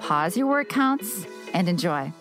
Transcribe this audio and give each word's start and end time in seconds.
pause 0.00 0.36
your 0.36 0.46
word 0.46 0.68
counts, 0.68 1.26
and 1.52 1.68
enjoy 1.68 2.12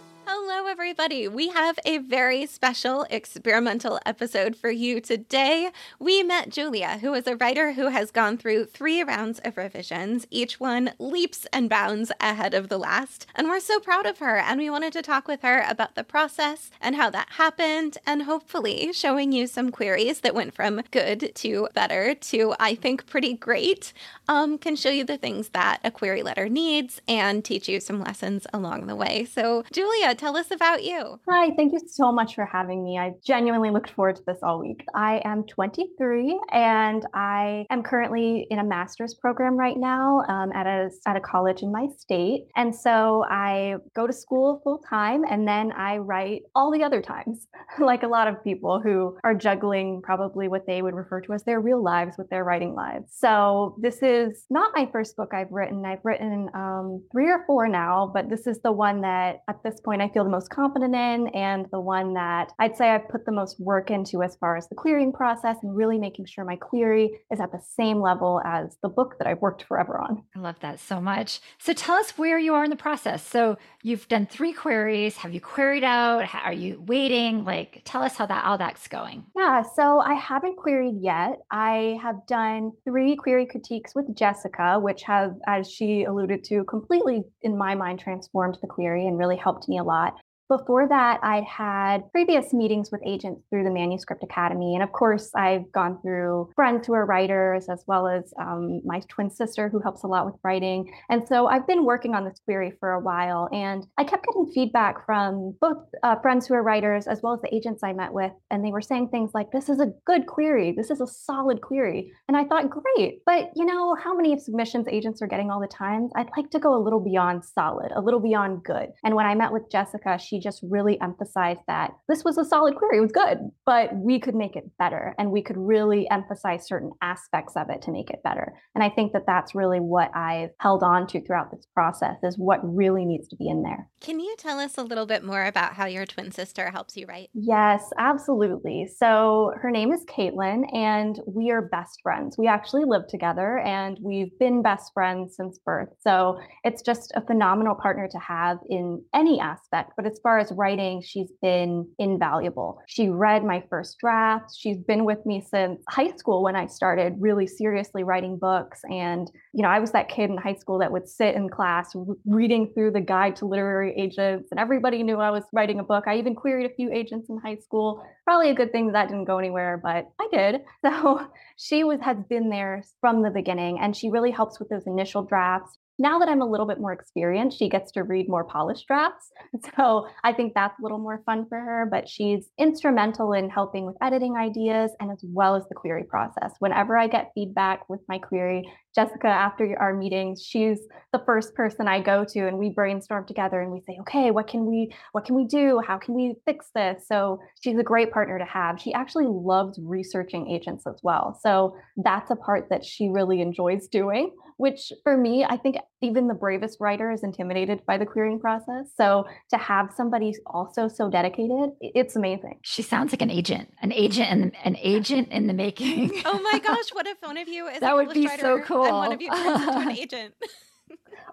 everybody. 0.78 1.28
We 1.28 1.50
have 1.50 1.80
a 1.86 1.98
very 1.98 2.46
special 2.46 3.08
experimental 3.10 4.00
episode 4.06 4.56
for 4.56 4.70
you 4.70 5.02
today. 5.02 5.72
We 5.98 6.22
met 6.22 6.52
Julia, 6.52 7.00
who 7.00 7.16
is 7.16 7.26
a 7.26 7.36
writer 7.36 7.72
who 7.72 7.88
has 7.88 8.12
gone 8.12 8.38
through 8.38 8.66
three 8.66 9.02
rounds 9.02 9.40
of 9.44 9.58
revisions, 9.58 10.28
each 10.30 10.60
one 10.60 10.92
leaps 11.00 11.48
and 11.52 11.68
bounds 11.68 12.12
ahead 12.22 12.54
of 12.54 12.70
the 12.70 12.78
last. 12.78 13.26
And 13.34 13.48
we're 13.48 13.60
so 13.60 13.80
proud 13.80 14.06
of 14.06 14.20
her. 14.20 14.38
And 14.38 14.60
we 14.60 14.70
wanted 14.70 14.94
to 14.94 15.02
talk 15.02 15.28
with 15.28 15.42
her 15.42 15.66
about 15.68 15.96
the 15.96 16.04
process 16.04 16.70
and 16.80 16.96
how 16.96 17.10
that 17.10 17.32
happened, 17.32 17.98
and 18.06 18.24
hopefully 18.24 18.94
showing 18.94 19.32
you 19.32 19.48
some 19.48 19.72
queries 19.72 20.20
that 20.20 20.36
went 20.36 20.54
from 20.54 20.84
good 20.92 21.32
to 21.34 21.70
better 21.74 22.14
to, 22.14 22.54
I 22.60 22.76
think, 22.76 23.08
pretty 23.08 23.34
great. 23.34 23.94
Um, 24.30 24.60
can 24.60 24.76
show 24.76 24.92
you 24.92 25.06
the 25.06 25.18
things 25.18 25.50
that 25.50 25.80
a 25.84 25.90
query 25.90 26.22
letter 26.22 26.48
needs 26.48 27.02
and 27.08 27.44
teach 27.44 27.68
you 27.68 27.80
some 27.80 28.00
lessons 28.00 28.46
along 28.54 28.86
the 28.86 28.96
way. 28.96 29.26
So, 29.26 29.64
Julia, 29.72 30.14
tell 30.14 30.38
us 30.38 30.52
about 30.52 30.67
about 30.68 30.84
you? 30.84 31.20
Hi, 31.30 31.52
thank 31.56 31.72
you 31.72 31.80
so 31.88 32.12
much 32.12 32.36
for 32.36 32.46
having 32.46 32.84
me. 32.84 32.98
I 32.98 33.14
genuinely 33.24 33.70
looked 33.70 33.92
forward 33.92 34.18
to 34.18 34.24
this 34.28 34.40
all 34.44 34.60
week. 34.60 34.84
I 34.94 35.22
am 35.24 35.46
23 35.46 36.40
and 36.52 37.06
I 37.14 37.66
am 37.70 37.84
currently 37.84 38.48
in 38.50 38.60
a 38.60 38.64
master's 38.64 39.14
program 39.14 39.56
right 39.56 39.78
now 39.78 40.24
um, 40.28 40.52
at, 40.54 40.68
a, 40.68 40.90
at 41.06 41.16
a 41.16 41.22
college 41.22 41.62
in 41.62 41.72
my 41.72 41.88
state. 41.98 42.48
And 42.58 42.76
so 42.76 43.24
I 43.30 43.76
go 43.96 44.08
to 44.08 44.12
school 44.14 44.60
full 44.64 44.80
time 44.80 45.24
and 45.30 45.48
then 45.48 45.72
I 45.72 45.98
write 45.98 46.42
all 46.54 46.70
the 46.72 46.84
other 46.84 47.02
times, 47.02 47.48
like 47.80 48.04
a 48.04 48.08
lot 48.08 48.28
of 48.28 48.44
people 48.44 48.82
who 48.82 49.18
are 49.24 49.34
juggling 49.34 50.02
probably 50.04 50.50
what 50.50 50.68
they 50.68 50.82
would 50.82 50.96
refer 50.96 51.22
to 51.22 51.34
as 51.34 51.44
their 51.44 51.62
real 51.62 51.82
lives 51.82 52.18
with 52.18 52.30
their 52.30 52.44
writing 52.44 52.76
lives. 52.76 53.14
So 53.16 53.78
this 53.80 54.04
is 54.04 54.46
not 54.50 54.74
my 54.76 54.90
first 54.92 55.16
book 55.16 55.34
I've 55.34 55.52
written. 55.52 55.86
I've 55.86 56.04
written 56.04 56.50
um, 56.54 57.06
three 57.14 57.30
or 57.30 57.46
four 57.48 57.70
now, 57.70 58.12
but 58.14 58.30
this 58.30 58.48
is 58.48 58.60
the 58.64 58.72
one 58.74 59.00
that 59.02 59.44
at 59.48 59.64
this 59.64 59.80
point 59.80 60.02
I 60.02 60.10
feel 60.10 60.26
the 60.26 60.30
most 60.30 60.50
confident 60.58 60.78
confident 60.78 60.96
in 60.96 61.28
and 61.40 61.66
the 61.72 61.80
one 61.80 62.14
that 62.14 62.52
I'd 62.60 62.76
say 62.76 62.90
I've 62.90 63.10
put 63.10 63.26
the 63.26 63.32
most 63.32 63.60
work 63.60 63.92
into 63.92 64.24
as 64.24 64.36
far 64.36 64.58
as 64.58 64.68
the 64.70 64.76
querying 64.76 65.12
process 65.12 65.58
and 65.64 65.76
really 65.76 65.98
making 65.98 66.26
sure 66.26 66.46
my 66.46 66.56
query 66.56 67.20
is 67.32 67.40
at 67.40 67.52
the 67.52 67.60
same 67.60 68.00
level 68.02 68.42
as 68.46 68.78
the 68.82 68.90
book 68.90 69.16
that 69.20 69.28
I've 69.28 69.42
worked 69.42 69.64
forever 69.64 70.00
on. 70.00 70.24
I 70.36 70.40
love 70.40 70.60
that 70.62 70.80
so 70.80 71.02
much. 71.02 71.40
So 71.58 71.74
tell 71.74 71.96
us 71.96 72.18
where 72.18 72.40
you 72.40 72.54
are 72.54 72.64
in 72.64 72.70
the 72.70 72.76
process. 72.76 73.26
So 73.26 73.58
you've 73.84 74.08
done 74.08 74.26
three 74.26 74.54
queries. 74.54 75.18
Have 75.18 75.34
you 75.34 75.42
queried 75.42 75.84
out? 75.84 76.28
Are 76.34 76.54
you 76.54 76.84
waiting? 76.86 77.44
Like 77.44 77.82
tell 77.86 78.04
us 78.04 78.16
how 78.16 78.26
that 78.26 78.46
all 78.46 78.58
that's 78.58 78.88
going. 78.88 79.26
Yeah, 79.36 79.64
so 79.76 80.00
I 80.00 80.14
haven't 80.14 80.58
queried 80.58 80.96
yet. 81.02 81.40
I 81.52 81.98
have 82.02 82.16
done 82.28 82.72
three 82.84 83.16
query 83.16 83.46
critiques 83.46 83.96
with 83.96 84.16
Jessica, 84.16 84.80
which 84.80 85.04
have, 85.04 85.36
as 85.48 85.70
she 85.70 86.04
alluded 86.04 86.44
to, 86.46 86.64
completely 86.66 87.24
in 87.42 87.58
my 87.58 87.76
mind 87.76 88.00
transformed 88.00 88.58
the 88.62 88.68
query 88.68 89.08
and 89.08 89.18
really 89.18 89.38
helped 89.38 89.68
me 89.70 89.78
a 89.78 89.84
lot. 89.84 90.16
Before 90.50 90.88
that, 90.88 91.20
I'd 91.24 91.44
had 91.44 92.10
previous 92.12 92.54
meetings 92.54 92.90
with 92.90 93.02
agents 93.06 93.42
through 93.50 93.66
the 93.66 93.72
Manuscript 93.72 94.24
Academy. 94.24 94.76
And 94.76 94.84
of 94.84 94.94
course, 94.94 95.30
I've 95.36 95.70
gone 95.74 96.00
through 96.02 96.52
friends 96.56 96.88
who 96.88 96.94
are 96.94 97.06
writers, 97.06 97.68
as 97.70 97.84
well 97.86 98.08
as 98.08 98.34
um, 98.40 98.82
my 98.86 99.02
twin 99.10 99.30
sister 99.30 99.68
who 99.68 99.82
helps 99.82 100.04
a 100.04 100.08
lot 100.08 100.26
with 100.26 100.36
writing. 100.46 100.90
And 101.10 101.28
so 101.28 101.48
I've 101.48 101.68
been 101.68 101.84
working 101.84 102.16
on 102.16 102.24
this 102.24 102.40
query 102.46 102.72
for 102.80 102.92
a 102.92 103.00
while. 103.00 103.50
And 103.52 103.86
I 103.98 104.06
kept 104.06 104.26
getting 104.26 104.50
feedback 104.54 105.06
from 105.06 105.54
both 105.60 105.80
uh, 106.04 106.16
friends 106.22 106.48
who 106.48 106.54
are 106.54 106.64
writers, 106.64 107.08
as 107.08 107.22
well 107.22 107.34
as 107.34 107.42
the 107.42 107.54
agents 107.54 107.84
I 107.84 107.92
met 107.92 108.14
with. 108.14 108.32
And 108.50 108.64
they 108.64 108.72
were 108.72 108.82
saying 108.82 109.10
things 109.10 109.32
like, 109.34 109.52
this 109.52 109.68
is 109.68 109.82
a 109.82 109.92
good 110.06 110.28
query. 110.28 110.72
This 110.72 110.90
is 110.90 111.02
a 111.02 111.08
solid 111.08 111.60
query. 111.60 112.12
And 112.30 112.38
I 112.38 112.46
thought, 112.46 112.70
great. 112.70 113.20
But 113.26 113.52
you 113.56 113.66
know, 113.66 113.96
how 113.96 114.16
many 114.16 114.40
submissions 114.40 114.88
agents 114.88 115.22
are 115.22 115.28
getting 115.28 115.52
all 115.52 115.60
the 115.60 115.68
time? 115.68 116.10
I'd 116.16 116.30
like 116.38 116.52
to 116.52 116.60
go 116.60 116.74
a 116.74 116.80
little 116.82 117.02
beyond 117.02 117.44
solid, 117.44 117.92
a 117.94 118.02
little 118.02 118.22
beyond 118.22 118.64
good. 118.64 118.92
And 119.04 119.14
when 119.14 119.26
I 119.26 119.36
met 119.36 119.52
with 119.52 119.70
Jessica, 119.70 120.18
she 120.18 120.37
just 120.40 120.62
really 120.64 121.00
emphasized 121.02 121.62
that 121.68 121.92
this 122.08 122.24
was 122.24 122.38
a 122.38 122.46
solid 122.46 122.76
query, 122.76 122.98
it 122.98 123.02
was 123.02 123.12
good, 123.12 123.40
but 123.66 123.96
we 123.96 124.20
could 124.20 124.36
make 124.36 124.56
it 124.56 124.70
better 124.78 125.16
and 125.18 125.32
we 125.32 125.42
could 125.42 125.58
really 125.58 126.10
emphasize 126.10 126.68
certain 126.68 126.92
aspects 127.02 127.56
of 127.56 127.70
it 127.70 127.82
to 127.84 127.92
make 127.92 128.10
it 128.10 128.24
better. 128.24 128.54
And 128.76 128.84
I 128.84 128.90
think 128.90 129.14
that 129.14 129.26
that's 129.26 129.56
really 129.56 129.80
what 129.80 130.16
I've 130.16 130.52
held 130.60 130.84
on 130.84 131.08
to 131.08 131.22
throughout 131.22 131.52
this 131.52 131.68
process 131.74 132.18
is 132.24 132.38
what 132.38 132.60
really 132.64 133.06
needs 133.06 133.28
to 133.30 133.36
be 133.36 133.50
in 133.50 133.64
there. 133.64 133.90
Can 134.02 134.20
you 134.20 134.36
tell 134.38 134.60
us 134.60 134.78
a 134.78 134.84
little 134.84 135.06
bit 135.06 135.24
more 135.24 135.46
about 135.46 135.74
how 135.74 135.86
your 135.86 136.06
twin 136.06 136.32
sister 136.32 136.70
helps 136.70 136.96
you 136.96 137.06
write? 137.08 137.30
Yes, 137.34 137.92
absolutely. 137.98 138.88
So 138.88 139.54
her 139.62 139.72
name 139.72 139.92
is 139.92 140.06
Caitlin 140.06 140.64
and 140.74 141.20
we 141.26 141.52
are 141.52 141.62
best 141.62 142.00
friends. 142.04 142.38
We 142.38 142.48
actually 142.48 142.86
live 142.86 143.08
together 143.08 143.60
and 143.60 143.98
we've 144.02 144.38
been 144.40 144.62
best 144.62 144.92
friends 144.94 145.36
since 145.36 145.60
birth. 145.60 145.90
So 146.00 146.40
it's 146.64 146.82
just 146.82 147.12
a 147.16 147.22
phenomenal 147.22 147.76
partner 147.76 148.08
to 148.12 148.20
have 148.20 148.60
in 148.70 149.04
any 149.14 149.40
aspect. 149.40 149.94
But 149.96 150.06
as 150.06 150.20
far 150.28 150.40
as 150.40 150.52
writing, 150.52 151.02
she's 151.02 151.32
been 151.42 151.88
invaluable. 152.00 152.82
She 152.86 153.08
read 153.08 153.46
my 153.46 153.64
first 153.70 153.98
draft. 153.98 154.54
She's 154.54 154.76
been 154.76 155.06
with 155.06 155.26
me 155.26 155.40
since 155.40 155.82
high 155.88 156.12
school 156.18 156.44
when 156.44 156.54
I 156.54 156.66
started 156.66 157.16
really 157.18 157.48
seriously 157.48 158.04
writing 158.04 158.38
books. 158.38 158.82
And, 158.90 159.32
you 159.54 159.64
know, 159.64 159.70
I 159.70 159.80
was 159.80 159.94
that 159.94 160.10
kid 160.10 160.30
in 160.30 160.36
high 160.36 160.56
school 160.56 160.80
that 160.80 160.92
would 160.92 161.08
sit 161.08 161.36
in 161.36 161.48
class 161.48 161.96
reading 162.26 162.74
through 162.74 162.92
the 162.92 163.00
guide 163.00 163.38
to 163.38 163.46
literary 163.46 163.94
agents, 163.98 164.50
and 164.52 164.60
everybody 164.60 165.02
knew 165.02 165.16
I 165.16 165.32
was 165.32 165.46
writing 165.54 165.80
a 165.80 165.84
book. 165.84 166.04
I 166.08 166.18
even 166.18 166.36
queried 166.36 166.70
a 166.70 166.76
few 166.76 166.92
agents 166.92 167.30
in 167.30 167.38
high 167.38 167.60
school. 167.64 168.04
Probably 168.26 168.50
a 168.50 168.54
good 168.54 168.74
thing 168.74 168.88
that, 168.88 168.94
that 168.98 169.08
didn't 169.08 169.32
go 169.32 169.38
anywhere, 169.38 169.80
but 169.82 170.10
I 170.20 170.28
did. 170.30 170.62
So 170.84 171.26
she 171.58 171.84
was 171.86 172.00
has 172.02 172.18
been 172.30 172.50
there 172.50 172.84
from 173.00 173.22
the 173.22 173.30
beginning, 173.30 173.80
and 173.80 173.96
she 173.96 174.10
really 174.10 174.32
helps 174.32 174.60
with 174.60 174.68
those 174.68 174.88
initial 174.88 175.24
drafts 175.24 175.78
now 176.00 176.20
that 176.20 176.30
I'm 176.30 176.42
a 176.42 176.46
little 176.46 176.66
bit 176.66 176.80
more 176.80 176.94
experienced, 176.94 177.58
she 177.58 177.70
gets 177.70 177.92
to 177.94 178.04
read 178.04 178.30
more 178.30 178.44
polished 178.44 178.88
drafts. 178.88 179.32
So 179.76 180.08
I 180.24 180.34
think 180.34 180.54
that's 180.54 180.78
a 180.80 180.84
little 180.84 180.98
more 180.98 181.22
fun 181.26 181.46
for 181.48 181.60
her, 181.60 181.88
but 181.90 182.10
she's 182.10 182.50
instrumental 182.58 183.34
in 183.34 183.50
helping 183.50 183.86
with 183.86 183.96
editing 184.02 184.36
ideas 184.36 184.92
and 185.00 185.12
as 185.12 185.24
well 185.24 185.56
as 185.56 185.64
the 185.68 185.76
query 185.76 186.04
process. 186.04 186.54
Whenever 186.60 186.98
I 186.98 187.08
get 187.08 187.32
feedback 187.36 187.88
with 187.90 188.02
my 188.08 188.18
query, 188.18 188.70
Jessica, 188.96 189.28
after 189.28 189.78
our 189.80 189.94
meetings, 189.94 190.44
she's 190.44 190.80
the 191.12 191.22
first 191.26 191.54
person 191.54 191.88
I 191.88 192.02
go 192.02 192.26
to 192.26 192.48
and 192.48 192.58
we 192.58 192.70
brainstorm 192.70 193.26
together 193.26 193.62
and 193.62 193.72
we 193.72 193.82
say, 193.82 193.98
okay, 194.02 194.32
what 194.32 194.48
can 194.48 194.66
we 194.66 194.92
what 195.12 195.26
can 195.26 195.36
we 195.36 195.46
do? 195.46 195.82
How 195.86 195.98
can 195.98 196.16
we 196.16 196.36
fix 196.46 196.68
this? 196.74 197.08
So 197.08 197.40
she's 197.62 197.78
a 197.78 197.84
great 197.84 198.12
partner 198.12 198.40
to 198.40 198.46
have. 198.46 198.80
She 198.80 198.94
actually 198.94 199.28
loves 199.28 199.80
researching 199.82 200.50
agents 200.50 200.88
as 200.88 201.00
well. 201.04 201.40
So 201.42 201.76
that's 201.98 202.32
a 202.32 202.36
part 202.36 202.70
that 202.70 202.84
she 202.84 203.10
really 203.10 203.42
enjoys 203.42 203.88
doing 203.88 204.32
which 204.58 204.92
for 205.04 205.16
me, 205.16 205.46
I 205.46 205.58
think 205.58 205.78
even 206.02 206.28
the 206.28 206.34
bravest 206.34 206.80
writer 206.80 207.12
is 207.12 207.24
intimidated 207.24 207.86
by 207.86 207.98
the 207.98 208.06
querying 208.06 208.40
process. 208.40 208.92
So 208.96 209.26
to 209.52 209.58
have 209.58 209.92
somebody 209.96 210.36
also 210.46 210.88
so 210.88 211.10
dedicated, 211.10 211.72
it's 211.80 212.16
amazing. 212.16 212.60
She 212.64 212.82
sounds 212.82 213.14
like 213.14 213.22
an 213.22 213.32
agent, 213.32 213.74
an 213.82 213.94
agent 213.94 214.30
and 214.30 214.52
an 214.64 214.78
agent 214.82 215.30
in 215.30 215.48
the 215.48 215.54
making. 215.54 216.12
oh 216.26 216.40
my 216.52 216.60
gosh, 216.64 216.90
what 216.94 217.08
if 217.08 217.18
one 217.22 217.38
of 217.38 217.48
you 217.48 217.68
is 217.68 217.80
that 217.80 217.96
would 217.96 218.14
be 218.14 218.28
so 218.28 218.60
cool. 218.62 218.86
And 218.86 218.96
one 218.96 219.14
of 219.14 219.22
you 219.22 219.30
turns 219.30 219.62
into 219.62 219.78
an 219.78 219.92
agent. 219.98 220.34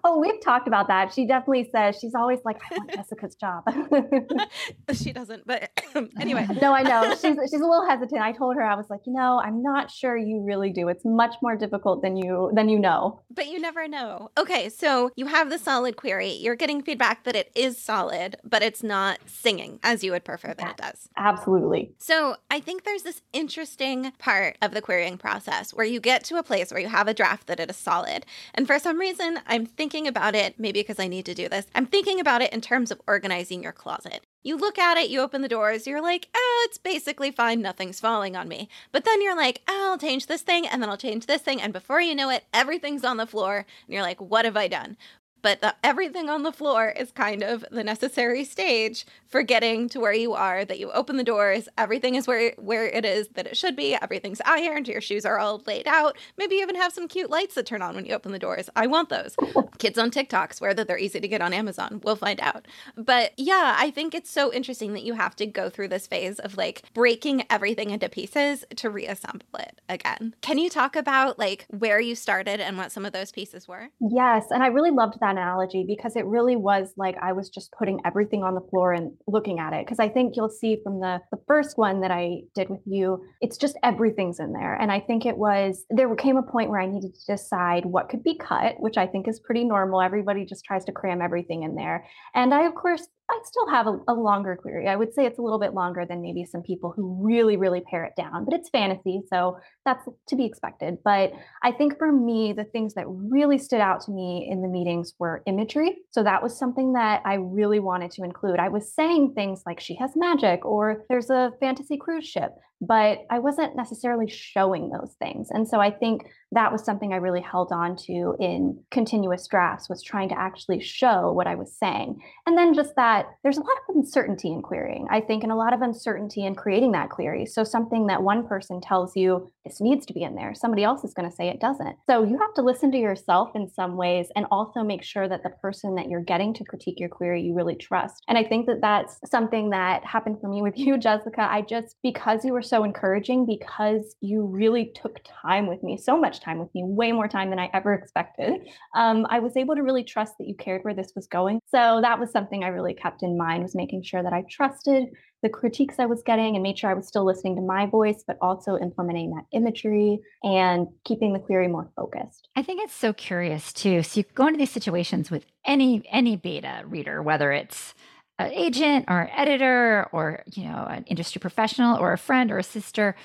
Oh, 0.03 0.19
we've 0.19 0.39
talked 0.41 0.67
about 0.67 0.87
that. 0.87 1.13
She 1.13 1.25
definitely 1.25 1.69
says 1.71 1.97
she's 1.99 2.13
always 2.13 2.39
like, 2.45 2.61
I 2.71 2.77
want 2.77 2.91
Jessica's 2.91 3.35
job. 3.35 3.63
she 4.93 5.11
doesn't, 5.11 5.47
but 5.47 5.69
anyway. 6.19 6.47
No, 6.61 6.73
I 6.73 6.83
know. 6.83 7.09
She's 7.11 7.35
she's 7.51 7.61
a 7.61 7.65
little 7.65 7.85
hesitant. 7.87 8.21
I 8.21 8.31
told 8.31 8.55
her, 8.55 8.63
I 8.63 8.75
was 8.75 8.89
like, 8.89 9.01
you 9.05 9.13
know, 9.13 9.39
I'm 9.43 9.61
not 9.61 9.91
sure 9.91 10.15
you 10.15 10.41
really 10.43 10.71
do. 10.71 10.87
It's 10.87 11.03
much 11.03 11.35
more 11.41 11.55
difficult 11.55 12.01
than 12.01 12.15
you 12.15 12.49
than 12.53 12.69
you 12.69 12.79
know. 12.79 13.21
But 13.29 13.47
you 13.47 13.59
never 13.59 13.87
know. 13.87 14.31
Okay, 14.37 14.69
so 14.69 15.11
you 15.15 15.27
have 15.27 15.49
the 15.49 15.59
solid 15.59 15.95
query. 15.97 16.31
You're 16.31 16.55
getting 16.55 16.81
feedback 16.81 17.23
that 17.25 17.35
it 17.35 17.51
is 17.55 17.77
solid, 17.77 18.37
but 18.43 18.63
it's 18.63 18.83
not 18.83 19.19
singing 19.25 19.79
as 19.83 20.03
you 20.03 20.11
would 20.11 20.23
prefer 20.23 20.53
that 20.53 20.71
it 20.71 20.77
does. 20.77 21.09
Absolutely. 21.17 21.93
So 21.99 22.37
I 22.49 22.59
think 22.59 22.83
there's 22.83 23.03
this 23.03 23.21
interesting 23.33 24.11
part 24.17 24.57
of 24.61 24.71
the 24.71 24.81
querying 24.81 25.17
process 25.17 25.73
where 25.73 25.85
you 25.85 25.99
get 25.99 26.23
to 26.25 26.37
a 26.37 26.43
place 26.43 26.71
where 26.71 26.81
you 26.81 26.87
have 26.87 27.07
a 27.07 27.13
draft 27.13 27.47
that 27.47 27.59
it 27.59 27.69
is 27.69 27.75
solid. 27.75 28.25
And 28.53 28.65
for 28.65 28.79
some 28.79 28.99
reason, 28.99 29.39
I'm 29.45 29.65
thinking 29.75 30.07
about 30.07 30.35
it, 30.35 30.59
maybe 30.59 30.81
because 30.81 30.99
I 30.99 31.07
need 31.07 31.25
to 31.27 31.33
do 31.33 31.47
this, 31.47 31.67
I'm 31.75 31.85
thinking 31.85 32.19
about 32.19 32.41
it 32.41 32.51
in 32.51 32.61
terms 32.61 32.91
of 32.91 33.01
organizing 33.07 33.63
your 33.63 33.71
closet. 33.71 34.25
You 34.43 34.57
look 34.57 34.77
at 34.77 34.97
it, 34.97 35.09
you 35.09 35.21
open 35.21 35.41
the 35.41 35.47
doors, 35.47 35.87
you're 35.87 36.01
like, 36.01 36.27
oh, 36.35 36.65
it's 36.67 36.77
basically 36.77 37.31
fine, 37.31 37.61
nothing's 37.61 37.99
falling 37.99 38.35
on 38.35 38.47
me. 38.47 38.69
But 38.91 39.05
then 39.05 39.21
you're 39.21 39.35
like, 39.35 39.61
oh, 39.67 39.89
I'll 39.91 39.97
change 39.97 40.27
this 40.27 40.41
thing, 40.41 40.67
and 40.67 40.81
then 40.81 40.89
I'll 40.89 40.97
change 40.97 41.25
this 41.25 41.41
thing, 41.41 41.61
and 41.61 41.73
before 41.73 42.01
you 42.01 42.15
know 42.15 42.29
it, 42.29 42.45
everything's 42.53 43.03
on 43.03 43.17
the 43.17 43.27
floor, 43.27 43.57
and 43.57 43.93
you're 43.93 44.01
like, 44.01 44.21
what 44.21 44.45
have 44.45 44.57
I 44.57 44.67
done? 44.67 44.97
But 45.45 45.61
the, 45.61 45.75
everything 45.83 46.27
on 46.27 46.41
the 46.41 46.51
floor 46.51 46.89
is 46.89 47.11
kind 47.11 47.43
of 47.43 47.63
the 47.69 47.83
necessary 47.83 48.43
stage 48.43 49.05
for 49.27 49.43
getting 49.43 49.87
to 49.89 49.99
where 49.99 50.11
you 50.11 50.33
are. 50.33 50.65
That 50.65 50.79
you 50.79 50.91
open 50.91 51.17
the 51.17 51.23
doors, 51.23 51.69
everything 51.77 52.15
is 52.15 52.25
where 52.25 52.53
where 52.57 52.87
it 52.87 53.05
is 53.05 53.27
that 53.35 53.45
it 53.45 53.55
should 53.55 53.75
be. 53.75 53.93
Everything's 53.93 54.41
ironed, 54.43 54.87
your 54.87 55.01
shoes 55.01 55.23
are 55.23 55.37
all 55.37 55.61
laid 55.67 55.87
out. 55.87 56.17
Maybe 56.35 56.55
you 56.55 56.63
even 56.63 56.73
have 56.73 56.91
some 56.91 57.07
cute 57.07 57.29
lights 57.29 57.53
that 57.53 57.67
turn 57.67 57.83
on 57.83 57.93
when 57.93 58.07
you 58.07 58.15
open 58.15 58.31
the 58.31 58.39
doors. 58.39 58.71
I 58.75 58.87
want 58.87 59.09
those. 59.09 59.35
Kids 59.77 59.99
on 59.99 60.09
TikTok 60.09 60.55
swear 60.55 60.73
that 60.73 60.87
they're 60.87 60.97
easy 60.97 61.19
to 61.19 61.27
get 61.27 61.41
on 61.41 61.53
Amazon. 61.53 62.01
We'll 62.03 62.15
find 62.15 62.39
out. 62.39 62.67
But 62.97 63.33
yeah, 63.37 63.75
I 63.77 63.91
think 63.91 64.15
it's 64.15 64.31
so 64.31 64.51
interesting 64.51 64.93
that 64.93 65.03
you 65.03 65.13
have 65.13 65.35
to 65.35 65.45
go 65.45 65.69
through 65.69 65.89
this 65.89 66.07
phase 66.07 66.39
of 66.39 66.57
like 66.57 66.81
breaking 66.95 67.43
everything 67.51 67.91
into 67.91 68.09
pieces 68.09 68.65
to 68.77 68.89
reassemble 68.89 69.45
it 69.59 69.79
again. 69.89 70.33
Can 70.41 70.57
you 70.57 70.71
talk 70.71 70.95
about 70.95 71.37
like 71.37 71.67
where 71.69 71.99
you 71.99 72.15
started 72.15 72.59
and 72.59 72.79
what 72.79 72.91
some 72.91 73.05
of 73.05 73.13
those 73.13 73.31
pieces 73.31 73.67
were? 73.67 73.89
Yes. 73.99 74.47
And 74.49 74.63
I 74.63 74.67
really 74.67 74.89
loved 74.89 75.19
that 75.19 75.34
analogy 75.37 75.85
because 75.87 76.15
it 76.15 76.25
really 76.25 76.55
was 76.55 76.93
like 76.97 77.15
I 77.21 77.33
was 77.33 77.49
just 77.49 77.71
putting 77.77 77.99
everything 78.05 78.43
on 78.43 78.55
the 78.55 78.61
floor 78.69 78.93
and 78.93 79.11
looking 79.27 79.59
at 79.59 79.73
it. 79.73 79.85
Because 79.85 79.99
I 79.99 80.09
think 80.09 80.35
you'll 80.35 80.49
see 80.49 80.77
from 80.83 80.99
the, 80.99 81.19
the 81.31 81.39
first 81.47 81.77
one 81.77 82.01
that 82.01 82.11
I 82.11 82.41
did 82.53 82.69
with 82.69 82.81
you, 82.85 83.23
it's 83.41 83.57
just 83.57 83.77
everything's 83.83 84.39
in 84.39 84.53
there. 84.53 84.75
And 84.75 84.91
I 84.91 84.99
think 84.99 85.25
it 85.25 85.37
was, 85.37 85.85
there 85.89 86.13
came 86.15 86.37
a 86.37 86.43
point 86.43 86.69
where 86.69 86.79
I 86.79 86.85
needed 86.85 87.13
to 87.13 87.33
decide 87.33 87.85
what 87.85 88.09
could 88.09 88.23
be 88.23 88.37
cut, 88.37 88.75
which 88.79 88.97
I 88.97 89.07
think 89.07 89.27
is 89.27 89.39
pretty 89.39 89.63
normal. 89.63 90.01
Everybody 90.01 90.45
just 90.45 90.65
tries 90.65 90.85
to 90.85 90.91
cram 90.91 91.21
everything 91.21 91.63
in 91.63 91.75
there. 91.75 92.05
And 92.33 92.53
I, 92.53 92.65
of 92.65 92.75
course, 92.75 93.07
I 93.29 93.39
still 93.43 93.67
have 93.69 93.87
a, 93.87 93.99
a, 94.07 94.13
longer 94.13 94.55
query. 94.55 94.87
I 94.87 94.95
would 94.95 95.13
say 95.13 95.25
it's 95.25 95.39
a 95.39 95.41
little 95.41 95.59
bit 95.59 95.73
longer 95.73 96.05
than 96.05 96.21
maybe 96.21 96.45
some 96.45 96.61
people 96.61 96.93
who 96.95 97.17
really, 97.23 97.57
really 97.57 97.81
pare 97.81 98.05
it 98.05 98.13
down, 98.15 98.45
but 98.45 98.53
it's 98.53 98.69
fantasy. 98.69 99.21
So 99.31 99.57
that's 99.83 100.07
to 100.27 100.35
be 100.35 100.45
expected. 100.45 100.99
But 101.03 101.33
I 101.63 101.71
think 101.71 101.97
for 101.97 102.11
me, 102.11 102.53
the 102.53 102.65
things 102.65 102.93
that 102.93 103.05
really 103.07 103.57
stood 103.57 103.81
out 103.81 104.01
to 104.01 104.11
me 104.11 104.47
in 104.49 104.61
the 104.61 104.67
meetings 104.67 105.13
were 105.17 105.41
imagery. 105.47 105.97
So 106.11 106.21
that 106.23 106.43
was 106.43 106.57
something 106.57 106.93
that 106.93 107.23
I 107.25 107.35
really 107.35 107.79
wanted 107.79 108.11
to 108.11 108.23
include. 108.23 108.59
I 108.59 108.69
was 108.69 108.93
saying 108.93 109.33
things 109.33 109.63
like 109.65 109.79
she 109.79 109.95
has 109.95 110.11
magic 110.15 110.63
or 110.63 111.03
there's 111.09 111.31
a 111.31 111.51
fantasy 111.59 111.97
cruise 111.97 112.27
ship 112.27 112.51
but 112.81 113.19
I 113.29 113.39
wasn't 113.39 113.75
necessarily 113.75 114.29
showing 114.29 114.89
those 114.89 115.15
things. 115.17 115.49
And 115.51 115.67
so 115.67 115.79
I 115.79 115.91
think 115.91 116.23
that 116.51 116.71
was 116.71 116.83
something 116.83 117.13
I 117.13 117.17
really 117.17 117.41
held 117.41 117.71
on 117.71 117.95
to 118.07 118.35
in 118.39 118.79
continuous 118.91 119.47
drafts 119.47 119.89
was 119.89 120.03
trying 120.03 120.29
to 120.29 120.39
actually 120.39 120.81
show 120.81 121.31
what 121.31 121.47
I 121.47 121.55
was 121.55 121.75
saying. 121.77 122.21
And 122.45 122.57
then 122.57 122.73
just 122.73 122.95
that 122.95 123.14
there's 123.43 123.57
a 123.57 123.61
lot 123.61 123.77
of 123.87 123.95
uncertainty 123.95 124.51
in 124.51 124.61
querying, 124.61 125.07
I 125.09 125.21
think, 125.21 125.43
and 125.43 125.51
a 125.51 125.55
lot 125.55 125.73
of 125.73 125.81
uncertainty 125.81 126.45
in 126.45 126.55
creating 126.55 126.91
that 126.93 127.09
query. 127.09 127.45
So 127.45 127.63
something 127.63 128.07
that 128.07 128.23
one 128.23 128.47
person 128.47 128.81
tells 128.81 129.15
you 129.15 129.51
this 129.65 129.81
needs 129.81 130.05
to 130.05 130.13
be 130.13 130.23
in 130.23 130.35
there, 130.35 130.53
somebody 130.53 130.83
else 130.83 131.03
is 131.03 131.13
going 131.13 131.29
to 131.29 131.35
say 131.35 131.47
it 131.49 131.59
doesn't. 131.59 131.95
So 132.07 132.23
you 132.23 132.37
have 132.37 132.53
to 132.55 132.61
listen 132.61 132.91
to 132.91 132.97
yourself 132.97 133.51
in 133.55 133.69
some 133.69 133.97
ways 133.97 134.27
and 134.35 134.45
also 134.51 134.83
make 134.83 135.03
sure 135.03 135.27
that 135.27 135.43
the 135.43 135.49
person 135.49 135.95
that 135.95 136.09
you're 136.09 136.23
getting 136.23 136.53
to 136.55 136.63
critique 136.63 136.99
your 136.99 137.09
query 137.09 137.41
you 137.41 137.53
really 137.53 137.75
trust. 137.75 138.23
And 138.27 138.37
I 138.37 138.43
think 138.43 138.65
that 138.67 138.81
that's 138.81 139.19
something 139.29 139.69
that 139.71 140.05
happened 140.05 140.39
for 140.39 140.47
me 140.47 140.61
with 140.61 140.77
you, 140.77 140.97
Jessica. 141.05 141.47
I 141.49 141.61
just, 141.61 141.95
because 142.03 142.45
you 142.45 142.53
were 142.53 142.61
so 142.61 142.83
encouraging 142.83 143.45
because 143.45 144.15
you 144.21 144.45
really 144.45 144.91
took 144.95 145.19
time 145.41 145.67
with 145.67 145.83
me, 145.83 145.97
so 145.97 146.19
much 146.19 146.41
time 146.41 146.59
with 146.59 146.73
me, 146.73 146.83
way 146.85 147.11
more 147.11 147.27
time 147.27 147.49
than 147.49 147.59
I 147.59 147.69
ever 147.73 147.93
expected. 147.93 148.67
Um, 148.95 149.25
I 149.29 149.39
was 149.39 149.57
able 149.57 149.75
to 149.75 149.81
really 149.81 150.03
trust 150.03 150.37
that 150.39 150.47
you 150.47 150.55
cared 150.55 150.83
where 150.83 150.93
this 150.93 151.13
was 151.15 151.27
going. 151.27 151.59
So 151.67 151.99
that 152.01 152.19
was 152.19 152.31
something 152.31 152.63
I 152.63 152.67
really 152.67 152.93
kept 152.93 153.23
in 153.23 153.37
mind 153.37 153.63
was 153.63 153.75
making 153.75 154.03
sure 154.03 154.23
that 154.23 154.33
I 154.33 154.43
trusted 154.49 155.09
the 155.45 155.49
critiques 155.49 155.99
I 155.99 156.07
was 156.07 156.23
getting 156.23 156.55
and 156.55 156.63
made 156.63 156.79
sure 156.79 156.89
I 156.89 156.95
was 156.95 157.07
still 157.07 157.23
listening 157.23 157.55
to 157.57 157.61
my 157.61 157.85
voice, 157.85 158.23
but 158.25 158.35
also 158.41 158.79
implementing 158.79 159.29
that 159.35 159.45
imagery 159.51 160.19
and 160.41 160.87
keeping 161.03 161.33
the 161.33 161.39
query 161.39 161.67
more 161.67 161.87
focused. 161.95 162.49
I 162.55 162.63
think 162.63 162.81
it's 162.81 162.95
so 162.95 163.13
curious 163.13 163.71
too. 163.71 164.01
So 164.01 164.21
you 164.21 164.23
go 164.33 164.47
into 164.47 164.57
these 164.57 164.71
situations 164.71 165.29
with 165.29 165.45
any 165.63 166.01
any 166.11 166.35
beta 166.35 166.81
reader, 166.87 167.21
whether 167.21 167.51
it's 167.51 167.93
an 168.39 168.51
agent 168.53 169.05
or 169.07 169.29
editor 169.35 170.09
or 170.11 170.41
you 170.51 170.63
know 170.63 170.87
an 170.89 171.03
industry 171.03 171.39
professional 171.39 171.99
or 171.99 172.11
a 172.11 172.17
friend 172.17 172.51
or 172.51 172.57
a 172.57 172.63
sister 172.63 173.15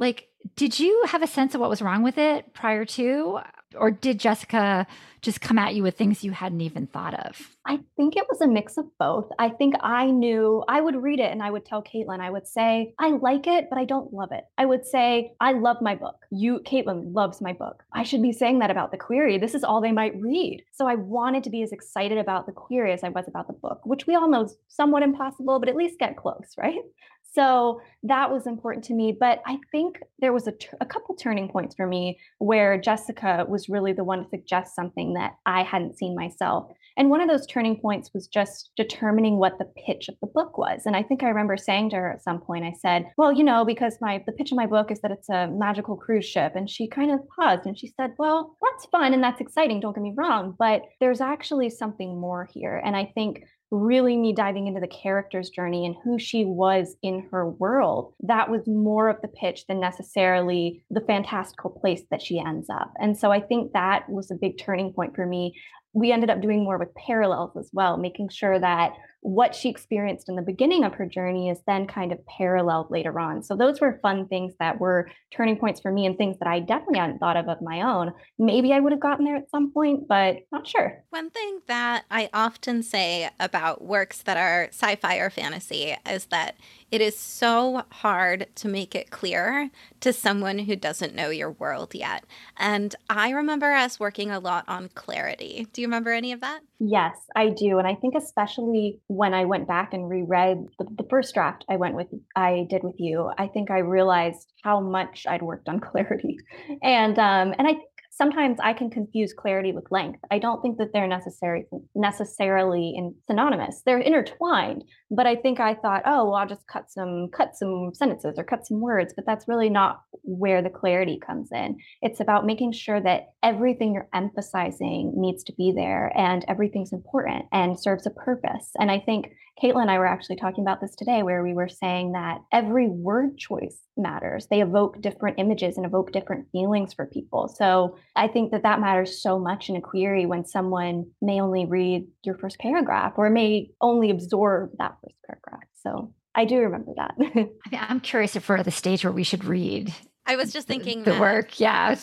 like 0.00 0.27
did 0.56 0.78
you 0.78 1.04
have 1.06 1.22
a 1.22 1.26
sense 1.26 1.54
of 1.54 1.60
what 1.60 1.70
was 1.70 1.82
wrong 1.82 2.02
with 2.02 2.18
it 2.18 2.52
prior 2.52 2.84
to? 2.84 3.38
Or 3.76 3.90
did 3.90 4.18
jessica 4.18 4.86
just 5.20 5.40
come 5.40 5.58
at 5.58 5.74
you 5.74 5.82
with 5.82 5.96
things 5.96 6.24
you 6.24 6.32
hadn't 6.32 6.62
even 6.62 6.86
thought 6.86 7.14
of? 7.14 7.56
I 7.66 7.80
think 7.96 8.16
it 8.16 8.24
was 8.28 8.40
a 8.40 8.46
mix 8.46 8.78
of 8.78 8.86
both. 8.98 9.28
I 9.38 9.50
think 9.50 9.74
i 9.82 10.10
knew 10.10 10.64
i 10.68 10.80
would 10.80 10.96
read 10.96 11.20
it 11.20 11.30
and 11.30 11.42
i 11.42 11.50
would 11.50 11.66
tell 11.66 11.82
caitlin 11.82 12.20
i 12.20 12.30
would 12.30 12.46
say 12.46 12.94
i 12.98 13.10
like 13.10 13.46
it 13.46 13.66
but 13.68 13.78
i 13.78 13.84
don't 13.84 14.12
love 14.12 14.32
it. 14.32 14.44
I 14.56 14.64
would 14.64 14.86
say 14.86 15.32
i 15.40 15.52
love 15.52 15.76
my 15.80 15.94
book. 15.94 16.16
You 16.30 16.60
caitlin 16.60 17.14
loves 17.14 17.40
my 17.40 17.52
book. 17.52 17.84
I 17.92 18.02
should 18.02 18.22
be 18.22 18.32
saying 18.32 18.60
that 18.60 18.70
about 18.70 18.90
the 18.90 18.96
query. 18.96 19.38
This 19.38 19.54
is 19.54 19.64
all 19.64 19.80
they 19.80 19.92
might 19.92 20.20
read. 20.20 20.64
So 20.72 20.86
i 20.86 20.94
wanted 20.94 21.44
to 21.44 21.50
be 21.50 21.62
as 21.62 21.72
excited 21.72 22.18
about 22.18 22.46
the 22.46 22.52
query 22.52 22.92
as 22.92 23.04
i 23.04 23.10
was 23.10 23.28
about 23.28 23.48
the 23.48 23.52
book 23.52 23.80
which 23.84 24.06
we 24.06 24.14
all 24.14 24.30
know 24.30 24.44
is 24.44 24.56
somewhat 24.68 25.02
impossible 25.02 25.60
but 25.60 25.68
at 25.68 25.76
least 25.76 25.98
get 25.98 26.16
close 26.16 26.54
right 26.56 26.82
so 27.30 27.80
that 28.04 28.30
was 28.30 28.46
important 28.46 28.84
to 28.86 28.94
me. 28.94 29.16
But 29.18 29.42
I 29.46 29.58
think 29.70 29.98
there 30.18 30.32
was 30.32 30.48
a, 30.48 30.54
a 30.80 30.86
couple 30.86 31.14
turning 31.14 31.48
points 31.48 31.74
for 31.74 31.86
me 31.86 32.18
where 32.38 32.80
Jessica 32.80 33.44
was 33.48 33.68
really 33.68 33.92
the 33.92 34.04
one 34.04 34.24
to 34.24 34.28
suggest 34.28 34.74
something 34.74 35.14
that 35.14 35.36
I 35.44 35.62
hadn't 35.62 35.98
seen 35.98 36.14
myself. 36.14 36.72
And 36.96 37.10
one 37.10 37.20
of 37.20 37.28
those 37.28 37.46
turning 37.46 37.76
points 37.76 38.10
was 38.12 38.26
just 38.26 38.70
determining 38.76 39.38
what 39.38 39.58
the 39.58 39.70
pitch 39.86 40.08
of 40.08 40.16
the 40.20 40.26
book 40.26 40.58
was. 40.58 40.82
And 40.84 40.96
I 40.96 41.02
think 41.02 41.22
I 41.22 41.28
remember 41.28 41.56
saying 41.56 41.90
to 41.90 41.96
her 41.96 42.12
at 42.12 42.24
some 42.24 42.40
point, 42.40 42.64
I 42.64 42.72
said, 42.72 43.06
Well, 43.16 43.32
you 43.32 43.44
know, 43.44 43.64
because 43.64 43.98
my 44.00 44.22
the 44.26 44.32
pitch 44.32 44.50
of 44.50 44.56
my 44.56 44.66
book 44.66 44.90
is 44.90 45.00
that 45.02 45.12
it's 45.12 45.28
a 45.28 45.48
magical 45.48 45.96
cruise 45.96 46.26
ship. 46.26 46.52
And 46.56 46.68
she 46.68 46.88
kind 46.88 47.12
of 47.12 47.20
paused 47.28 47.66
and 47.66 47.78
she 47.78 47.92
said, 47.96 48.14
Well, 48.18 48.56
that's 48.62 48.86
fun 48.86 49.14
and 49.14 49.22
that's 49.22 49.40
exciting, 49.40 49.80
don't 49.80 49.94
get 49.94 50.02
me 50.02 50.14
wrong, 50.16 50.56
but 50.58 50.82
there's 50.98 51.20
actually 51.20 51.70
something 51.70 52.18
more 52.18 52.48
here. 52.52 52.82
And 52.84 52.96
I 52.96 53.12
think 53.14 53.44
really 53.70 54.16
me 54.16 54.32
diving 54.32 54.66
into 54.66 54.80
the 54.80 54.86
character's 54.86 55.50
journey 55.50 55.84
and 55.84 55.96
who 56.02 56.18
she 56.18 56.44
was 56.44 56.96
in 57.02 57.28
her 57.30 57.48
world, 57.48 58.14
that 58.20 58.50
was 58.50 58.66
more 58.66 59.08
of 59.08 59.20
the 59.20 59.28
pitch 59.28 59.66
than 59.66 59.80
necessarily 59.80 60.82
the 60.90 61.02
fantastical 61.02 61.70
place 61.70 62.02
that 62.10 62.22
she 62.22 62.38
ends 62.38 62.68
up. 62.70 62.92
And 62.98 63.16
so 63.16 63.30
I 63.30 63.40
think 63.40 63.72
that 63.72 64.08
was 64.08 64.30
a 64.30 64.36
big 64.36 64.58
turning 64.58 64.92
point 64.92 65.14
for 65.14 65.26
me. 65.26 65.54
We 65.92 66.12
ended 66.12 66.30
up 66.30 66.40
doing 66.40 66.64
more 66.64 66.78
with 66.78 66.94
parallels 66.94 67.56
as 67.56 67.70
well, 67.72 67.96
making 67.96 68.28
sure 68.28 68.58
that 68.58 68.92
what 69.20 69.54
she 69.54 69.68
experienced 69.68 70.28
in 70.28 70.36
the 70.36 70.42
beginning 70.42 70.84
of 70.84 70.94
her 70.94 71.06
journey 71.06 71.48
is 71.48 71.60
then 71.66 71.86
kind 71.86 72.12
of 72.12 72.24
paralleled 72.26 72.90
later 72.90 73.18
on. 73.18 73.42
So 73.42 73.56
those 73.56 73.80
were 73.80 73.98
fun 74.00 74.28
things 74.28 74.54
that 74.60 74.80
were 74.80 75.10
turning 75.30 75.58
points 75.58 75.80
for 75.80 75.90
me 75.90 76.06
and 76.06 76.16
things 76.16 76.38
that 76.38 76.48
I 76.48 76.60
definitely 76.60 76.98
hadn't 76.98 77.18
thought 77.18 77.36
of 77.36 77.48
of 77.48 77.60
my 77.60 77.82
own. 77.82 78.12
Maybe 78.38 78.72
I 78.72 78.80
would 78.80 78.92
have 78.92 79.00
gotten 79.00 79.24
there 79.24 79.36
at 79.36 79.50
some 79.50 79.72
point, 79.72 80.06
but 80.08 80.36
not 80.52 80.66
sure. 80.66 81.04
One 81.10 81.30
thing 81.30 81.60
that 81.66 82.04
I 82.10 82.30
often 82.32 82.82
say 82.82 83.30
about 83.40 83.82
works 83.82 84.22
that 84.22 84.36
are 84.36 84.68
sci-fi 84.70 85.16
or 85.16 85.30
fantasy 85.30 85.96
is 86.08 86.26
that 86.26 86.56
it 86.90 87.00
is 87.00 87.18
so 87.18 87.82
hard 87.90 88.46
to 88.56 88.68
make 88.68 88.94
it 88.94 89.10
clear 89.10 89.70
to 90.00 90.12
someone 90.12 90.60
who 90.60 90.76
doesn't 90.76 91.14
know 91.14 91.28
your 91.28 91.50
world 91.50 91.94
yet. 91.94 92.24
And 92.56 92.94
I 93.10 93.30
remember 93.30 93.72
us 93.72 94.00
working 94.00 94.30
a 94.30 94.40
lot 94.40 94.64
on 94.68 94.88
clarity. 94.94 95.66
Do 95.72 95.82
you 95.82 95.86
remember 95.88 96.12
any 96.12 96.32
of 96.32 96.40
that? 96.40 96.60
Yes, 96.80 97.16
I 97.34 97.50
do. 97.50 97.78
And 97.78 97.86
I 97.86 97.94
think 97.94 98.14
especially 98.14 99.00
when 99.08 99.34
I 99.34 99.46
went 99.46 99.66
back 99.66 99.94
and 99.94 100.08
reread 100.08 100.66
the, 100.78 100.84
the 100.96 101.06
first 101.08 101.34
draft 101.34 101.64
I 101.68 101.76
went 101.76 101.94
with 101.94 102.08
I 102.36 102.66
did 102.70 102.84
with 102.84 102.96
you, 102.98 103.32
I 103.38 103.48
think 103.48 103.70
I 103.70 103.78
realized 103.78 104.52
how 104.62 104.80
much 104.80 105.26
I'd 105.28 105.42
worked 105.42 105.68
on 105.68 105.80
clarity. 105.88 106.38
And 106.82 107.18
um 107.18 107.54
and 107.58 107.66
I 107.66 107.72
think 107.72 107.82
sometimes 108.18 108.58
I 108.60 108.72
can 108.72 108.90
confuse 108.90 109.32
clarity 109.32 109.72
with 109.72 109.90
length. 109.90 110.18
I 110.30 110.40
don't 110.40 110.60
think 110.60 110.76
that 110.78 110.92
they're 110.92 111.06
necessary 111.06 111.64
necessarily 111.94 112.92
in 112.96 113.14
synonymous. 113.28 113.82
They're 113.86 114.00
intertwined, 114.00 114.84
but 115.10 115.26
I 115.26 115.36
think 115.36 115.60
I 115.60 115.74
thought, 115.74 116.02
oh, 116.04 116.24
well, 116.24 116.34
I'll 116.34 116.48
just 116.48 116.66
cut 116.66 116.90
some 116.90 117.28
cut 117.32 117.56
some 117.56 117.92
sentences 117.94 118.34
or 118.36 118.44
cut 118.44 118.66
some 118.66 118.80
words, 118.80 119.14
but 119.14 119.24
that's 119.24 119.46
really 119.46 119.70
not 119.70 120.02
where 120.24 120.60
the 120.60 120.68
clarity 120.68 121.20
comes 121.24 121.50
in. 121.52 121.78
It's 122.02 122.20
about 122.20 122.44
making 122.44 122.72
sure 122.72 123.00
that 123.00 123.28
everything 123.42 123.94
you're 123.94 124.08
emphasizing 124.12 125.12
needs 125.16 125.44
to 125.44 125.52
be 125.52 125.72
there 125.72 126.12
and 126.16 126.44
everything's 126.48 126.92
important 126.92 127.46
and 127.52 127.78
serves 127.78 128.04
a 128.04 128.10
purpose. 128.10 128.70
And 128.80 128.90
I 128.90 128.98
think 128.98 129.32
Caitlin 129.62 129.82
and 129.82 129.90
I 129.90 129.98
were 129.98 130.06
actually 130.06 130.36
talking 130.36 130.62
about 130.62 130.80
this 130.80 130.94
today, 130.94 131.22
where 131.22 131.42
we 131.42 131.52
were 131.52 131.68
saying 131.68 132.12
that 132.12 132.38
every 132.52 132.88
word 132.88 133.38
choice 133.38 133.80
matters. 133.96 134.46
They 134.48 134.62
evoke 134.62 135.00
different 135.00 135.38
images 135.38 135.76
and 135.76 135.84
evoke 135.84 136.12
different 136.12 136.46
feelings 136.52 136.94
for 136.94 137.06
people. 137.06 137.48
So 137.48 137.96
I 138.16 138.28
think 138.28 138.50
that 138.50 138.62
that 138.64 138.80
matters 138.80 139.22
so 139.22 139.38
much 139.38 139.68
in 139.68 139.76
a 139.76 139.80
query 139.80 140.26
when 140.26 140.44
someone 140.44 141.06
may 141.22 141.40
only 141.40 141.66
read 141.66 142.06
your 142.24 142.36
first 142.36 142.58
paragraph 142.58 143.14
or 143.16 143.30
may 143.30 143.70
only 143.80 144.10
absorb 144.10 144.70
that 144.78 144.96
first 145.02 145.16
paragraph. 145.26 145.68
So 145.82 146.12
I 146.34 146.44
do 146.44 146.58
remember 146.58 146.92
that. 146.96 147.14
I'm 147.72 148.00
curious 148.00 148.36
if 148.36 148.48
we're 148.48 148.56
at 148.56 148.64
the 148.64 148.70
stage 148.70 149.04
where 149.04 149.12
we 149.12 149.22
should 149.22 149.44
read. 149.44 149.94
I 150.26 150.36
was 150.36 150.52
just 150.52 150.68
thinking 150.68 151.04
the, 151.04 151.12
the 151.12 151.20
work. 151.20 151.58
Yeah. 151.58 151.96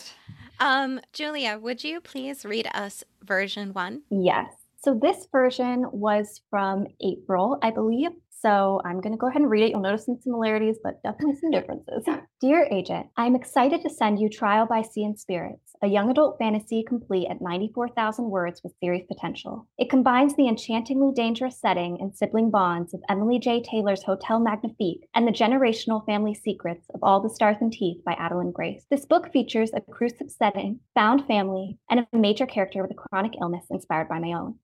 Um, 0.59 0.99
Julia, 1.13 1.59
would 1.61 1.83
you 1.83 2.01
please 2.01 2.45
read 2.45 2.67
us 2.73 3.03
version 3.23 3.73
one? 3.73 4.01
Yes. 4.09 4.51
So 4.77 4.93
this 4.93 5.27
version 5.31 5.85
was 5.91 6.41
from 6.49 6.85
April, 7.01 7.57
I 7.61 7.71
believe. 7.71 8.11
So 8.37 8.81
I'm 8.83 9.01
going 9.01 9.13
to 9.13 9.17
go 9.17 9.27
ahead 9.27 9.41
and 9.41 9.49
read 9.49 9.63
it. 9.63 9.71
You'll 9.71 9.81
notice 9.81 10.05
some 10.05 10.19
similarities, 10.21 10.77
but 10.83 11.01
definitely 11.03 11.35
some 11.35 11.51
differences. 11.51 12.03
Dear 12.41 12.67
Agent, 12.69 13.07
I'm 13.17 13.35
excited 13.35 13.81
to 13.81 13.89
send 13.89 14.19
you 14.19 14.29
Trial 14.29 14.65
by 14.65 14.81
Sea 14.81 15.05
and 15.05 15.19
Spirits, 15.19 15.73
a 15.81 15.87
young 15.87 16.11
adult 16.11 16.37
fantasy 16.37 16.83
complete 16.85 17.27
at 17.29 17.41
94,000 17.41 18.25
words 18.25 18.61
with 18.63 18.75
series 18.83 19.05
potential. 19.07 19.67
It 19.77 19.89
combines 19.89 20.35
the 20.35 20.47
enchantingly 20.47 21.13
dangerous 21.15 21.59
setting 21.59 21.97
and 22.01 22.15
sibling 22.15 22.51
bonds 22.51 22.93
of 22.93 23.01
Emily 23.09 23.39
J. 23.39 23.63
Taylor's 23.63 24.03
Hotel 24.03 24.39
Magnifique 24.39 25.07
and 25.15 25.25
the 25.25 25.31
generational 25.31 26.05
family 26.05 26.33
secrets 26.33 26.87
of 26.93 26.99
All 27.03 27.21
the 27.21 27.29
Stars 27.29 27.57
and 27.61 27.71
Teeth 27.71 28.03
by 28.05 28.15
Adalyn 28.15 28.51
Grace. 28.51 28.85
This 28.91 29.05
book 29.05 29.31
features 29.31 29.71
a 29.73 29.81
crucial 29.81 30.27
setting, 30.27 30.81
found 30.93 31.25
family, 31.25 31.79
and 31.89 32.01
a 32.01 32.17
major 32.17 32.45
character 32.45 32.81
with 32.81 32.91
a 32.91 32.95
chronic 32.95 33.33
illness 33.41 33.65
inspired 33.71 34.09
by 34.09 34.19
my 34.19 34.33
own. 34.33 34.55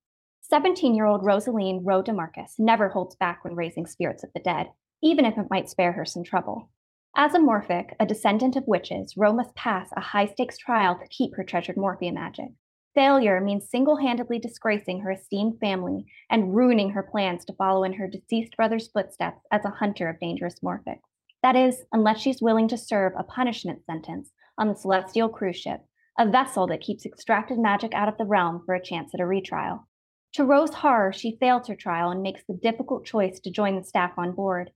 17 0.51 0.93
year 0.93 1.05
old 1.05 1.23
Rosaline 1.23 1.79
Rowe 1.81 2.03
DeMarcus 2.03 2.59
never 2.59 2.89
holds 2.89 3.15
back 3.15 3.41
when 3.41 3.55
raising 3.55 3.85
spirits 3.85 4.21
of 4.21 4.33
the 4.33 4.41
dead, 4.41 4.67
even 5.01 5.23
if 5.23 5.37
it 5.37 5.49
might 5.49 5.69
spare 5.69 5.93
her 5.93 6.03
some 6.03 6.25
trouble. 6.25 6.69
As 7.15 7.33
a 7.33 7.39
morphic, 7.39 7.93
a 8.01 8.05
descendant 8.05 8.57
of 8.57 8.67
witches, 8.67 9.15
Rowe 9.15 9.31
must 9.31 9.55
pass 9.55 9.87
a 9.95 10.01
high 10.01 10.25
stakes 10.25 10.57
trial 10.57 10.99
to 10.99 11.07
keep 11.07 11.37
her 11.37 11.45
treasured 11.45 11.77
morphia 11.77 12.11
magic. 12.13 12.49
Failure 12.93 13.39
means 13.39 13.69
single 13.69 13.95
handedly 13.95 14.39
disgracing 14.39 14.99
her 14.99 15.11
esteemed 15.11 15.57
family 15.61 16.03
and 16.29 16.53
ruining 16.53 16.89
her 16.89 17.03
plans 17.03 17.45
to 17.45 17.53
follow 17.53 17.85
in 17.85 17.93
her 17.93 18.09
deceased 18.09 18.57
brother's 18.57 18.89
footsteps 18.89 19.39
as 19.53 19.63
a 19.63 19.69
hunter 19.69 20.09
of 20.09 20.19
dangerous 20.19 20.59
morphics. 20.61 20.99
That 21.43 21.55
is, 21.55 21.81
unless 21.93 22.19
she's 22.19 22.41
willing 22.41 22.67
to 22.67 22.77
serve 22.77 23.13
a 23.17 23.23
punishment 23.23 23.85
sentence 23.85 24.31
on 24.57 24.67
the 24.67 24.75
Celestial 24.75 25.29
cruise 25.29 25.55
ship, 25.55 25.79
a 26.19 26.29
vessel 26.29 26.67
that 26.67 26.81
keeps 26.81 27.05
extracted 27.05 27.57
magic 27.57 27.93
out 27.93 28.09
of 28.09 28.17
the 28.17 28.25
realm 28.25 28.63
for 28.65 28.75
a 28.75 28.83
chance 28.83 29.11
at 29.13 29.21
a 29.21 29.25
retrial. 29.25 29.87
To 30.33 30.45
Rowe's 30.45 30.73
horror, 30.75 31.11
she 31.11 31.37
fails 31.41 31.67
her 31.67 31.75
trial 31.75 32.09
and 32.09 32.23
makes 32.23 32.43
the 32.47 32.53
difficult 32.53 33.05
choice 33.05 33.39
to 33.41 33.51
join 33.51 33.75
the 33.75 33.83
staff 33.83 34.13
on 34.17 34.31
board. 34.31 34.71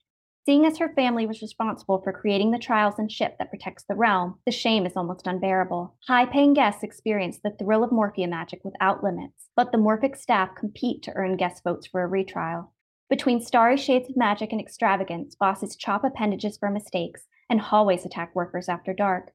Seeing 0.46 0.66
as 0.66 0.78
her 0.78 0.94
family 0.94 1.26
was 1.26 1.42
responsible 1.42 2.02
for 2.02 2.12
creating 2.12 2.52
the 2.52 2.60
trials 2.60 3.00
and 3.00 3.12
ship 3.12 3.38
that 3.40 3.50
protects 3.50 3.84
the 3.84 3.96
realm, 3.96 4.38
the 4.46 4.52
shame 4.52 4.86
is 4.86 4.96
almost 4.96 5.26
unbearable. 5.26 5.96
High 6.08 6.26
paying 6.26 6.54
guests 6.54 6.84
experience 6.84 7.40
the 7.40 7.52
thrill 7.52 7.84
of 7.84 7.90
Morphia 7.90 8.28
magic 8.28 8.66
without 8.66 9.04
limits, 9.04 9.50
but 9.56 9.72
the 9.72 9.78
Morphic 9.78 10.18
staff 10.18 10.54
compete 10.56 11.02
to 11.04 11.14
earn 11.16 11.38
guest 11.38 11.64
votes 11.64 11.88
for 11.88 12.04
a 12.04 12.08
retrial. 12.08 12.74
Between 13.10 13.40
starry 13.40 13.78
shades 13.78 14.10
of 14.10 14.18
magic 14.18 14.52
and 14.52 14.60
extravagance, 14.60 15.36
bosses 15.36 15.76
chop 15.76 16.04
appendages 16.04 16.58
for 16.58 16.70
mistakes, 16.70 17.28
and 17.50 17.62
hallways 17.62 18.06
attack 18.06 18.36
workers 18.36 18.68
after 18.68 18.94
dark. 18.94 19.32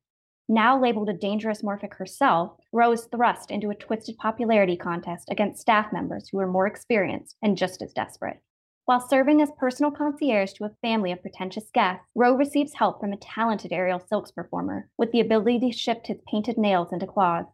Now 0.52 0.76
labeled 0.76 1.08
a 1.08 1.12
dangerous 1.12 1.62
morphic 1.62 1.94
herself, 1.94 2.58
Rowe 2.72 2.90
is 2.90 3.04
thrust 3.04 3.52
into 3.52 3.70
a 3.70 3.74
twisted 3.76 4.18
popularity 4.18 4.76
contest 4.76 5.28
against 5.30 5.60
staff 5.60 5.92
members 5.92 6.28
who 6.28 6.40
are 6.40 6.48
more 6.48 6.66
experienced 6.66 7.36
and 7.40 7.56
just 7.56 7.80
as 7.82 7.92
desperate. 7.92 8.42
While 8.84 8.98
serving 8.98 9.40
as 9.40 9.52
personal 9.56 9.92
concierge 9.92 10.52
to 10.54 10.64
a 10.64 10.74
family 10.82 11.12
of 11.12 11.22
pretentious 11.22 11.70
guests, 11.72 12.04
Rowe 12.16 12.34
receives 12.34 12.74
help 12.74 12.98
from 12.98 13.12
a 13.12 13.16
talented 13.18 13.72
aerial 13.72 14.00
silks 14.00 14.32
performer 14.32 14.90
with 14.98 15.12
the 15.12 15.20
ability 15.20 15.60
to 15.60 15.70
shift 15.70 16.08
his 16.08 16.18
painted 16.28 16.58
nails 16.58 16.92
into 16.92 17.06
claws. 17.06 17.46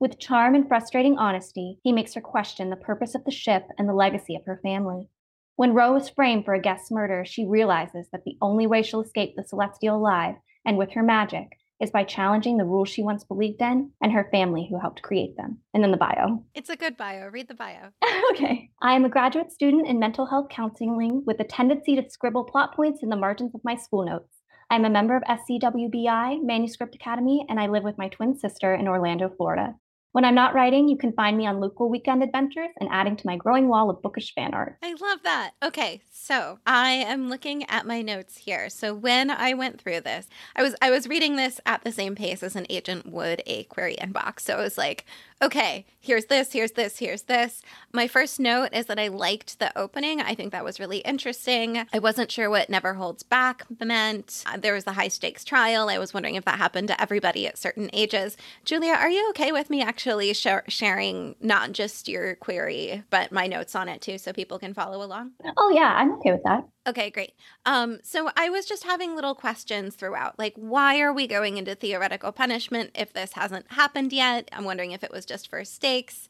With 0.00 0.18
charm 0.18 0.54
and 0.54 0.66
frustrating 0.66 1.18
honesty, 1.18 1.80
he 1.82 1.92
makes 1.92 2.14
her 2.14 2.22
question 2.22 2.70
the 2.70 2.76
purpose 2.76 3.14
of 3.14 3.26
the 3.26 3.30
ship 3.30 3.68
and 3.76 3.86
the 3.86 3.92
legacy 3.92 4.34
of 4.34 4.46
her 4.46 4.58
family. 4.62 5.10
When 5.56 5.74
Rowe 5.74 5.96
is 5.96 6.08
framed 6.08 6.46
for 6.46 6.54
a 6.54 6.62
guest's 6.62 6.90
murder, 6.90 7.26
she 7.26 7.44
realizes 7.44 8.08
that 8.10 8.24
the 8.24 8.38
only 8.40 8.66
way 8.66 8.82
she'll 8.82 9.02
escape 9.02 9.36
the 9.36 9.44
Celestial 9.44 9.96
alive, 9.96 10.36
and 10.64 10.78
with 10.78 10.92
her 10.92 11.02
magic, 11.02 11.58
is 11.80 11.90
by 11.90 12.04
challenging 12.04 12.56
the 12.56 12.64
rules 12.64 12.88
she 12.88 13.02
once 13.02 13.24
believed 13.24 13.60
in 13.60 13.90
and 14.02 14.12
her 14.12 14.28
family 14.30 14.66
who 14.68 14.78
helped 14.78 15.02
create 15.02 15.36
them. 15.36 15.58
And 15.74 15.82
then 15.82 15.90
the 15.90 15.96
bio. 15.96 16.44
It's 16.54 16.70
a 16.70 16.76
good 16.76 16.96
bio. 16.96 17.28
Read 17.28 17.48
the 17.48 17.54
bio. 17.54 17.90
okay. 18.32 18.70
I 18.82 18.94
am 18.94 19.04
a 19.04 19.08
graduate 19.08 19.52
student 19.52 19.86
in 19.86 19.98
mental 19.98 20.26
health 20.26 20.48
counseling 20.50 21.22
with 21.26 21.40
a 21.40 21.44
tendency 21.44 21.96
to 21.96 22.10
scribble 22.10 22.44
plot 22.44 22.74
points 22.74 23.02
in 23.02 23.08
the 23.08 23.16
margins 23.16 23.54
of 23.54 23.64
my 23.64 23.76
school 23.76 24.04
notes. 24.04 24.34
I'm 24.70 24.84
a 24.84 24.90
member 24.90 25.16
of 25.16 25.22
SCBWI, 25.22 26.42
Manuscript 26.42 26.94
Academy, 26.94 27.46
and 27.48 27.58
I 27.58 27.68
live 27.68 27.84
with 27.84 27.96
my 27.96 28.08
twin 28.08 28.38
sister 28.38 28.74
in 28.74 28.86
Orlando, 28.86 29.30
Florida. 29.34 29.74
When 30.18 30.24
I'm 30.24 30.34
not 30.34 30.52
writing, 30.52 30.88
you 30.88 30.98
can 30.98 31.12
find 31.12 31.38
me 31.38 31.46
on 31.46 31.60
local 31.60 31.88
weekend 31.88 32.24
adventures 32.24 32.70
and 32.80 32.88
adding 32.90 33.14
to 33.14 33.24
my 33.24 33.36
growing 33.36 33.68
wall 33.68 33.88
of 33.88 34.02
bookish 34.02 34.34
fan 34.34 34.52
art. 34.52 34.76
I 34.82 34.94
love 34.94 35.20
that. 35.22 35.52
Okay, 35.62 36.00
so 36.10 36.58
I 36.66 36.90
am 36.90 37.28
looking 37.28 37.62
at 37.70 37.86
my 37.86 38.02
notes 38.02 38.36
here. 38.36 38.68
So 38.68 38.96
when 38.96 39.30
I 39.30 39.54
went 39.54 39.80
through 39.80 40.00
this, 40.00 40.26
I 40.56 40.62
was 40.64 40.74
I 40.82 40.90
was 40.90 41.06
reading 41.06 41.36
this 41.36 41.60
at 41.66 41.84
the 41.84 41.92
same 41.92 42.16
pace 42.16 42.42
as 42.42 42.56
an 42.56 42.66
agent 42.68 43.06
would 43.06 43.44
a 43.46 43.62
query 43.62 43.94
inbox. 43.94 44.40
So 44.40 44.58
it 44.58 44.62
was 44.64 44.76
like, 44.76 45.06
okay, 45.40 45.86
here's 46.00 46.26
this, 46.26 46.52
here's 46.52 46.72
this, 46.72 46.98
here's 46.98 47.22
this. 47.22 47.62
My 47.92 48.08
first 48.08 48.40
note 48.40 48.70
is 48.72 48.86
that 48.86 48.98
I 48.98 49.08
liked 49.08 49.58
the 49.58 49.76
opening. 49.78 50.20
I 50.20 50.34
think 50.34 50.52
that 50.52 50.64
was 50.64 50.80
really 50.80 50.98
interesting. 50.98 51.86
I 51.92 51.98
wasn't 51.98 52.30
sure 52.30 52.50
what 52.50 52.68
Never 52.68 52.94
Holds 52.94 53.22
Back 53.22 53.64
meant. 53.80 54.42
Uh, 54.46 54.56
there 54.56 54.74
was 54.74 54.84
the 54.84 54.92
high 54.92 55.08
stakes 55.08 55.44
trial. 55.44 55.88
I 55.88 55.98
was 55.98 56.12
wondering 56.12 56.34
if 56.34 56.44
that 56.44 56.58
happened 56.58 56.88
to 56.88 57.00
everybody 57.00 57.46
at 57.46 57.58
certain 57.58 57.88
ages. 57.92 58.36
Julia, 58.64 58.92
are 58.92 59.10
you 59.10 59.28
okay 59.30 59.52
with 59.52 59.70
me 59.70 59.82
actually 59.82 60.32
sh- 60.34 60.46
sharing 60.68 61.36
not 61.40 61.72
just 61.72 62.08
your 62.08 62.34
query, 62.36 63.04
but 63.10 63.32
my 63.32 63.46
notes 63.46 63.74
on 63.74 63.88
it 63.88 64.00
too 64.00 64.18
so 64.18 64.32
people 64.32 64.58
can 64.58 64.74
follow 64.74 65.04
along? 65.04 65.32
Oh, 65.56 65.70
yeah, 65.74 65.94
I'm 65.96 66.14
okay 66.14 66.32
with 66.32 66.42
that. 66.44 66.64
Okay, 66.88 67.10
great. 67.10 67.34
Um, 67.66 67.98
so 68.02 68.30
I 68.34 68.48
was 68.48 68.64
just 68.64 68.84
having 68.84 69.14
little 69.14 69.34
questions 69.34 69.94
throughout, 69.94 70.38
like 70.38 70.54
why 70.56 71.00
are 71.00 71.12
we 71.12 71.26
going 71.26 71.58
into 71.58 71.74
theoretical 71.74 72.32
punishment 72.32 72.92
if 72.94 73.12
this 73.12 73.34
hasn't 73.34 73.70
happened 73.72 74.10
yet? 74.10 74.48
I'm 74.54 74.64
wondering 74.64 74.92
if 74.92 75.04
it 75.04 75.12
was 75.12 75.26
just 75.26 75.50
for 75.50 75.62
stakes. 75.66 76.28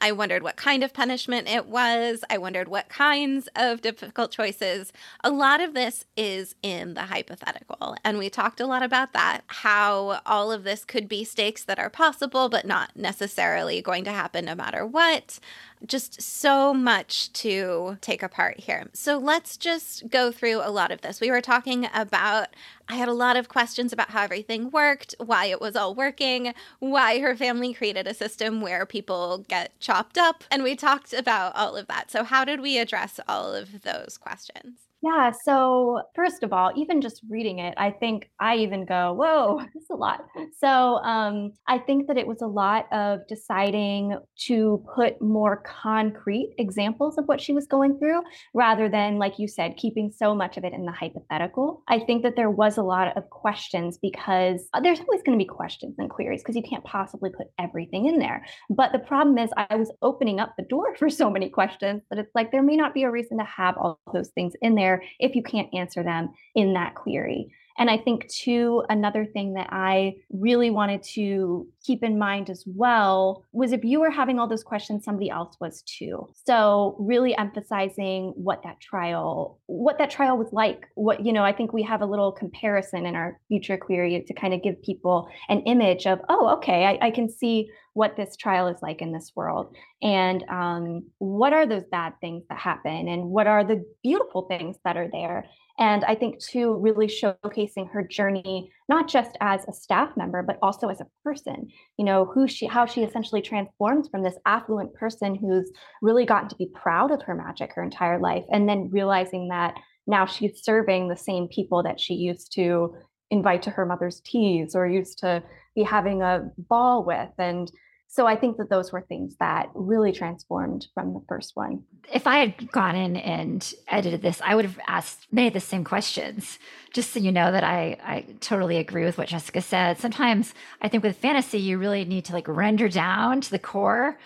I 0.00 0.12
wondered 0.12 0.42
what 0.42 0.56
kind 0.56 0.82
of 0.82 0.94
punishment 0.94 1.48
it 1.48 1.66
was. 1.66 2.24
I 2.30 2.38
wondered 2.38 2.68
what 2.68 2.88
kinds 2.88 3.48
of 3.54 3.82
difficult 3.82 4.30
choices. 4.30 4.92
A 5.22 5.30
lot 5.30 5.60
of 5.60 5.74
this 5.74 6.04
is 6.16 6.54
in 6.62 6.94
the 6.94 7.02
hypothetical. 7.02 7.96
And 8.04 8.18
we 8.18 8.30
talked 8.30 8.60
a 8.60 8.66
lot 8.66 8.82
about 8.82 9.12
that 9.12 9.42
how 9.46 10.20
all 10.24 10.50
of 10.52 10.64
this 10.64 10.84
could 10.84 11.08
be 11.08 11.24
stakes 11.24 11.64
that 11.64 11.78
are 11.78 11.90
possible, 11.90 12.48
but 12.48 12.66
not 12.66 12.96
necessarily 12.96 13.82
going 13.82 14.04
to 14.04 14.12
happen 14.12 14.46
no 14.46 14.54
matter 14.54 14.86
what. 14.86 15.38
Just 15.84 16.20
so 16.20 16.74
much 16.74 17.32
to 17.34 17.98
take 18.00 18.22
apart 18.22 18.60
here. 18.60 18.86
So 18.92 19.18
let's 19.18 19.56
just 19.56 20.08
go 20.08 20.30
through 20.30 20.60
a 20.62 20.70
lot 20.70 20.90
of 20.90 21.00
this. 21.00 21.20
We 21.20 21.30
were 21.30 21.40
talking 21.40 21.88
about 21.94 22.48
I 22.90 22.96
had 22.96 23.08
a 23.08 23.12
lot 23.12 23.36
of 23.36 23.48
questions 23.48 23.92
about 23.92 24.10
how 24.10 24.24
everything 24.24 24.68
worked, 24.68 25.14
why 25.18 25.46
it 25.46 25.60
was 25.60 25.76
all 25.76 25.94
working, 25.94 26.52
why 26.80 27.20
her 27.20 27.36
family 27.36 27.72
created 27.72 28.08
a 28.08 28.14
system 28.14 28.60
where 28.60 28.84
people 28.84 29.44
get 29.48 29.78
chopped 29.78 30.18
up. 30.18 30.42
And 30.50 30.64
we 30.64 30.74
talked 30.74 31.12
about 31.12 31.54
all 31.54 31.76
of 31.76 31.86
that. 31.86 32.10
So, 32.10 32.24
how 32.24 32.44
did 32.44 32.60
we 32.60 32.78
address 32.78 33.20
all 33.28 33.54
of 33.54 33.82
those 33.82 34.18
questions? 34.20 34.89
Yeah. 35.02 35.32
So, 35.44 36.02
first 36.14 36.42
of 36.42 36.52
all, 36.52 36.72
even 36.76 37.00
just 37.00 37.22
reading 37.30 37.58
it, 37.58 37.72
I 37.78 37.90
think 37.90 38.30
I 38.38 38.56
even 38.56 38.84
go, 38.84 39.14
whoa, 39.14 39.60
is 39.74 39.86
a 39.90 39.96
lot. 39.96 40.26
So, 40.58 40.68
um, 40.68 41.52
I 41.66 41.78
think 41.78 42.06
that 42.08 42.18
it 42.18 42.26
was 42.26 42.42
a 42.42 42.46
lot 42.46 42.86
of 42.92 43.20
deciding 43.26 44.18
to 44.46 44.84
put 44.94 45.20
more 45.22 45.62
concrete 45.64 46.54
examples 46.58 47.16
of 47.16 47.26
what 47.26 47.40
she 47.40 47.54
was 47.54 47.66
going 47.66 47.98
through 47.98 48.20
rather 48.52 48.90
than, 48.90 49.16
like 49.16 49.38
you 49.38 49.48
said, 49.48 49.78
keeping 49.78 50.12
so 50.14 50.34
much 50.34 50.58
of 50.58 50.64
it 50.64 50.74
in 50.74 50.84
the 50.84 50.92
hypothetical. 50.92 51.82
I 51.88 52.00
think 52.00 52.22
that 52.22 52.36
there 52.36 52.50
was 52.50 52.76
a 52.76 52.82
lot 52.82 53.16
of 53.16 53.30
questions 53.30 53.98
because 54.02 54.68
uh, 54.74 54.80
there's 54.80 55.00
always 55.00 55.22
going 55.22 55.38
to 55.38 55.42
be 55.42 55.48
questions 55.48 55.94
and 55.98 56.10
queries 56.10 56.42
because 56.42 56.56
you 56.56 56.62
can't 56.62 56.84
possibly 56.84 57.30
put 57.30 57.46
everything 57.58 58.04
in 58.04 58.18
there. 58.18 58.44
But 58.68 58.92
the 58.92 58.98
problem 58.98 59.38
is, 59.38 59.50
I 59.56 59.76
was 59.76 59.90
opening 60.02 60.40
up 60.40 60.54
the 60.58 60.64
door 60.64 60.94
for 60.98 61.08
so 61.08 61.30
many 61.30 61.48
questions 61.48 62.02
that 62.10 62.18
it's 62.18 62.34
like 62.34 62.52
there 62.52 62.62
may 62.62 62.76
not 62.76 62.92
be 62.92 63.04
a 63.04 63.10
reason 63.10 63.38
to 63.38 63.44
have 63.44 63.78
all 63.78 63.98
those 64.12 64.28
things 64.28 64.52
in 64.60 64.74
there 64.74 64.89
there 64.90 65.02
if 65.18 65.34
you 65.34 65.42
can't 65.42 65.72
answer 65.74 66.02
them 66.02 66.30
in 66.54 66.74
that 66.74 66.94
query. 66.94 67.52
And 67.78 67.88
I 67.88 67.96
think, 67.96 68.28
too, 68.28 68.84
another 68.90 69.24
thing 69.24 69.54
that 69.54 69.68
I 69.70 70.16
really 70.30 70.70
wanted 70.70 71.02
to 71.14 71.66
keep 71.82 72.02
in 72.02 72.18
mind 72.18 72.50
as 72.50 72.62
well 72.66 73.42
was 73.52 73.72
if 73.72 73.84
you 73.84 74.00
were 74.00 74.10
having 74.10 74.38
all 74.38 74.46
those 74.46 74.64
questions, 74.64 75.02
somebody 75.02 75.30
else 75.30 75.56
was 75.60 75.82
too. 75.82 76.28
So, 76.44 76.94
really 76.98 77.34
emphasizing 77.38 78.34
what 78.36 78.62
that 78.64 78.80
trial, 78.80 79.60
what 79.64 79.96
that 79.96 80.10
trial 80.10 80.36
was 80.36 80.52
like. 80.52 80.88
What, 80.94 81.24
you 81.24 81.32
know, 81.32 81.42
I 81.42 81.54
think 81.54 81.72
we 81.72 81.82
have 81.84 82.02
a 82.02 82.06
little 82.06 82.32
comparison 82.32 83.06
in 83.06 83.16
our 83.16 83.40
future 83.48 83.78
query 83.78 84.22
to 84.26 84.34
kind 84.34 84.52
of 84.52 84.62
give 84.62 84.82
people 84.82 85.28
an 85.48 85.60
image 85.60 86.06
of, 86.06 86.20
oh, 86.28 86.48
okay, 86.58 86.84
I, 86.84 87.06
I 87.06 87.10
can 87.10 87.30
see 87.30 87.70
what 87.94 88.16
this 88.16 88.36
trial 88.36 88.68
is 88.68 88.80
like 88.82 89.02
in 89.02 89.12
this 89.12 89.32
world 89.34 89.74
and 90.02 90.44
um, 90.48 91.02
what 91.18 91.52
are 91.52 91.66
those 91.66 91.84
bad 91.90 92.12
things 92.20 92.44
that 92.48 92.58
happen 92.58 93.08
and 93.08 93.24
what 93.24 93.46
are 93.46 93.64
the 93.64 93.84
beautiful 94.02 94.42
things 94.42 94.76
that 94.84 94.96
are 94.96 95.08
there 95.10 95.44
and 95.80 96.04
I 96.04 96.14
think, 96.14 96.38
too, 96.38 96.74
really 96.74 97.06
showcasing 97.06 97.90
her 97.90 98.02
journey, 98.02 98.70
not 98.90 99.08
just 99.08 99.38
as 99.40 99.64
a 99.66 99.72
staff 99.72 100.14
member, 100.14 100.42
but 100.42 100.58
also 100.60 100.88
as 100.88 101.00
a 101.00 101.06
person, 101.24 101.68
you 101.96 102.04
know, 102.04 102.26
who 102.26 102.46
she, 102.46 102.66
how 102.66 102.84
she 102.84 103.02
essentially 103.02 103.40
transforms 103.40 104.06
from 104.08 104.22
this 104.22 104.36
affluent 104.44 104.92
person 104.92 105.34
who's 105.34 105.72
really 106.02 106.26
gotten 106.26 106.50
to 106.50 106.56
be 106.56 106.70
proud 106.74 107.10
of 107.10 107.22
her 107.22 107.34
magic 107.34 107.72
her 107.74 107.82
entire 107.82 108.20
life. 108.20 108.44
And 108.52 108.68
then 108.68 108.90
realizing 108.92 109.48
that 109.48 109.74
now 110.06 110.26
she's 110.26 110.62
serving 110.62 111.08
the 111.08 111.16
same 111.16 111.48
people 111.48 111.82
that 111.84 111.98
she 111.98 112.12
used 112.12 112.52
to 112.56 112.94
invite 113.30 113.62
to 113.62 113.70
her 113.70 113.86
mother's 113.86 114.20
teas 114.20 114.74
or 114.74 114.86
used 114.86 115.18
to 115.20 115.42
be 115.74 115.82
having 115.82 116.22
a 116.22 116.50
ball 116.58 117.04
with. 117.04 117.30
And 117.38 117.70
so 118.12 118.26
I 118.26 118.34
think 118.34 118.56
that 118.56 118.68
those 118.68 118.90
were 118.90 119.02
things 119.02 119.36
that 119.38 119.70
really 119.72 120.10
transformed 120.10 120.88
from 120.94 121.14
the 121.14 121.22
first 121.28 121.52
one. 121.54 121.84
If 122.12 122.26
I 122.26 122.38
had 122.38 122.72
gone 122.72 122.96
in 122.96 123.16
and 123.16 123.72
edited 123.86 124.20
this, 124.20 124.40
I 124.44 124.56
would 124.56 124.64
have 124.64 124.80
asked 124.88 125.28
many 125.30 125.46
of 125.46 125.54
the 125.54 125.60
same 125.60 125.84
questions. 125.84 126.58
Just 126.92 127.12
so 127.12 127.20
you 127.20 127.30
know 127.30 127.52
that 127.52 127.62
I, 127.62 127.98
I 128.02 128.26
totally 128.40 128.78
agree 128.78 129.04
with 129.04 129.16
what 129.16 129.28
Jessica 129.28 129.62
said. 129.62 129.98
Sometimes 129.98 130.54
I 130.82 130.88
think 130.88 131.04
with 131.04 131.18
fantasy, 131.18 131.58
you 131.58 131.78
really 131.78 132.04
need 132.04 132.24
to 132.24 132.32
like 132.32 132.48
render 132.48 132.88
down 132.88 133.42
to 133.42 133.50
the 133.50 133.60
core 133.60 134.18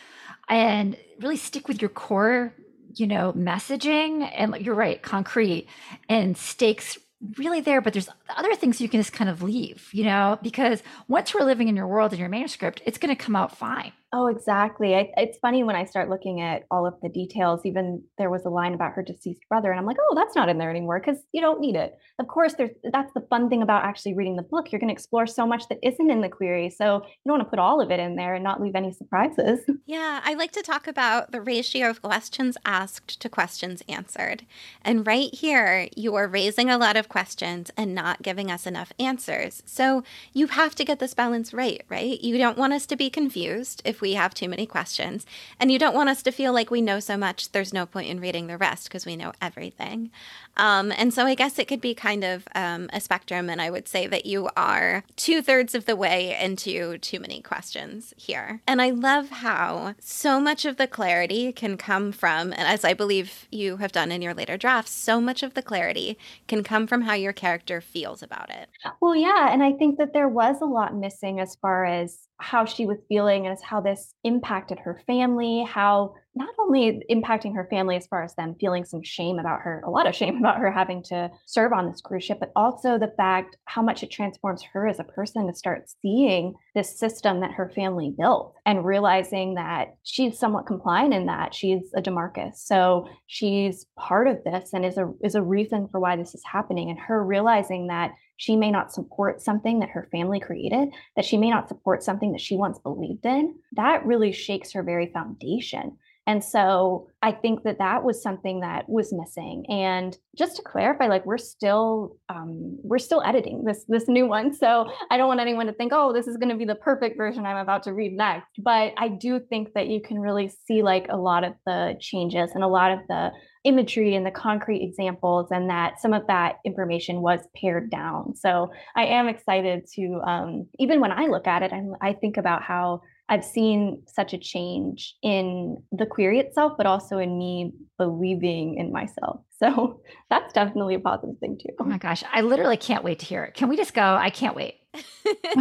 and 0.49 0.97
really 1.21 1.37
stick 1.37 1.69
with 1.69 1.83
your 1.83 1.91
core, 1.91 2.55
you 2.95 3.07
know, 3.07 3.35
messaging. 3.35 4.31
And 4.35 4.57
you're 4.65 4.75
right, 4.75 5.03
concrete 5.03 5.67
and 6.09 6.39
stakes 6.39 6.97
really 7.39 7.61
there, 7.61 7.81
but 7.81 7.93
there's 7.93 8.09
other 8.37 8.55
things 8.55 8.81
you 8.81 8.89
can 8.89 9.01
just 9.01 9.13
kind 9.13 9.31
of 9.31 9.43
leave, 9.43 9.89
you 9.93 10.05
know, 10.05 10.39
because 10.43 10.83
once 11.09 11.35
we're 11.35 11.45
living 11.45 11.69
in 11.69 11.77
your 11.77 11.87
world 11.87 12.13
in 12.13 12.19
your 12.19 12.29
manuscript, 12.29 12.83
it's 12.85 12.99
going 12.99 13.15
to 13.15 13.23
come 13.23 13.37
out 13.37 13.57
fine. 13.57 13.93
Oh, 14.17 14.29
exactly. 14.29 14.95
I, 14.95 15.11
it's 15.17 15.39
funny 15.39 15.65
when 15.65 15.75
I 15.75 15.85
start 15.85 16.09
looking 16.09 16.41
at 16.41 16.63
all 16.71 16.87
of 16.87 16.95
the 17.03 17.09
details. 17.09 17.63
Even 17.67 18.01
there 18.17 18.31
was 18.31 18.45
a 18.45 18.49
line 18.49 18.73
about 18.73 18.93
her 18.93 19.03
deceased 19.03 19.43
brother, 19.49 19.73
and 19.73 19.81
I'm 19.81 19.87
like, 19.87 19.97
oh, 20.01 20.15
that's 20.15 20.37
not 20.37 20.49
in 20.49 20.57
there 20.57 20.71
anymore 20.71 21.03
because 21.05 21.21
you 21.33 21.41
don't 21.41 21.61
need 21.61 21.75
it. 21.75 21.99
Of 22.21 22.29
course, 22.29 22.55
there's 22.55 22.71
that's 22.93 23.13
the 23.15 23.23
fun 23.23 23.49
thing 23.49 23.61
about 23.61 23.85
actually 23.85 24.15
reading 24.15 24.37
the 24.37 24.43
book. 24.43 24.71
You're 24.71 24.79
going 24.79 24.89
to 24.91 24.93
explore 24.93 25.27
so 25.27 25.45
much 25.45 25.69
that 25.69 25.81
isn't 25.83 26.11
in 26.13 26.21
the 26.21 26.29
query, 26.29 26.71
so 26.71 27.03
you 27.05 27.11
don't 27.27 27.39
want 27.39 27.43
to 27.43 27.51
put 27.51 27.59
all 27.59 27.81
of 27.81 27.91
it 27.91 27.99
in 27.99 28.15
there 28.15 28.37
and 28.37 28.45
not 28.45 28.63
leave 28.63 28.77
any 28.77 28.93
surprises. 28.93 29.61
Yeah, 29.87 30.23
I 30.25 30.33
like 30.33 30.53
to 30.53 30.63
talk 30.63 30.87
about 30.87 31.31
the 31.31 31.43
ratio 31.43 31.91
of 31.91 32.01
questions 32.01 32.57
asked 32.65 33.21
to 33.21 33.29
questions 33.29 33.83
answered. 33.87 34.47
And 34.81 35.07
right 35.07 35.33
here, 35.35 35.89
you 35.95 36.15
are 36.15 36.27
raising 36.27 36.71
a 36.71 36.79
lot 36.79 36.97
of 36.97 37.11
questions 37.11 37.71
and 37.77 37.95
not 37.95 38.23
giving 38.23 38.51
us 38.51 38.67
enough 38.67 38.95
answers. 38.99 39.63
So 39.67 40.03
you 40.33 40.47
have 40.47 40.75
to 40.77 40.87
get 40.87 41.01
this 41.01 41.13
balance 41.13 41.53
right, 41.53 41.83
right? 41.91 42.19
You 42.23 42.39
don't 42.39 42.57
want 42.57 42.73
us 42.73 42.87
to 42.87 42.97
be 42.97 43.11
confused 43.11 43.83
if 43.85 44.01
we 44.05 44.13
have 44.13 44.35
too 44.35 44.51
many 44.51 44.67
questions. 44.67 45.25
And 45.59 45.73
you 45.73 45.79
don't 45.79 45.95
want 45.95 46.11
us 46.11 46.23
to 46.25 46.31
feel 46.31 46.53
like 46.53 46.71
we 46.71 46.83
know 46.83 47.01
so 47.01 47.17
much, 47.17 47.53
there's 47.53 47.73
no 47.73 47.87
point 47.87 48.11
in 48.11 48.21
reading 48.21 48.49
the 48.49 48.59
rest 48.59 48.85
because 48.85 49.07
we 49.07 49.17
know 49.17 49.33
everything. 49.41 50.11
Um, 50.59 50.93
and 50.93 51.13
so 51.13 51.25
I 51.25 51.35
guess 51.35 51.59
it 51.59 51.69
could 51.69 51.81
be 51.81 51.95
kind 51.95 52.23
of 52.23 52.47
um, 52.55 52.91
a 52.93 53.01
spectrum. 53.01 53.49
And 53.49 53.63
I 53.63 53.71
would 53.71 53.89
say 53.89 54.07
that 54.07 54.27
you 54.27 54.51
are 54.59 55.05
two 55.17 55.41
thirds 55.41 55.75
of 55.75 55.87
the 55.87 55.97
way 55.97 56.39
into 56.39 56.99
too 56.99 57.19
many 57.19 57.41
questions 57.41 58.13
here. 58.19 58.61
And 58.67 58.83
I 58.83 58.91
love 58.91 59.31
how 59.31 59.95
so 59.99 60.39
much 60.39 60.67
of 60.67 60.77
the 60.77 60.87
clarity 60.87 61.51
can 61.51 61.79
come 61.79 62.13
from, 62.13 62.53
and 62.53 62.69
as 62.69 62.85
I 62.85 62.93
believe 62.93 63.49
you 63.51 63.79
have 63.79 63.91
done 63.91 64.13
in 64.13 64.21
your 64.21 64.35
later 64.35 64.59
drafts, 64.59 64.93
so 64.93 65.19
much 65.19 65.43
of 65.43 65.55
the 65.55 65.63
clarity 65.63 66.19
can 66.47 66.63
come 66.63 66.87
from 66.87 67.03
how 67.03 67.15
your 67.15 67.33
character 67.33 67.81
feels 67.81 68.23
about 68.23 68.51
it. 68.51 68.69
Well, 69.01 69.17
yeah. 69.17 69.51
And 69.51 69.63
I 69.63 69.73
think 69.73 69.97
that 69.97 70.13
there 70.13 70.29
was 70.29 70.61
a 70.61 70.67
lot 70.67 70.95
missing 70.95 71.41
as 71.41 71.57
far 71.57 71.87
as 71.87 72.29
how 72.39 72.65
she 72.65 72.87
was 72.87 72.99
feeling 73.09 73.47
and 73.47 73.59
how 73.61 73.81
this 73.81 74.15
impacted 74.25 74.79
her 74.81 75.01
family, 75.07 75.65
how 75.69 76.15
not 76.35 76.55
only 76.59 77.03
impacting 77.11 77.55
her 77.55 77.67
family 77.71 77.97
as 77.97 78.07
far 78.07 78.23
as 78.23 78.35
them 78.35 78.57
feeling 78.59 78.85
some 78.85 79.03
shame 79.03 79.39
about 79.39 79.61
her, 79.61 79.83
a 79.87 79.91
lot 79.91 80.07
of 80.07 80.15
shame 80.15 80.37
about 80.39 80.59
her 80.59 80.71
having 80.71 81.03
to 81.05 81.31
serve 81.47 81.73
on 81.73 81.87
this 81.87 82.01
cruise 82.01 82.25
ship, 82.25 82.39
but 82.41 82.53
also 82.57 82.99
the 82.99 83.13
fact 83.17 83.57
how 83.67 83.83
much 83.83 84.03
it 84.03 84.11
transforms 84.11 84.63
her 84.63 84.87
as 84.89 84.99
a 84.99 85.05
person 85.05 85.47
to 85.47 85.55
start 85.55 85.89
seeing 86.03 86.55
this 86.75 86.99
system 86.99 87.41
that 87.41 87.53
her 87.53 87.71
family 87.75 88.13
built 88.17 88.55
and 88.67 88.85
realizing 88.85 89.55
that 89.55 89.95
she's 90.03 90.39
somewhat 90.39 90.67
compliant 90.67 91.15
in 91.15 91.27
that 91.27 91.55
she's 91.55 91.83
a 91.97 92.03
Demarcus. 92.03 92.57
So 92.57 93.09
she's 93.27 93.87
part 93.97 94.27
of 94.29 94.43
this 94.45 94.73
and 94.73 94.85
is 94.85 94.99
a 94.99 95.13
is 95.23 95.35
a 95.35 95.43
reason 95.43 95.89
for 95.89 96.01
why 96.01 96.17
this 96.17 96.35
is 96.35 96.43
happening. 96.45 96.91
And 96.91 96.99
her 96.99 97.25
realizing 97.25 97.87
that 97.89 98.13
she 98.37 98.57
may 98.57 98.71
not 98.71 98.93
support 98.93 99.41
something 99.41 99.79
that 99.81 99.91
her 99.91 100.09
family 100.11 100.41
created, 100.41 100.89
that 101.17 101.25
she 101.25 101.37
may 101.37 101.51
not 101.51 101.69
support 101.69 102.03
something 102.03 102.33
that 102.33 102.41
she 102.41 102.57
once 102.57 102.79
believed 102.79 103.25
in, 103.25 103.55
that 103.73 104.05
really 104.05 104.33
shakes 104.33 104.73
her 104.73 104.83
very 104.83 105.07
foundation. 105.07 105.97
And 106.27 106.43
so 106.43 107.09
I 107.23 107.33
think 107.33 107.65
that 107.65 107.79
that 107.79 108.03
was 108.03 108.23
something 108.23 108.61
that 108.61 108.89
was 108.89 109.13
missing. 109.13 109.67
And 109.69 110.17
just 110.37 110.57
to 110.57 110.63
clarify, 110.63 111.07
like 111.07 111.27
we're 111.27 111.39
still 111.39 112.17
um, 112.29 112.79
we're 112.83 112.99
still 112.99 113.23
editing 113.23 113.65
this 113.65 113.85
this 113.89 114.09
new 114.09 114.27
one, 114.27 114.55
so 114.55 114.91
I 115.11 115.17
don't 115.17 115.29
want 115.29 115.41
anyone 115.41 115.67
to 115.67 115.73
think, 115.73 115.93
oh, 115.95 116.13
this 116.13 116.27
is 116.27 116.37
going 116.37 116.49
to 116.49 116.57
be 116.57 116.65
the 116.65 116.75
perfect 116.75 117.17
version 117.17 117.45
I'm 117.45 117.59
about 117.59 117.83
to 117.85 117.93
read 117.93 118.17
next. 118.17 118.53
But 118.59 118.95
I 118.97 119.09
do 119.09 119.39
think 119.39 119.75
that 119.75 119.89
you 119.89 120.01
can 120.01 120.19
really 120.19 120.51
see 120.67 120.83
like 120.83 121.07
a 121.11 121.17
lot 121.17 121.45
of 121.45 121.55
the 121.67 121.97
changes 122.01 122.53
and 122.55 122.65
a 122.65 122.69
lot 122.69 122.91
of 122.91 123.01
the 123.09 123.33
imagery 123.65 124.15
and 124.15 124.27
the 124.27 124.31
concrete 124.31 124.83
examples 124.83 125.49
and 125.51 125.71
that 125.71 126.01
some 126.01 126.13
of 126.13 126.27
that 126.27 126.57
information 126.67 127.23
was 127.23 127.41
pared 127.59 127.91
down 127.91 128.35
so 128.37 128.71
i 128.95 129.07
am 129.07 129.27
excited 129.27 129.87
to 129.91 130.21
um, 130.27 130.67
even 130.79 131.01
when 131.01 131.11
i 131.11 131.25
look 131.25 131.47
at 131.47 131.63
it 131.63 131.73
I'm, 131.73 131.95
i 132.03 132.13
think 132.13 132.37
about 132.37 132.63
how 132.63 133.01
i've 133.29 133.45
seen 133.45 134.03
such 134.07 134.33
a 134.33 134.39
change 134.39 135.15
in 135.23 135.77
the 135.93 136.07
query 136.07 136.39
itself 136.39 136.73
but 136.77 136.87
also 136.87 137.19
in 137.19 137.39
me 137.39 137.73
believing 137.99 138.77
in 138.79 138.93
myself. 138.93 139.41
So 139.57 140.01
that's 140.29 140.53
definitely 140.53 140.97
a 140.97 141.01
positive 141.01 141.39
thing 141.39 141.57
too. 141.59 141.73
Oh 141.81 141.85
my 141.85 141.97
gosh 141.97 142.23
i 142.33 142.41
literally 142.43 142.77
can't 142.77 143.05
wait 143.05 143.21
to 143.21 143.27
hear 143.27 143.45
it. 143.45 143.55
Can 143.55 143.69
we 143.69 143.77
just 143.77 143.95
go? 143.95 144.03
I 144.03 144.29
can't 144.31 144.55
wait 144.57 144.75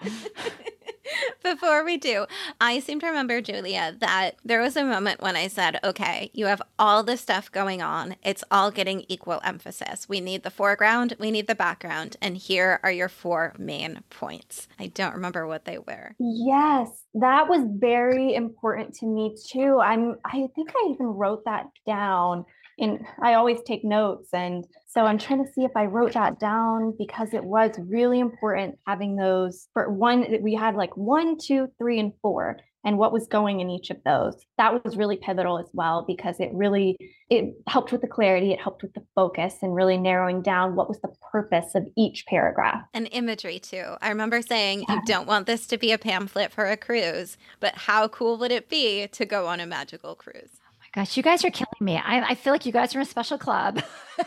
Before 1.42 1.84
we 1.84 1.96
do, 1.96 2.26
I 2.60 2.80
seem 2.80 3.00
to 3.00 3.06
remember, 3.06 3.40
Julia, 3.40 3.96
that 4.00 4.36
there 4.44 4.60
was 4.60 4.76
a 4.76 4.84
moment 4.84 5.20
when 5.20 5.36
I 5.36 5.48
said, 5.48 5.78
okay, 5.82 6.30
you 6.32 6.46
have 6.46 6.62
all 6.78 7.02
this 7.02 7.20
stuff 7.20 7.50
going 7.50 7.82
on. 7.82 8.16
It's 8.22 8.44
all 8.50 8.70
getting 8.70 9.04
equal 9.08 9.40
emphasis. 9.44 10.08
We 10.08 10.20
need 10.20 10.42
the 10.42 10.50
foreground, 10.50 11.14
we 11.18 11.30
need 11.30 11.46
the 11.46 11.54
background, 11.54 12.16
and 12.20 12.36
here 12.36 12.80
are 12.82 12.92
your 12.92 13.08
four 13.08 13.54
main 13.58 14.00
points. 14.10 14.68
I 14.78 14.88
don't 14.88 15.14
remember 15.14 15.46
what 15.46 15.64
they 15.64 15.78
were. 15.78 16.14
Yes, 16.18 16.88
that 17.14 17.48
was 17.48 17.64
very 17.78 18.34
important 18.34 18.94
to 18.96 19.06
me 19.06 19.36
too. 19.50 19.80
I'm 19.80 20.16
I 20.24 20.46
think 20.54 20.70
I 20.70 20.90
even 20.92 21.06
wrote 21.06 21.44
that 21.44 21.66
down 21.86 22.44
in 22.78 23.04
I 23.22 23.34
always 23.34 23.58
take 23.66 23.84
notes 23.84 24.28
and 24.32 24.64
so 24.86 25.02
I'm 25.02 25.18
trying 25.18 25.44
to 25.44 25.52
see 25.52 25.64
if 25.64 25.72
I 25.76 25.84
wrote 25.84 26.14
that 26.14 26.40
down 26.40 26.94
because 26.98 27.34
it 27.34 27.44
was 27.44 27.72
really 27.78 28.20
important 28.20 28.78
having 28.86 29.16
those 29.16 29.68
for 29.72 29.90
one 29.92 30.26
we 30.42 30.54
had 30.54 30.74
like 30.74 30.96
one, 30.96 31.36
two, 31.38 31.68
three, 31.78 32.00
and 32.00 32.12
four 32.22 32.58
and 32.84 32.96
what 32.96 33.12
was 33.12 33.26
going 33.26 33.60
in 33.60 33.68
each 33.68 33.90
of 33.90 33.98
those. 34.04 34.34
That 34.56 34.82
was 34.84 34.96
really 34.96 35.16
pivotal 35.16 35.58
as 35.58 35.66
well 35.72 36.04
because 36.06 36.40
it 36.40 36.50
really 36.54 36.96
it 37.28 37.54
helped 37.66 37.92
with 37.92 38.00
the 38.00 38.06
clarity, 38.06 38.52
it 38.52 38.60
helped 38.60 38.82
with 38.82 38.94
the 38.94 39.04
focus 39.14 39.56
and 39.62 39.74
really 39.74 39.98
narrowing 39.98 40.40
down 40.40 40.74
what 40.74 40.88
was 40.88 41.00
the 41.00 41.12
purpose 41.30 41.74
of 41.74 41.86
each 41.96 42.24
paragraph. 42.26 42.82
And 42.94 43.08
imagery 43.12 43.58
too. 43.58 43.96
I 44.00 44.08
remember 44.08 44.40
saying 44.40 44.84
yeah. 44.88 44.94
you 44.94 45.02
don't 45.04 45.26
want 45.26 45.46
this 45.46 45.66
to 45.66 45.76
be 45.76 45.92
a 45.92 45.98
pamphlet 45.98 46.52
for 46.52 46.64
a 46.64 46.76
cruise, 46.76 47.36
but 47.60 47.74
how 47.74 48.08
cool 48.08 48.38
would 48.38 48.52
it 48.52 48.68
be 48.68 49.06
to 49.08 49.26
go 49.26 49.46
on 49.48 49.60
a 49.60 49.66
magical 49.66 50.14
cruise? 50.14 50.60
Gosh, 50.94 51.16
you 51.16 51.22
guys 51.22 51.44
are 51.44 51.50
killing 51.50 51.68
me. 51.80 51.96
I, 51.96 52.30
I 52.30 52.34
feel 52.34 52.52
like 52.52 52.64
you 52.64 52.72
guys 52.72 52.94
are 52.94 52.98
in 52.98 53.02
a 53.02 53.08
special 53.08 53.36
club. 53.36 53.82
Sorry. 54.16 54.26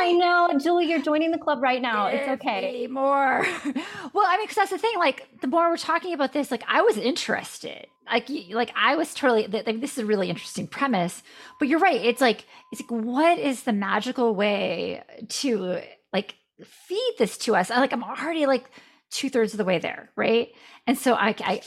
I 0.00 0.12
know, 0.12 0.58
Julie, 0.58 0.86
you're 0.86 1.02
joining 1.02 1.30
the 1.30 1.38
club 1.38 1.62
right 1.62 1.80
now. 1.80 2.10
Give 2.10 2.20
it's 2.20 2.28
okay. 2.42 2.86
More. 2.88 3.46
well, 4.12 4.26
I 4.26 4.36
mean, 4.36 4.46
because 4.46 4.56
that's 4.56 4.70
the 4.70 4.78
thing. 4.78 4.98
Like, 4.98 5.28
the 5.40 5.46
more 5.46 5.70
we're 5.70 5.76
talking 5.76 6.12
about 6.12 6.32
this, 6.32 6.50
like, 6.50 6.64
I 6.66 6.82
was 6.82 6.96
interested. 6.96 7.86
Like, 8.06 8.28
like 8.50 8.72
I 8.74 8.96
was 8.96 9.14
totally. 9.14 9.46
Like, 9.46 9.80
this 9.80 9.92
is 9.92 9.98
a 9.98 10.06
really 10.06 10.28
interesting 10.30 10.66
premise. 10.66 11.22
But 11.58 11.68
you're 11.68 11.78
right. 11.78 12.04
It's 12.04 12.20
like, 12.20 12.44
it's 12.72 12.80
like, 12.80 12.90
what 12.90 13.38
is 13.38 13.62
the 13.62 13.72
magical 13.72 14.34
way 14.34 15.04
to 15.28 15.80
like 16.12 16.34
feed 16.64 17.14
this 17.18 17.38
to 17.38 17.54
us? 17.54 17.70
I 17.70 17.78
like, 17.78 17.92
I'm 17.92 18.02
already 18.02 18.46
like 18.46 18.68
two 19.10 19.30
thirds 19.30 19.54
of 19.54 19.58
the 19.58 19.64
way 19.64 19.78
there, 19.78 20.10
right? 20.16 20.48
And 20.86 20.98
so 20.98 21.14
I, 21.14 21.28
I, 21.28 21.52
I 21.52 21.60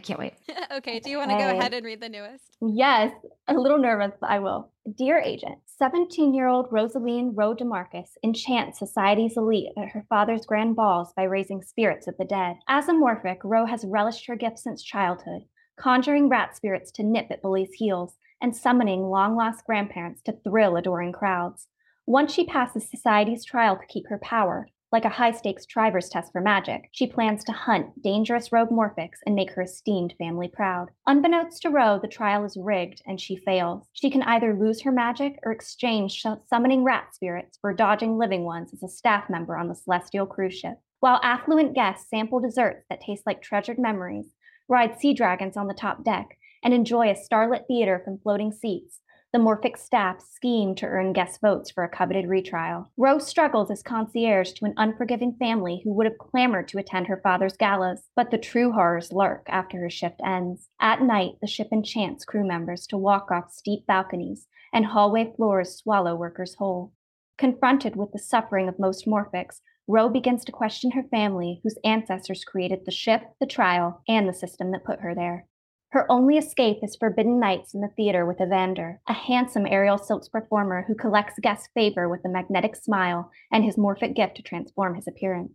can't 0.00 0.18
wait. 0.18 0.34
okay. 0.72 1.00
Do 1.00 1.10
you 1.10 1.18
want 1.18 1.30
to 1.30 1.36
go 1.36 1.50
ahead 1.50 1.72
and 1.72 1.84
read 1.84 2.00
the 2.00 2.08
newest? 2.08 2.56
Yes. 2.60 3.12
A 3.48 3.54
little 3.54 3.78
nervous, 3.78 4.12
but 4.20 4.30
I 4.30 4.38
will. 4.40 4.70
Dear 4.96 5.18
Agent, 5.18 5.58
17 5.78 6.34
year 6.34 6.48
old 6.48 6.68
Rosaline 6.70 7.32
Rowe 7.34 7.54
DeMarcus 7.54 8.10
enchants 8.22 8.78
society's 8.78 9.36
elite 9.36 9.72
at 9.76 9.88
her 9.88 10.04
father's 10.08 10.46
grand 10.46 10.76
balls 10.76 11.12
by 11.16 11.22
raising 11.24 11.62
spirits 11.62 12.06
of 12.06 12.16
the 12.18 12.24
dead. 12.24 12.56
As 12.68 12.88
a 12.88 12.92
morphic, 12.92 13.38
Rowe 13.44 13.66
has 13.66 13.84
relished 13.84 14.26
her 14.26 14.36
gift 14.36 14.58
since 14.58 14.82
childhood, 14.82 15.42
conjuring 15.78 16.28
rat 16.28 16.56
spirits 16.56 16.90
to 16.92 17.02
nip 17.02 17.26
at 17.30 17.42
bullies' 17.42 17.74
heels 17.74 18.16
and 18.40 18.54
summoning 18.54 19.04
long 19.04 19.36
lost 19.36 19.64
grandparents 19.64 20.22
to 20.22 20.32
thrill 20.44 20.76
adoring 20.76 21.12
crowds. 21.12 21.68
Once 22.06 22.32
she 22.32 22.44
passes 22.44 22.88
society's 22.88 23.44
trial 23.44 23.76
to 23.76 23.86
keep 23.86 24.06
her 24.08 24.18
power, 24.18 24.68
like 24.92 25.04
a 25.04 25.10
high 25.10 25.32
stakes 25.32 25.66
driver's 25.66 26.08
test 26.08 26.32
for 26.32 26.40
magic, 26.40 26.88
she 26.92 27.06
plans 27.06 27.42
to 27.44 27.52
hunt 27.52 28.02
dangerous 28.02 28.52
rogue 28.52 28.70
morphics 28.70 29.18
and 29.26 29.34
make 29.34 29.50
her 29.52 29.62
esteemed 29.62 30.14
family 30.18 30.48
proud. 30.48 30.90
Unbeknownst 31.06 31.62
to 31.62 31.70
Rowe, 31.70 31.98
the 32.00 32.08
trial 32.08 32.44
is 32.44 32.56
rigged 32.56 33.02
and 33.06 33.20
she 33.20 33.36
fails. 33.36 33.88
She 33.92 34.10
can 34.10 34.22
either 34.22 34.54
lose 34.54 34.82
her 34.82 34.92
magic 34.92 35.38
or 35.44 35.52
exchange 35.52 36.24
summoning 36.48 36.84
rat 36.84 37.14
spirits 37.14 37.58
for 37.60 37.74
dodging 37.74 38.16
living 38.16 38.44
ones 38.44 38.72
as 38.72 38.82
a 38.82 38.88
staff 38.88 39.28
member 39.28 39.56
on 39.56 39.68
the 39.68 39.74
Celestial 39.74 40.26
cruise 40.26 40.54
ship. 40.54 40.78
While 41.00 41.20
affluent 41.22 41.74
guests 41.74 42.08
sample 42.08 42.40
desserts 42.40 42.84
that 42.88 43.00
taste 43.00 43.24
like 43.26 43.42
treasured 43.42 43.78
memories, 43.78 44.26
ride 44.68 44.98
sea 44.98 45.14
dragons 45.14 45.56
on 45.56 45.66
the 45.66 45.74
top 45.74 46.04
deck, 46.04 46.38
and 46.64 46.72
enjoy 46.74 47.10
a 47.10 47.14
starlit 47.14 47.64
theater 47.68 48.00
from 48.04 48.18
floating 48.18 48.50
seats, 48.50 49.00
The 49.36 49.42
Morphic 49.42 49.76
staff 49.76 50.22
scheme 50.22 50.74
to 50.76 50.86
earn 50.86 51.12
guest 51.12 51.42
votes 51.42 51.70
for 51.70 51.84
a 51.84 51.90
coveted 51.90 52.26
retrial. 52.26 52.90
Rowe 52.96 53.18
struggles 53.18 53.70
as 53.70 53.82
concierge 53.82 54.52
to 54.52 54.64
an 54.64 54.72
unforgiving 54.78 55.36
family 55.38 55.82
who 55.84 55.92
would 55.92 56.06
have 56.06 56.16
clamored 56.16 56.68
to 56.68 56.78
attend 56.78 57.06
her 57.08 57.20
father's 57.22 57.54
galas, 57.54 58.08
but 58.16 58.30
the 58.30 58.38
true 58.38 58.72
horrors 58.72 59.12
lurk 59.12 59.44
after 59.50 59.78
her 59.78 59.90
shift 59.90 60.22
ends. 60.24 60.70
At 60.80 61.02
night, 61.02 61.32
the 61.42 61.46
ship 61.46 61.68
enchants 61.70 62.24
crew 62.24 62.46
members 62.46 62.86
to 62.86 62.96
walk 62.96 63.30
off 63.30 63.52
steep 63.52 63.86
balconies, 63.86 64.46
and 64.72 64.86
hallway 64.86 65.30
floors 65.36 65.76
swallow 65.76 66.16
workers 66.16 66.54
whole. 66.54 66.94
Confronted 67.36 67.94
with 67.94 68.12
the 68.12 68.18
suffering 68.18 68.70
of 68.70 68.78
most 68.78 69.06
Morphics, 69.06 69.60
Rowe 69.86 70.08
begins 70.08 70.46
to 70.46 70.52
question 70.52 70.92
her 70.92 71.04
family, 71.10 71.60
whose 71.62 71.76
ancestors 71.84 72.42
created 72.42 72.86
the 72.86 72.90
ship, 72.90 73.20
the 73.38 73.46
trial, 73.46 74.00
and 74.08 74.26
the 74.26 74.32
system 74.32 74.70
that 74.70 74.84
put 74.86 75.00
her 75.00 75.14
there. 75.14 75.44
Her 75.90 76.10
only 76.10 76.36
escape 76.36 76.78
is 76.82 76.96
forbidden 76.96 77.38
nights 77.38 77.72
in 77.72 77.80
the 77.80 77.88
theater 77.88 78.26
with 78.26 78.40
Evander, 78.40 79.00
a 79.06 79.12
handsome 79.12 79.66
aerial 79.66 79.98
silks 79.98 80.28
performer 80.28 80.84
who 80.86 80.94
collects 80.94 81.38
guest 81.40 81.70
favor 81.74 82.08
with 82.08 82.24
a 82.24 82.28
magnetic 82.28 82.76
smile 82.76 83.30
and 83.52 83.64
his 83.64 83.76
morphic 83.76 84.14
gift 84.14 84.36
to 84.36 84.42
transform 84.42 84.96
his 84.96 85.06
appearance. 85.06 85.52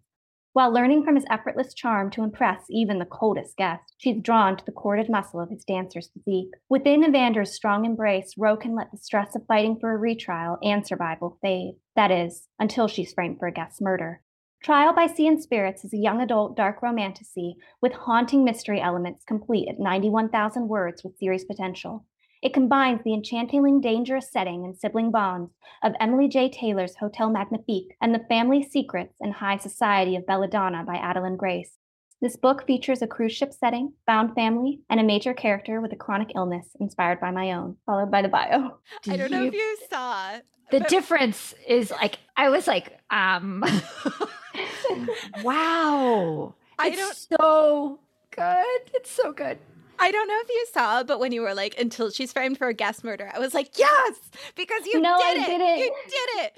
While 0.54 0.74
learning 0.74 1.04
from 1.04 1.16
his 1.16 1.26
effortless 1.30 1.74
charm 1.74 2.12
to 2.12 2.24
impress 2.24 2.66
even 2.70 3.00
the 3.00 3.06
coldest 3.06 3.56
guest, 3.56 3.94
she's 3.98 4.22
drawn 4.22 4.58
to 4.58 4.66
the 4.66 4.74
corded 4.74 5.10
muscle 5.10 5.40
of 5.40 5.50
his 5.50 5.64
dancer's 5.64 6.10
physique. 6.10 6.54
Within 6.68 7.04
Evander's 7.06 7.54
strong 7.54 7.86
embrace, 7.86 8.34
Rowe 8.38 8.58
can 8.58 8.76
let 8.76 8.92
the 8.92 8.98
stress 8.98 9.34
of 9.34 9.46
fighting 9.46 9.80
for 9.80 9.94
a 9.94 9.98
retrial 9.98 10.58
and 10.62 10.86
survival 10.86 11.38
fade. 11.42 11.76
That 11.96 12.12
is, 12.12 12.48
until 12.60 12.90
she's 12.90 13.14
framed 13.14 13.40
for 13.40 13.48
a 13.48 13.54
guest's 13.54 13.80
murder. 13.80 14.24
Trial 14.64 14.94
by 14.94 15.08
Sea 15.08 15.28
and 15.28 15.42
Spirits 15.42 15.84
is 15.84 15.92
a 15.92 15.98
young 15.98 16.22
adult 16.22 16.56
dark 16.56 16.84
romantasy 16.84 17.56
with 17.82 17.94
haunting 17.94 18.44
mystery 18.44 18.80
elements 18.80 19.24
complete 19.26 19.68
at 19.68 19.80
91,000 19.80 20.68
words 20.68 21.04
with 21.04 21.18
series 21.18 21.44
potential. 21.44 22.06
It 22.44 22.54
combines 22.54 23.02
the 23.04 23.14
enchantingly 23.14 23.80
dangerous 23.82 24.32
setting 24.32 24.64
and 24.64 24.78
sibling 24.78 25.10
bonds 25.10 25.52
of 25.82 25.94
Emily 26.00 26.28
J. 26.28 26.48
Taylor's 26.48 26.96
Hotel 26.98 27.32
Magnifique 27.32 27.96
and 28.02 28.14
the 28.14 28.26
family 28.30 28.62
secrets 28.62 29.16
and 29.20 29.34
high 29.34 29.58
society 29.58 30.16
of 30.16 30.28
Belladonna 30.28 30.84
by 30.84 30.96
Adalyn 30.96 31.38
Grace. 31.38 31.78
This 32.22 32.36
book 32.36 32.68
features 32.68 33.02
a 33.02 33.08
cruise 33.08 33.34
ship 33.34 33.54
setting, 33.54 33.94
found 34.06 34.36
family, 34.36 34.82
and 34.92 35.00
a 35.00 35.04
major 35.04 35.34
character 35.34 35.82
with 35.82 35.92
a 35.92 35.96
chronic 35.96 36.34
illness 36.36 36.68
inspired 36.80 37.20
by 37.20 37.32
my 37.32 37.52
own, 37.54 37.78
followed 37.88 38.12
by 38.12 38.22
the 38.22 38.28
bio. 38.28 38.78
I 39.10 39.18
don't 39.18 39.32
know 39.32 39.44
if 39.44 39.56
you 39.56 39.78
saw. 39.90 40.38
The 40.70 40.82
but- 40.82 40.88
difference 40.88 41.56
is 41.68 41.90
like 41.90 42.20
I 42.38 42.50
was 42.50 42.68
like, 42.68 43.00
um 43.10 43.64
wow. 45.44 46.56
I 46.80 46.88
it's 46.90 46.98
don't 46.98 47.40
so 47.42 48.00
good. 48.32 48.94
It's 48.94 49.12
so 49.12 49.32
good. 49.32 49.60
I 50.00 50.12
don't 50.12 50.28
know 50.28 50.40
if 50.42 50.50
you 50.50 50.66
saw, 50.74 51.04
but 51.04 51.20
when 51.20 51.32
you 51.32 51.42
were 51.42 51.54
like, 51.54 51.80
until 51.80 52.10
she's 52.10 52.34
framed 52.34 52.58
for 52.58 52.68
a 52.68 52.74
gas 52.74 53.04
murder, 53.04 53.30
I 53.34 53.38
was 53.38 53.54
like, 53.54 53.78
yes, 53.78 54.20
because 54.56 54.86
you 54.88 55.00
no, 55.00 55.16
did 55.18 55.38
I 55.38 55.44
it. 55.44 55.48
Didn't. 55.48 55.78
You 55.78 55.96
did 56.10 56.30
it. 56.44 56.54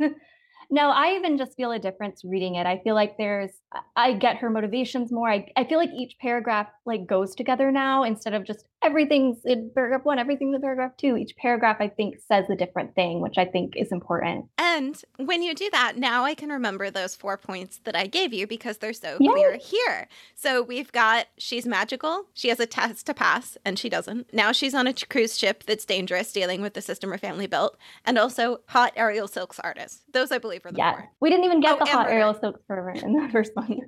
Yes. 0.00 0.10
no, 0.70 0.90
I 0.90 1.16
even 1.16 1.38
just 1.38 1.56
feel 1.56 1.72
a 1.72 1.78
difference 1.78 2.24
reading 2.24 2.56
it. 2.56 2.66
I 2.66 2.80
feel 2.82 2.94
like 2.94 3.16
there's 3.16 3.50
I 3.94 4.14
get 4.14 4.36
her 4.38 4.50
motivations 4.50 5.12
more. 5.12 5.30
I, 5.30 5.50
I 5.56 5.64
feel 5.64 5.78
like 5.78 5.90
each 5.90 6.18
paragraph 6.18 6.68
like 6.84 7.06
goes 7.06 7.34
together 7.34 7.70
now 7.70 8.04
instead 8.04 8.34
of 8.34 8.44
just 8.44 8.66
everything's 8.82 9.38
in 9.44 9.70
paragraph 9.74 10.04
one, 10.04 10.18
everything's 10.18 10.54
in 10.54 10.60
paragraph 10.60 10.92
two. 10.96 11.16
Each 11.16 11.36
paragraph 11.36 11.76
I 11.80 11.88
think 11.88 12.16
says 12.26 12.48
a 12.50 12.56
different 12.56 12.94
thing, 12.94 13.20
which 13.20 13.38
I 13.38 13.44
think 13.44 13.76
is 13.76 13.92
important. 13.92 14.46
And 14.58 15.00
when 15.16 15.42
you 15.42 15.54
do 15.54 15.68
that, 15.72 15.96
now 15.96 16.24
I 16.24 16.34
can 16.34 16.50
remember 16.50 16.90
those 16.90 17.14
four 17.14 17.36
points 17.36 17.80
that 17.84 17.96
I 17.96 18.06
gave 18.06 18.32
you 18.32 18.46
because 18.46 18.78
they're 18.78 18.92
so 18.92 19.18
Yay. 19.20 19.30
clear 19.30 19.56
here. 19.56 20.08
So 20.34 20.62
we've 20.62 20.92
got 20.92 21.26
she's 21.38 21.66
magical, 21.66 22.26
she 22.34 22.48
has 22.48 22.60
a 22.60 22.66
test 22.66 23.06
to 23.06 23.14
pass, 23.14 23.56
and 23.64 23.78
she 23.78 23.88
doesn't. 23.88 24.32
Now 24.32 24.52
she's 24.52 24.74
on 24.74 24.86
a 24.86 24.94
cruise 24.94 25.38
ship 25.38 25.64
that's 25.64 25.84
dangerous, 25.84 26.32
dealing 26.32 26.62
with 26.62 26.74
the 26.74 26.82
system 26.82 27.10
her 27.10 27.18
family 27.18 27.46
built, 27.46 27.76
and 28.04 28.18
also 28.18 28.60
hot 28.68 28.92
aerial 28.96 29.28
silks 29.28 29.60
artist. 29.60 30.02
Those 30.12 30.30
I 30.32 30.38
believe 30.38 30.55
are 30.64 30.72
the 30.72 30.78
yeah. 30.78 30.92
four. 30.92 31.10
We 31.20 31.30
didn't 31.30 31.44
even 31.44 31.60
get 31.60 31.74
oh, 31.74 31.84
the 31.84 31.90
hot 31.90 32.08
aerial 32.08 32.34
silks 32.34 32.60
in 32.68 33.12
the 33.12 33.28
first 33.32 33.52
one. 33.54 33.78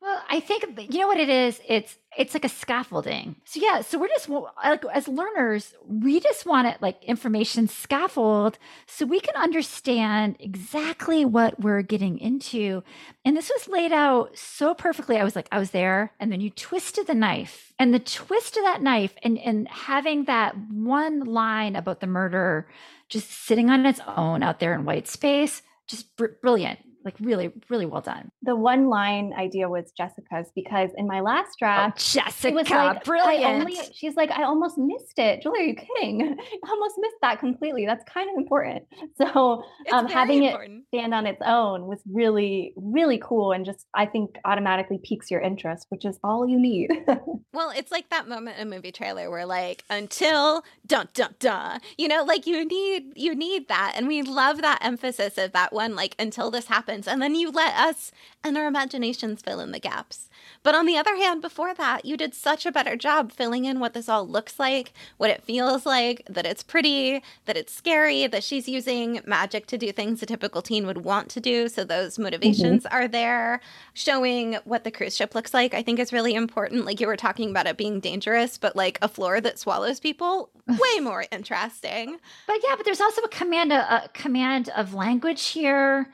well, 0.00 0.22
I 0.28 0.40
think 0.40 0.64
you 0.92 1.00
know 1.00 1.08
what 1.08 1.18
it 1.18 1.28
is. 1.28 1.60
It's 1.66 1.96
it's 2.16 2.34
like 2.34 2.44
a 2.44 2.48
scaffolding. 2.48 3.36
So 3.44 3.60
yeah, 3.60 3.80
so 3.80 3.98
we're 3.98 4.08
just 4.08 4.28
like 4.28 4.84
as 4.92 5.08
learners, 5.08 5.74
we 5.86 6.20
just 6.20 6.46
want 6.46 6.66
it 6.68 6.82
like 6.82 7.02
information 7.04 7.68
scaffold 7.68 8.58
so 8.86 9.06
we 9.06 9.20
can 9.20 9.36
understand 9.36 10.36
exactly 10.40 11.24
what 11.24 11.60
we're 11.60 11.82
getting 11.82 12.18
into. 12.18 12.82
And 13.24 13.36
this 13.36 13.50
was 13.54 13.68
laid 13.68 13.92
out 13.92 14.36
so 14.36 14.74
perfectly. 14.74 15.16
I 15.18 15.24
was 15.24 15.36
like, 15.36 15.48
I 15.52 15.58
was 15.58 15.70
there, 15.70 16.12
and 16.18 16.32
then 16.32 16.40
you 16.40 16.50
twisted 16.50 17.06
the 17.06 17.14
knife, 17.14 17.72
and 17.78 17.94
the 17.94 18.00
twist 18.00 18.56
of 18.56 18.64
that 18.64 18.82
knife, 18.82 19.14
and 19.22 19.38
and 19.38 19.68
having 19.68 20.24
that 20.24 20.56
one 20.70 21.20
line 21.20 21.76
about 21.76 22.00
the 22.00 22.06
murder 22.06 22.68
just 23.08 23.30
sitting 23.30 23.70
on 23.70 23.86
its 23.86 24.00
own 24.06 24.42
out 24.42 24.60
there 24.60 24.74
in 24.74 24.84
white 24.84 25.08
space, 25.08 25.62
just 25.88 26.14
br- 26.16 26.36
brilliant 26.42 26.78
like 27.08 27.16
really 27.20 27.50
really 27.70 27.86
well 27.86 28.02
done. 28.02 28.30
The 28.42 28.54
one 28.54 28.88
line 28.88 29.32
idea 29.32 29.68
was 29.68 29.92
jessica's 29.96 30.50
because 30.54 30.90
in 30.96 31.06
my 31.06 31.20
last 31.20 31.50
oh, 31.52 31.58
draft 31.58 31.98
oh, 31.98 32.20
jessica 32.20 32.54
was 32.54 32.68
like, 32.70 33.04
brilliant. 33.04 33.62
only, 33.62 33.76
she's 33.94 34.14
like 34.14 34.30
i 34.30 34.42
almost 34.42 34.76
missed 34.76 35.18
it. 35.18 35.42
Julie 35.42 35.60
are 35.60 35.64
you 35.64 35.74
kidding? 35.74 36.36
I 36.64 36.68
almost 36.70 36.94
missed 36.98 37.16
that 37.22 37.40
completely. 37.40 37.86
That's 37.86 38.04
kind 38.04 38.28
of 38.30 38.36
important. 38.36 38.84
So 39.18 39.64
um, 39.92 40.06
having 40.06 40.44
important. 40.44 40.84
it 40.92 40.96
stand 40.96 41.12
on 41.12 41.26
its 41.26 41.40
own 41.44 41.86
was 41.86 41.98
really 42.10 42.72
really 42.76 43.20
cool 43.22 43.52
and 43.52 43.64
just 43.64 43.86
i 43.94 44.06
think 44.06 44.36
automatically 44.44 45.00
piques 45.02 45.30
your 45.30 45.40
interest 45.40 45.86
which 45.88 46.04
is 46.04 46.18
all 46.22 46.46
you 46.46 46.58
need. 46.58 46.90
Well 47.54 47.72
it's 47.74 47.90
like 47.90 48.10
that 48.10 48.28
moment 48.28 48.58
in 48.58 48.68
a 48.68 48.70
movie 48.70 48.92
trailer 48.92 49.30
where 49.30 49.46
like 49.46 49.82
until 49.90 50.62
dun 50.86 51.08
dun 51.14 51.34
dun 51.40 51.80
you 51.96 52.06
know 52.06 52.22
like 52.22 52.46
you 52.46 52.64
need 52.64 53.12
you 53.16 53.34
need 53.34 53.68
that. 53.68 53.94
And 53.96 54.06
we 54.06 54.22
love 54.22 54.60
that 54.60 54.78
emphasis 54.82 55.38
of 55.38 55.52
that 55.52 55.72
one 55.72 55.94
like 55.94 56.14
until 56.18 56.50
this 56.50 56.66
happens 56.66 56.97
And 57.06 57.22
then 57.22 57.34
you 57.34 57.50
let 57.50 57.74
us 57.74 58.12
and 58.42 58.56
our 58.56 58.66
imaginations 58.66 59.42
fill 59.42 59.60
in 59.60 59.72
the 59.72 59.78
gaps. 59.78 60.28
But 60.62 60.74
on 60.74 60.86
the 60.86 60.96
other 60.96 61.16
hand, 61.16 61.40
before 61.40 61.74
that, 61.74 62.04
you 62.04 62.16
did 62.16 62.34
such 62.34 62.66
a 62.66 62.72
better 62.72 62.96
job 62.96 63.32
filling 63.32 63.64
in 63.64 63.80
what 63.80 63.94
this 63.94 64.08
all 64.08 64.26
looks 64.26 64.58
like, 64.58 64.92
what 65.16 65.30
it 65.30 65.42
feels 65.42 65.86
like, 65.86 66.22
that 66.28 66.46
it's 66.46 66.62
pretty, 66.62 67.22
that 67.44 67.56
it's 67.56 67.72
scary, 67.72 68.26
that 68.26 68.44
she's 68.44 68.68
using 68.68 69.20
magic 69.26 69.66
to 69.66 69.78
do 69.78 69.92
things 69.92 70.22
a 70.22 70.26
typical 70.26 70.62
teen 70.62 70.86
would 70.86 71.04
want 71.04 71.28
to 71.30 71.40
do. 71.40 71.68
So 71.68 71.84
those 71.84 72.18
motivations 72.18 72.84
mm-hmm. 72.84 72.94
are 72.94 73.08
there. 73.08 73.60
Showing 73.94 74.54
what 74.64 74.84
the 74.84 74.90
cruise 74.90 75.16
ship 75.16 75.34
looks 75.34 75.54
like, 75.54 75.74
I 75.74 75.82
think 75.82 75.98
is 75.98 76.12
really 76.12 76.34
important. 76.34 76.84
Like 76.84 77.00
you 77.00 77.06
were 77.06 77.16
talking 77.16 77.50
about 77.50 77.66
it 77.66 77.76
being 77.76 78.00
dangerous, 78.00 78.58
but 78.58 78.76
like 78.76 78.98
a 79.02 79.08
floor 79.08 79.40
that 79.40 79.58
swallows 79.58 80.00
people, 80.00 80.50
way 80.66 81.00
more 81.00 81.24
interesting. 81.30 82.18
But 82.46 82.58
yeah, 82.64 82.74
but 82.76 82.84
there's 82.84 83.00
also 83.00 83.22
a 83.22 83.28
command 83.28 83.72
a 83.72 84.08
command 84.12 84.70
of 84.70 84.94
language 84.94 85.48
here 85.48 86.08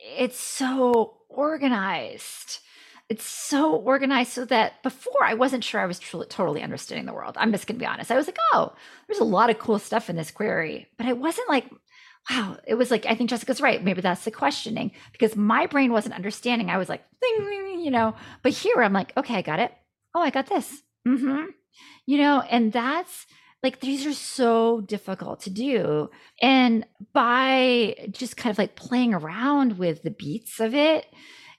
it's 0.00 0.38
so 0.38 1.18
organized. 1.28 2.58
It's 3.08 3.24
so 3.24 3.74
organized 3.74 4.32
so 4.32 4.44
that 4.44 4.82
before 4.82 5.24
I 5.24 5.34
wasn't 5.34 5.64
sure 5.64 5.80
I 5.80 5.86
was 5.86 5.98
truly, 5.98 6.26
totally 6.28 6.62
understanding 6.62 7.06
the 7.06 7.12
world. 7.12 7.36
I'm 7.38 7.50
just 7.50 7.66
going 7.66 7.76
to 7.76 7.82
be 7.82 7.86
honest. 7.86 8.12
I 8.12 8.16
was 8.16 8.26
like, 8.26 8.38
oh, 8.52 8.72
there's 9.08 9.18
a 9.18 9.24
lot 9.24 9.50
of 9.50 9.58
cool 9.58 9.80
stuff 9.80 10.08
in 10.08 10.16
this 10.16 10.30
query, 10.30 10.86
but 10.96 11.06
I 11.06 11.12
wasn't 11.12 11.48
like, 11.48 11.66
wow. 12.30 12.56
It 12.66 12.74
was 12.74 12.90
like, 12.90 13.06
I 13.06 13.16
think 13.16 13.30
Jessica's 13.30 13.60
right. 13.60 13.82
Maybe 13.82 14.00
that's 14.00 14.24
the 14.24 14.30
questioning 14.30 14.92
because 15.10 15.34
my 15.34 15.66
brain 15.66 15.90
wasn't 15.90 16.14
understanding. 16.14 16.70
I 16.70 16.78
was 16.78 16.88
like, 16.88 17.02
you 17.22 17.90
know, 17.90 18.14
but 18.42 18.52
here 18.52 18.80
I'm 18.80 18.92
like, 18.92 19.12
okay, 19.16 19.34
I 19.34 19.42
got 19.42 19.58
it. 19.58 19.72
Oh, 20.14 20.20
I 20.20 20.30
got 20.30 20.46
this. 20.46 20.82
Mm-hmm. 21.06 21.46
You 22.06 22.18
know, 22.18 22.42
and 22.42 22.72
that's 22.72 23.26
like 23.62 23.80
these 23.80 24.06
are 24.06 24.12
so 24.12 24.80
difficult 24.80 25.40
to 25.40 25.50
do. 25.50 26.10
And 26.40 26.86
by 27.12 28.08
just 28.10 28.36
kind 28.36 28.50
of 28.50 28.58
like 28.58 28.76
playing 28.76 29.14
around 29.14 29.78
with 29.78 30.02
the 30.02 30.10
beats 30.10 30.60
of 30.60 30.74
it, 30.74 31.06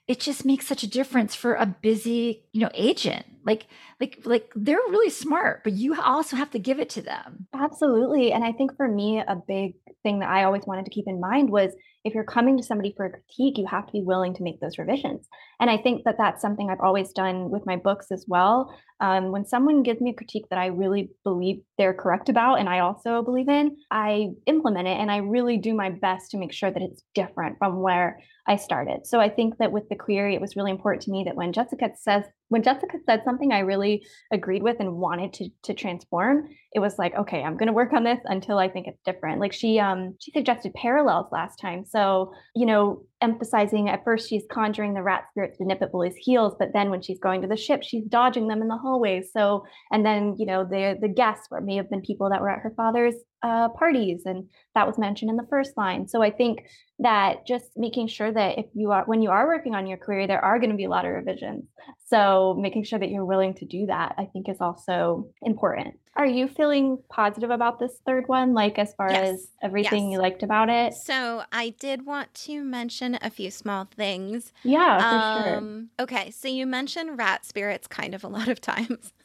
it 0.08 0.18
just 0.18 0.44
makes 0.44 0.66
such 0.66 0.82
a 0.82 0.90
difference 0.90 1.34
for 1.34 1.54
a 1.54 1.66
busy, 1.66 2.44
you 2.52 2.60
know, 2.60 2.70
agent. 2.74 3.24
Like 3.44 3.66
like 4.00 4.18
like 4.24 4.52
they're 4.54 4.76
really 4.76 5.10
smart, 5.10 5.62
but 5.64 5.72
you 5.72 6.00
also 6.00 6.36
have 6.36 6.50
to 6.52 6.58
give 6.58 6.80
it 6.80 6.90
to 6.90 7.02
them. 7.02 7.46
Absolutely. 7.54 8.32
And 8.32 8.44
I 8.44 8.52
think 8.52 8.76
for 8.76 8.88
me 8.88 9.20
a 9.20 9.36
big 9.36 9.74
thing 10.02 10.20
that 10.20 10.28
I 10.28 10.44
always 10.44 10.64
wanted 10.66 10.84
to 10.86 10.90
keep 10.90 11.06
in 11.06 11.20
mind 11.20 11.50
was 11.50 11.72
if 12.04 12.14
you're 12.14 12.24
coming 12.24 12.56
to 12.56 12.62
somebody 12.62 12.92
for 12.96 13.06
a 13.06 13.10
critique, 13.10 13.58
you 13.58 13.66
have 13.66 13.86
to 13.86 13.92
be 13.92 14.02
willing 14.02 14.34
to 14.34 14.42
make 14.42 14.60
those 14.60 14.78
revisions. 14.78 15.28
And 15.60 15.70
I 15.70 15.76
think 15.76 16.04
that 16.04 16.16
that's 16.18 16.42
something 16.42 16.68
I've 16.68 16.80
always 16.80 17.12
done 17.12 17.50
with 17.50 17.64
my 17.66 17.76
books 17.76 18.06
as 18.10 18.24
well. 18.26 18.74
Um, 19.00 19.30
when 19.30 19.44
someone 19.44 19.82
gives 19.82 20.00
me 20.00 20.10
a 20.10 20.14
critique 20.14 20.46
that 20.50 20.58
I 20.58 20.66
really 20.66 21.10
believe 21.24 21.60
they're 21.78 21.94
correct 21.94 22.28
about, 22.28 22.56
and 22.56 22.68
I 22.68 22.80
also 22.80 23.22
believe 23.22 23.48
in, 23.48 23.76
I 23.90 24.30
implement 24.46 24.88
it 24.88 24.98
and 24.98 25.10
I 25.10 25.18
really 25.18 25.58
do 25.58 25.74
my 25.74 25.90
best 25.90 26.30
to 26.32 26.38
make 26.38 26.52
sure 26.52 26.70
that 26.70 26.82
it's 26.82 27.02
different 27.14 27.58
from 27.58 27.80
where 27.80 28.20
I 28.46 28.56
started. 28.56 29.06
So 29.06 29.20
I 29.20 29.28
think 29.28 29.58
that 29.58 29.70
with 29.70 29.88
the 29.88 29.96
query, 29.96 30.34
it 30.34 30.40
was 30.40 30.56
really 30.56 30.72
important 30.72 31.02
to 31.02 31.12
me 31.12 31.22
that 31.24 31.36
when 31.36 31.52
Jessica 31.52 31.90
says 31.96 32.24
when 32.52 32.62
Jessica 32.62 32.98
said 33.06 33.22
something 33.24 33.50
I 33.50 33.60
really 33.60 34.06
agreed 34.30 34.62
with 34.62 34.76
and 34.78 34.96
wanted 34.96 35.32
to 35.34 35.48
to 35.62 35.72
transform, 35.72 36.50
it 36.74 36.80
was 36.80 36.98
like, 36.98 37.14
okay, 37.14 37.42
I'm 37.42 37.56
gonna 37.56 37.72
work 37.72 37.94
on 37.94 38.04
this 38.04 38.20
until 38.26 38.58
I 38.58 38.68
think 38.68 38.86
it's 38.86 39.00
different. 39.06 39.40
Like 39.40 39.54
she 39.54 39.78
um 39.78 40.16
she 40.20 40.32
suggested 40.32 40.74
parallels 40.74 41.28
last 41.32 41.56
time. 41.56 41.86
So, 41.86 42.34
you 42.54 42.66
know, 42.66 43.04
emphasizing 43.22 43.88
at 43.88 44.04
first 44.04 44.28
she's 44.28 44.44
conjuring 44.50 44.92
the 44.92 45.02
rat 45.02 45.24
spirits 45.30 45.56
to 45.58 45.64
nip 45.64 45.80
at 45.80 45.92
Bully's 45.92 46.16
heels, 46.16 46.54
but 46.58 46.74
then 46.74 46.90
when 46.90 47.00
she's 47.00 47.18
going 47.18 47.40
to 47.40 47.48
the 47.48 47.56
ship, 47.56 47.82
she's 47.82 48.04
dodging 48.04 48.48
them 48.48 48.60
in 48.60 48.68
the 48.68 48.76
hallways. 48.76 49.30
So, 49.32 49.64
and 49.90 50.04
then 50.04 50.36
you 50.38 50.44
know 50.44 50.62
the 50.62 50.98
the 51.00 51.08
guests 51.08 51.48
were 51.50 51.62
may 51.62 51.76
have 51.76 51.88
been 51.88 52.02
people 52.02 52.28
that 52.28 52.42
were 52.42 52.50
at 52.50 52.60
her 52.60 52.74
father's 52.76 53.14
uh, 53.42 53.68
parties, 53.70 54.22
and 54.24 54.48
that 54.74 54.86
was 54.86 54.98
mentioned 54.98 55.30
in 55.30 55.36
the 55.36 55.46
first 55.50 55.76
line. 55.76 56.06
So 56.08 56.22
I 56.22 56.30
think 56.30 56.64
that 56.98 57.46
just 57.46 57.66
making 57.76 58.06
sure 58.08 58.30
that 58.32 58.58
if 58.58 58.66
you 58.74 58.92
are 58.92 59.04
when 59.04 59.22
you 59.22 59.30
are 59.30 59.46
working 59.46 59.74
on 59.74 59.86
your 59.86 59.98
career, 59.98 60.26
there 60.26 60.44
are 60.44 60.58
going 60.58 60.70
to 60.70 60.76
be 60.76 60.84
a 60.84 60.88
lot 60.90 61.04
of 61.04 61.12
revisions. 61.12 61.64
So 62.06 62.56
making 62.60 62.84
sure 62.84 62.98
that 62.98 63.08
you're 63.10 63.24
willing 63.24 63.54
to 63.54 63.64
do 63.64 63.86
that, 63.86 64.14
I 64.18 64.26
think, 64.26 64.48
is 64.48 64.58
also 64.60 65.28
important. 65.42 65.94
Are 66.14 66.26
you 66.26 66.46
feeling 66.46 66.98
positive 67.08 67.50
about 67.50 67.80
this 67.80 67.98
third 68.06 68.24
one? 68.28 68.52
Like 68.52 68.78
as 68.78 68.92
far 68.94 69.10
Yes. 69.10 69.28
as 69.30 69.48
everything 69.62 70.10
Yes. 70.10 70.12
you 70.12 70.18
liked 70.20 70.42
about 70.42 70.68
it? 70.68 70.92
So 70.92 71.42
I 71.50 71.70
did 71.70 72.04
want 72.04 72.34
to 72.46 72.62
mention 72.62 73.18
a 73.22 73.30
few 73.30 73.50
small 73.50 73.86
things. 73.96 74.52
Yeah, 74.62 74.98
for 74.98 75.40
sure. 75.40 75.56
Um, 75.58 75.88
okay, 75.98 76.30
so 76.30 76.48
you 76.48 76.66
mentioned 76.66 77.18
rat 77.18 77.46
spirits 77.46 77.86
kind 77.88 78.14
of 78.14 78.22
a 78.24 78.28
lot 78.28 78.48
of 78.48 78.60
times. 78.60 79.12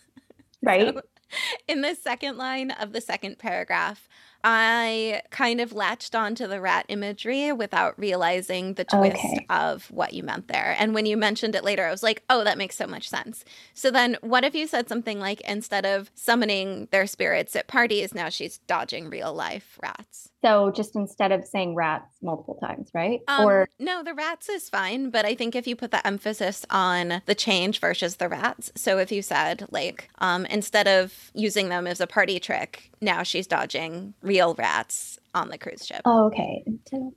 Right? 0.64 0.88
So, 0.96 1.02
in 1.68 1.82
the 1.82 1.96
second 1.96 2.38
line 2.38 2.72
of 2.72 2.94
the 2.94 3.02
second 3.02 3.38
paragraph, 3.38 4.08
I 4.44 5.22
kind 5.30 5.60
of 5.62 5.74
latched 5.74 6.16
onto 6.16 6.48
the 6.48 6.62
rat 6.62 6.86
imagery 6.88 7.52
without 7.52 7.98
realizing 8.00 8.74
the 8.74 8.86
twist 8.86 9.16
Okay. 9.16 9.46
of 9.50 9.90
what 9.92 10.14
you 10.14 10.24
meant 10.24 10.48
there. 10.48 10.76
And 10.80 10.94
when 10.94 11.06
you 11.06 11.18
mentioned 11.18 11.56
it 11.56 11.64
later, 11.64 11.86
I 11.86 11.92
was 11.92 12.04
like, 12.04 12.24
oh, 12.30 12.44
that 12.44 12.58
makes 12.58 12.76
so 12.76 12.88
much 12.88 13.10
sense. 13.10 13.44
So 13.74 13.92
then, 13.92 14.18
what 14.22 14.44
if 14.44 14.56
you 14.56 14.68
said 14.68 14.88
something 14.90 15.20
like, 15.20 15.42
instead 15.42 15.86
of 15.86 16.12
summoning 16.16 16.88
their 16.92 17.08
spirits 17.08 17.56
at 17.56 17.68
parties, 17.68 18.14
now 18.14 18.30
she's 18.30 18.60
dodging 18.60 19.10
real 19.10 19.34
life 19.34 19.78
rats? 19.82 20.30
So 20.44 20.72
just 20.72 20.96
instead 20.96 21.32
of 21.32 21.46
saying 21.46 21.74
rats 21.76 22.16
multiple 22.22 22.56
times, 22.62 22.92
right? 22.94 23.22
Um, 23.28 23.46
or 23.46 23.70
no, 23.80 24.04
the 24.04 24.14
rats 24.14 24.50
is 24.50 24.70
fine, 24.70 25.10
but 25.10 25.26
I 25.26 25.34
think 25.36 25.56
if 25.56 25.68
you 25.68 25.76
put 25.76 25.92
the 25.92 26.06
emphasis 26.06 26.66
on 26.70 27.22
the 27.26 27.36
change 27.36 27.80
versus 27.80 28.18
the 28.18 28.30
rats, 28.30 28.72
so 28.76 29.00
if 29.00 29.12
you 29.12 29.22
said 29.22 29.66
like 29.72 30.10
um, 30.20 30.46
instead 30.46 30.88
of 30.88 31.32
using 31.34 31.70
them 31.70 31.88
as 31.88 32.00
a 32.00 32.08
party 32.08 32.40
trick, 32.40 32.92
now 33.02 33.24
she's 33.24 33.48
dodging 33.48 34.14
real 34.28 34.54
rats 34.56 35.20
on 35.34 35.50
the 35.50 35.58
cruise 35.58 35.86
ship. 35.86 36.02
oh, 36.06 36.26
okay. 36.28 36.64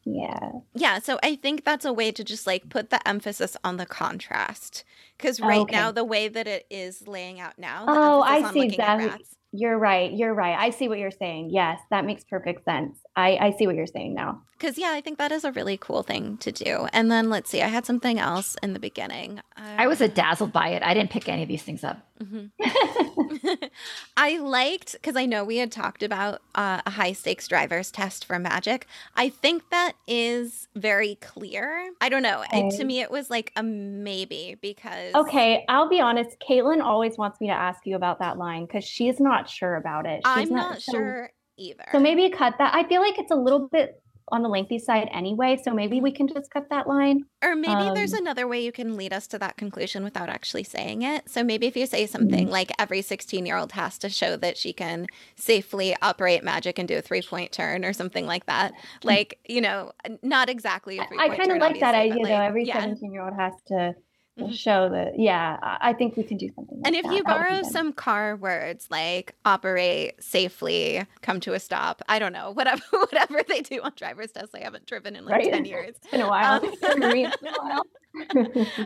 Yeah. 0.04 0.50
Yeah, 0.74 0.98
so 0.98 1.18
I 1.22 1.36
think 1.36 1.64
that's 1.64 1.84
a 1.84 1.92
way 1.92 2.12
to 2.12 2.22
just 2.24 2.46
like 2.46 2.68
put 2.68 2.90
the 2.90 3.06
emphasis 3.08 3.56
on 3.64 3.76
the 3.76 3.86
contrast 3.86 4.84
because 5.16 5.40
right 5.40 5.60
Okay. 5.62 5.76
now 5.76 5.90
the 5.92 6.04
way 6.04 6.28
that 6.28 6.46
it 6.46 6.66
is 6.70 7.06
laying 7.08 7.40
out 7.40 7.58
now, 7.58 7.84
Oh, 7.88 8.22
I 8.22 8.50
see 8.52 8.76
rats. 8.78 9.36
You're 9.52 9.78
right. 9.78 10.12
You're 10.12 10.32
right. 10.34 10.56
I 10.56 10.70
see 10.70 10.88
what 10.88 10.98
you're 10.98 11.10
saying. 11.10 11.50
Yes, 11.50 11.80
that 11.90 12.04
makes 12.04 12.22
perfect 12.24 12.64
sense. 12.64 12.98
I, 13.20 13.46
I 13.48 13.50
see 13.52 13.66
what 13.66 13.76
you're 13.76 13.86
saying 13.86 14.14
now. 14.14 14.42
Because, 14.58 14.76
yeah, 14.76 14.90
I 14.92 15.00
think 15.00 15.16
that 15.18 15.32
is 15.32 15.44
a 15.44 15.52
really 15.52 15.78
cool 15.78 16.02
thing 16.02 16.36
to 16.38 16.52
do. 16.52 16.86
And 16.92 17.10
then 17.10 17.30
let's 17.30 17.48
see, 17.48 17.62
I 17.62 17.68
had 17.68 17.86
something 17.86 18.18
else 18.18 18.56
in 18.62 18.74
the 18.74 18.78
beginning. 18.78 19.40
I 19.56 19.86
was 19.86 20.00
dazzled 20.00 20.52
by 20.52 20.68
it. 20.68 20.82
I 20.82 20.92
didn't 20.92 21.10
pick 21.10 21.28
any 21.30 21.42
of 21.42 21.48
these 21.48 21.62
things 21.62 21.82
up. 21.82 22.06
Mhm. 22.22 22.50
I 24.16 24.38
liked 24.38 24.92
because 24.92 25.16
I 25.16 25.24
know 25.26 25.44
we 25.44 25.56
had 25.56 25.72
talked 25.72 26.02
about 26.02 26.42
uh, 26.54 26.82
a 26.84 26.90
high 26.90 27.12
stakes 27.12 27.48
driver's 27.48 27.90
test 27.90 28.24
for 28.26 28.38
magic. 28.38 28.86
I 29.16 29.30
think 29.30 29.70
that 29.70 29.92
is 30.06 30.68
very 30.74 31.14
clear. 31.22 31.90
I 32.00 32.08
don't 32.10 32.22
know. 32.22 32.44
It, 32.52 32.76
to 32.76 32.84
me, 32.84 33.00
it 33.00 33.10
was 33.10 33.30
like 33.30 33.52
a 33.56 33.62
maybe 33.62 34.58
because 34.60 35.14
Okay, 35.14 35.64
I'll 35.68 35.88
be 35.88 36.00
honest. 36.00 36.36
Caitlin 36.46 36.82
always 36.82 37.16
wants 37.16 37.40
me 37.40 37.46
to 37.46 37.54
ask 37.54 37.86
you 37.86 37.96
about 37.96 38.18
that 38.18 38.36
line 38.36 38.66
because 38.66 38.84
she's 38.84 39.20
not 39.20 39.48
sure 39.48 39.76
about 39.76 40.04
it. 40.06 40.16
She's 40.26 40.50
I'm 40.50 40.54
not 40.54 40.82
so- 40.82 40.92
sure 40.92 41.30
either. 41.60 41.84
So 41.92 42.00
maybe 42.00 42.28
cut 42.30 42.54
that. 42.58 42.74
I 42.74 42.84
feel 42.88 43.00
like 43.02 43.18
it's 43.18 43.30
a 43.30 43.36
little 43.36 43.68
bit 43.68 44.02
on 44.32 44.42
the 44.42 44.48
lengthy 44.48 44.78
side 44.78 45.08
anyway. 45.12 45.58
So 45.60 45.72
maybe 45.74 46.00
we 46.00 46.12
can 46.12 46.28
just 46.28 46.52
cut 46.52 46.68
that 46.70 46.86
line. 46.86 47.24
or 47.42 47.56
maybe 47.56 47.90
there's 47.94 48.12
um, 48.12 48.20
another 48.20 48.46
way 48.46 48.64
you 48.64 48.70
can 48.70 48.96
lead 48.96 49.12
us 49.12 49.26
to 49.26 49.38
that 49.40 49.56
conclusion 49.56 50.04
without 50.04 50.28
actually 50.28 50.62
saying 50.62 51.02
it. 51.02 51.28
So 51.28 51.42
maybe 51.42 51.66
if 51.66 51.76
you 51.76 51.84
say 51.86 52.06
something 52.06 52.44
Mm-hmm. 52.44 52.52
like 52.52 52.70
every 52.78 53.02
16 53.02 53.44
year 53.44 53.56
old 53.56 53.72
has 53.72 53.98
to 53.98 54.08
show 54.08 54.36
that 54.36 54.56
she 54.56 54.72
can 54.72 55.06
safely 55.34 55.96
operate 56.00 56.44
magic 56.44 56.78
and 56.78 56.86
do 56.86 56.96
a 56.96 57.02
three 57.02 57.22
point 57.22 57.50
turn 57.50 57.84
or 57.84 57.92
something 57.92 58.24
like 58.24 58.46
that. 58.46 58.72
Like, 59.02 59.38
you 59.48 59.60
know, 59.60 59.90
not 60.22 60.48
exactly 60.48 60.98
a 60.98 61.02
Mm. 61.02 61.04
I- 61.04 61.08
three 61.08 61.18
point 61.28 61.38
kind 61.40 61.52
of 61.52 61.58
like 61.58 61.80
that 61.80 61.94
idea 61.96 62.14
though. 62.14 62.22
like, 62.22 62.48
Every 62.48 62.64
yeah. 62.66 62.80
17 62.80 63.12
year 63.12 63.24
old 63.24 63.34
has 63.36 63.52
to. 63.66 63.94
Show 64.52 64.88
that. 64.88 65.18
Yeah, 65.18 65.58
I 65.62 65.92
think 65.92 66.16
we 66.16 66.22
can 66.24 66.36
do 66.36 66.48
something. 66.54 66.78
Like 66.78 66.86
And 66.86 66.96
if 66.96 67.04
that. 67.04 67.14
you 67.14 67.22
That 67.24 67.38
would 67.38 67.44
be 67.44 67.50
borrow 67.50 67.62
some 67.62 67.92
car 67.92 68.36
words 68.36 68.86
like 68.90 69.34
operate 69.44 70.22
safely, 70.22 71.04
come 71.22 71.40
to 71.40 71.52
a 71.54 71.60
stop, 71.60 72.02
I 72.08 72.18
don't 72.18 72.32
know, 72.32 72.50
whatever 72.54 72.82
whatever 72.92 73.42
they 73.48 73.60
do 73.60 73.80
on 73.82 73.92
driver's 73.96 74.32
tests, 74.32 74.54
I 74.54 74.60
haven't 74.60 74.86
driven 74.86 75.16
in 75.16 75.24
like 75.24 75.34
Right. 75.34 75.52
10 75.52 75.64
years. 75.72 75.94
it's 75.96 76.06
been 76.10 76.20
a 76.22 76.28
while. 76.28 76.62
Um, 76.64 76.74
been 77.00 77.02
a 77.24 77.32
while. 77.62 77.82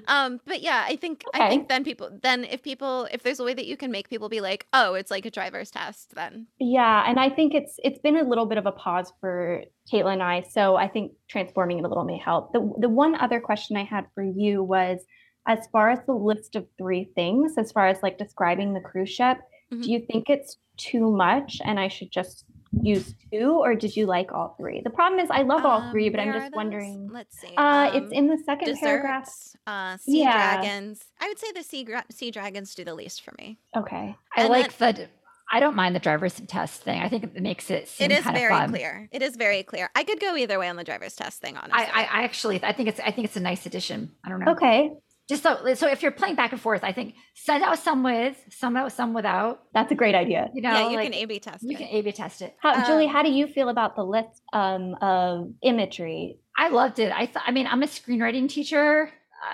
Um, 0.06 0.40
but 0.46 0.60
yeah, 0.60 0.84
I 0.86 0.96
think 0.96 1.24
I 1.34 1.48
think 1.48 1.68
then 1.68 1.82
people 1.84 2.10
then 2.22 2.44
if 2.44 2.62
people 2.62 3.08
if 3.10 3.22
there's 3.22 3.40
a 3.40 3.44
way 3.44 3.54
that 3.54 3.66
you 3.66 3.76
can 3.76 3.90
make 3.90 4.08
people 4.10 4.28
be 4.28 4.40
like, 4.40 4.66
oh, 4.72 4.94
it's 4.94 5.10
like 5.10 5.24
a 5.26 5.30
driver's 5.30 5.70
test, 5.70 6.14
then 6.14 6.46
Yeah, 6.58 7.04
and 7.08 7.18
I 7.18 7.30
think 7.30 7.54
it's 7.54 7.78
it's 7.82 7.98
been 7.98 8.16
a 8.16 8.22
little 8.22 8.46
bit 8.46 8.58
of 8.58 8.66
a 8.66 8.72
pause 8.72 9.12
for 9.20 9.62
Caitlin 9.92 10.14
and 10.14 10.22
I, 10.22 10.42
so 10.42 10.76
I 10.76 10.88
think 10.88 11.12
transforming 11.28 11.78
it 11.78 11.84
a 11.84 11.88
little 11.88 12.04
may 12.04 12.18
help. 12.18 12.52
The 12.52 12.60
the 12.78 12.88
one 12.88 13.14
other 13.14 13.40
question 13.40 13.76
I 13.76 13.84
had 13.84 14.06
for 14.14 14.22
you 14.22 14.62
was 14.62 15.00
as 15.46 15.66
far 15.72 15.90
as 15.90 15.98
the 16.06 16.14
list 16.14 16.56
of 16.56 16.66
three 16.78 17.10
things, 17.14 17.56
as 17.58 17.72
far 17.72 17.86
as 17.88 18.02
like 18.02 18.18
describing 18.18 18.72
the 18.74 18.80
cruise 18.80 19.10
ship, 19.10 19.38
Mhm. 19.72 19.82
do 19.82 19.90
you 19.90 20.00
think 20.00 20.28
it's 20.30 20.58
too 20.76 21.10
much 21.10 21.60
and 21.64 21.78
I 21.80 21.88
should 21.88 22.10
just 22.10 22.44
use 22.82 23.14
two, 23.32 23.52
or 23.60 23.74
did 23.76 23.94
you 23.96 24.04
like 24.06 24.32
all 24.32 24.56
three? 24.58 24.80
The 24.82 24.90
problem 24.90 25.20
is 25.20 25.30
I 25.30 25.42
love 25.42 25.64
all 25.64 25.90
three, 25.92 26.06
Um, 26.08 26.12
but 26.12 26.20
I'm 26.20 26.32
just 26.32 26.54
wondering. 26.56 27.08
Let's 27.12 27.38
see. 27.38 27.54
Uh, 27.56 27.62
um, 27.62 27.96
it's 27.96 28.12
in 28.12 28.26
the 28.26 28.38
second 28.38 28.76
paragraph. 28.80 29.24
desserts, 29.26 29.56
uh, 29.66 29.96
sea 29.98 30.20
Yeah. 30.20 30.56
dragons. 30.60 31.04
I 31.20 31.28
would 31.28 31.38
say 31.38 31.52
the 31.52 31.62
sea 31.62 31.84
gra- 31.84 32.04
sea 32.10 32.30
dragons 32.32 32.74
do 32.74 32.82
the 32.84 32.94
least 32.94 33.22
for 33.22 33.32
me. 33.38 33.58
Okay. 33.76 34.16
I 34.36 34.40
And 34.40 34.48
like 34.50 34.76
the. 34.78 35.08
I 35.52 35.60
don't 35.60 35.76
mind 35.76 35.94
the 35.94 36.00
driver's 36.00 36.40
test 36.48 36.82
thing. 36.82 37.00
I 37.02 37.08
think 37.08 37.22
it 37.22 37.40
makes 37.40 37.70
it 37.70 37.86
seem 37.86 38.10
It 38.10 38.18
is 38.18 38.24
very 38.24 38.66
clear. 38.66 39.08
It 39.12 39.22
is 39.22 39.36
very 39.36 39.62
clear. 39.62 39.90
I 39.94 40.02
could 40.02 40.18
go 40.18 40.34
either 40.36 40.58
way 40.58 40.68
on 40.68 40.76
the 40.76 40.82
driver's 40.84 41.14
test 41.14 41.40
thing, 41.42 41.56
honestly. 41.56 41.84
I, 41.94 42.02
I, 42.02 42.02
I 42.20 42.22
actually, 42.24 42.64
I 42.64 42.72
think 42.72 42.88
it's, 42.88 42.98
I 42.98 43.10
think 43.12 43.26
it's 43.26 43.36
a 43.36 43.40
nice 43.40 43.66
addition. 43.66 44.10
I 44.24 44.30
don't 44.30 44.40
know. 44.40 44.52
Okay. 44.52 44.90
Just 45.28 45.42
so, 45.42 45.74
so 45.74 45.88
if 45.88 46.02
you're 46.02 46.12
playing 46.12 46.34
back 46.34 46.52
and 46.52 46.60
forth, 46.60 46.84
I 46.84 46.92
think 46.92 47.14
send 47.34 47.64
out 47.64 47.78
some 47.78 48.02
with, 48.02 48.36
some 48.50 48.76
out, 48.76 48.92
some 48.92 49.14
without. 49.14 49.62
That's 49.72 49.90
a 49.90 49.94
great 49.94 50.14
idea. 50.14 50.50
You 50.52 50.60
know, 50.60 50.70
yeah, 50.70 50.88
you 50.90 50.96
like, 50.96 51.12
can 51.12 51.14
A/B 51.14 51.38
test. 51.38 51.62
you 51.62 51.70
it. 51.70 51.78
can 51.78 51.88
A/B 51.88 52.12
test 52.12 52.42
it. 52.42 52.54
How, 52.60 52.84
Julie, 52.86 53.06
Um, 53.06 53.10
how 53.10 53.22
do 53.22 53.30
you 53.30 53.46
feel 53.46 53.70
about 53.70 53.96
the 53.96 54.04
list 54.04 54.42
um, 54.52 54.94
of 55.00 55.50
imagery? 55.62 56.38
I 56.58 56.68
loved 56.68 56.98
it. 56.98 57.10
I 57.10 57.26
thought, 57.26 57.44
I 57.46 57.52
mean, 57.52 57.66
I'm 57.66 57.82
a 57.82 57.86
screenwriting 57.86 58.48
teacher. 58.48 59.10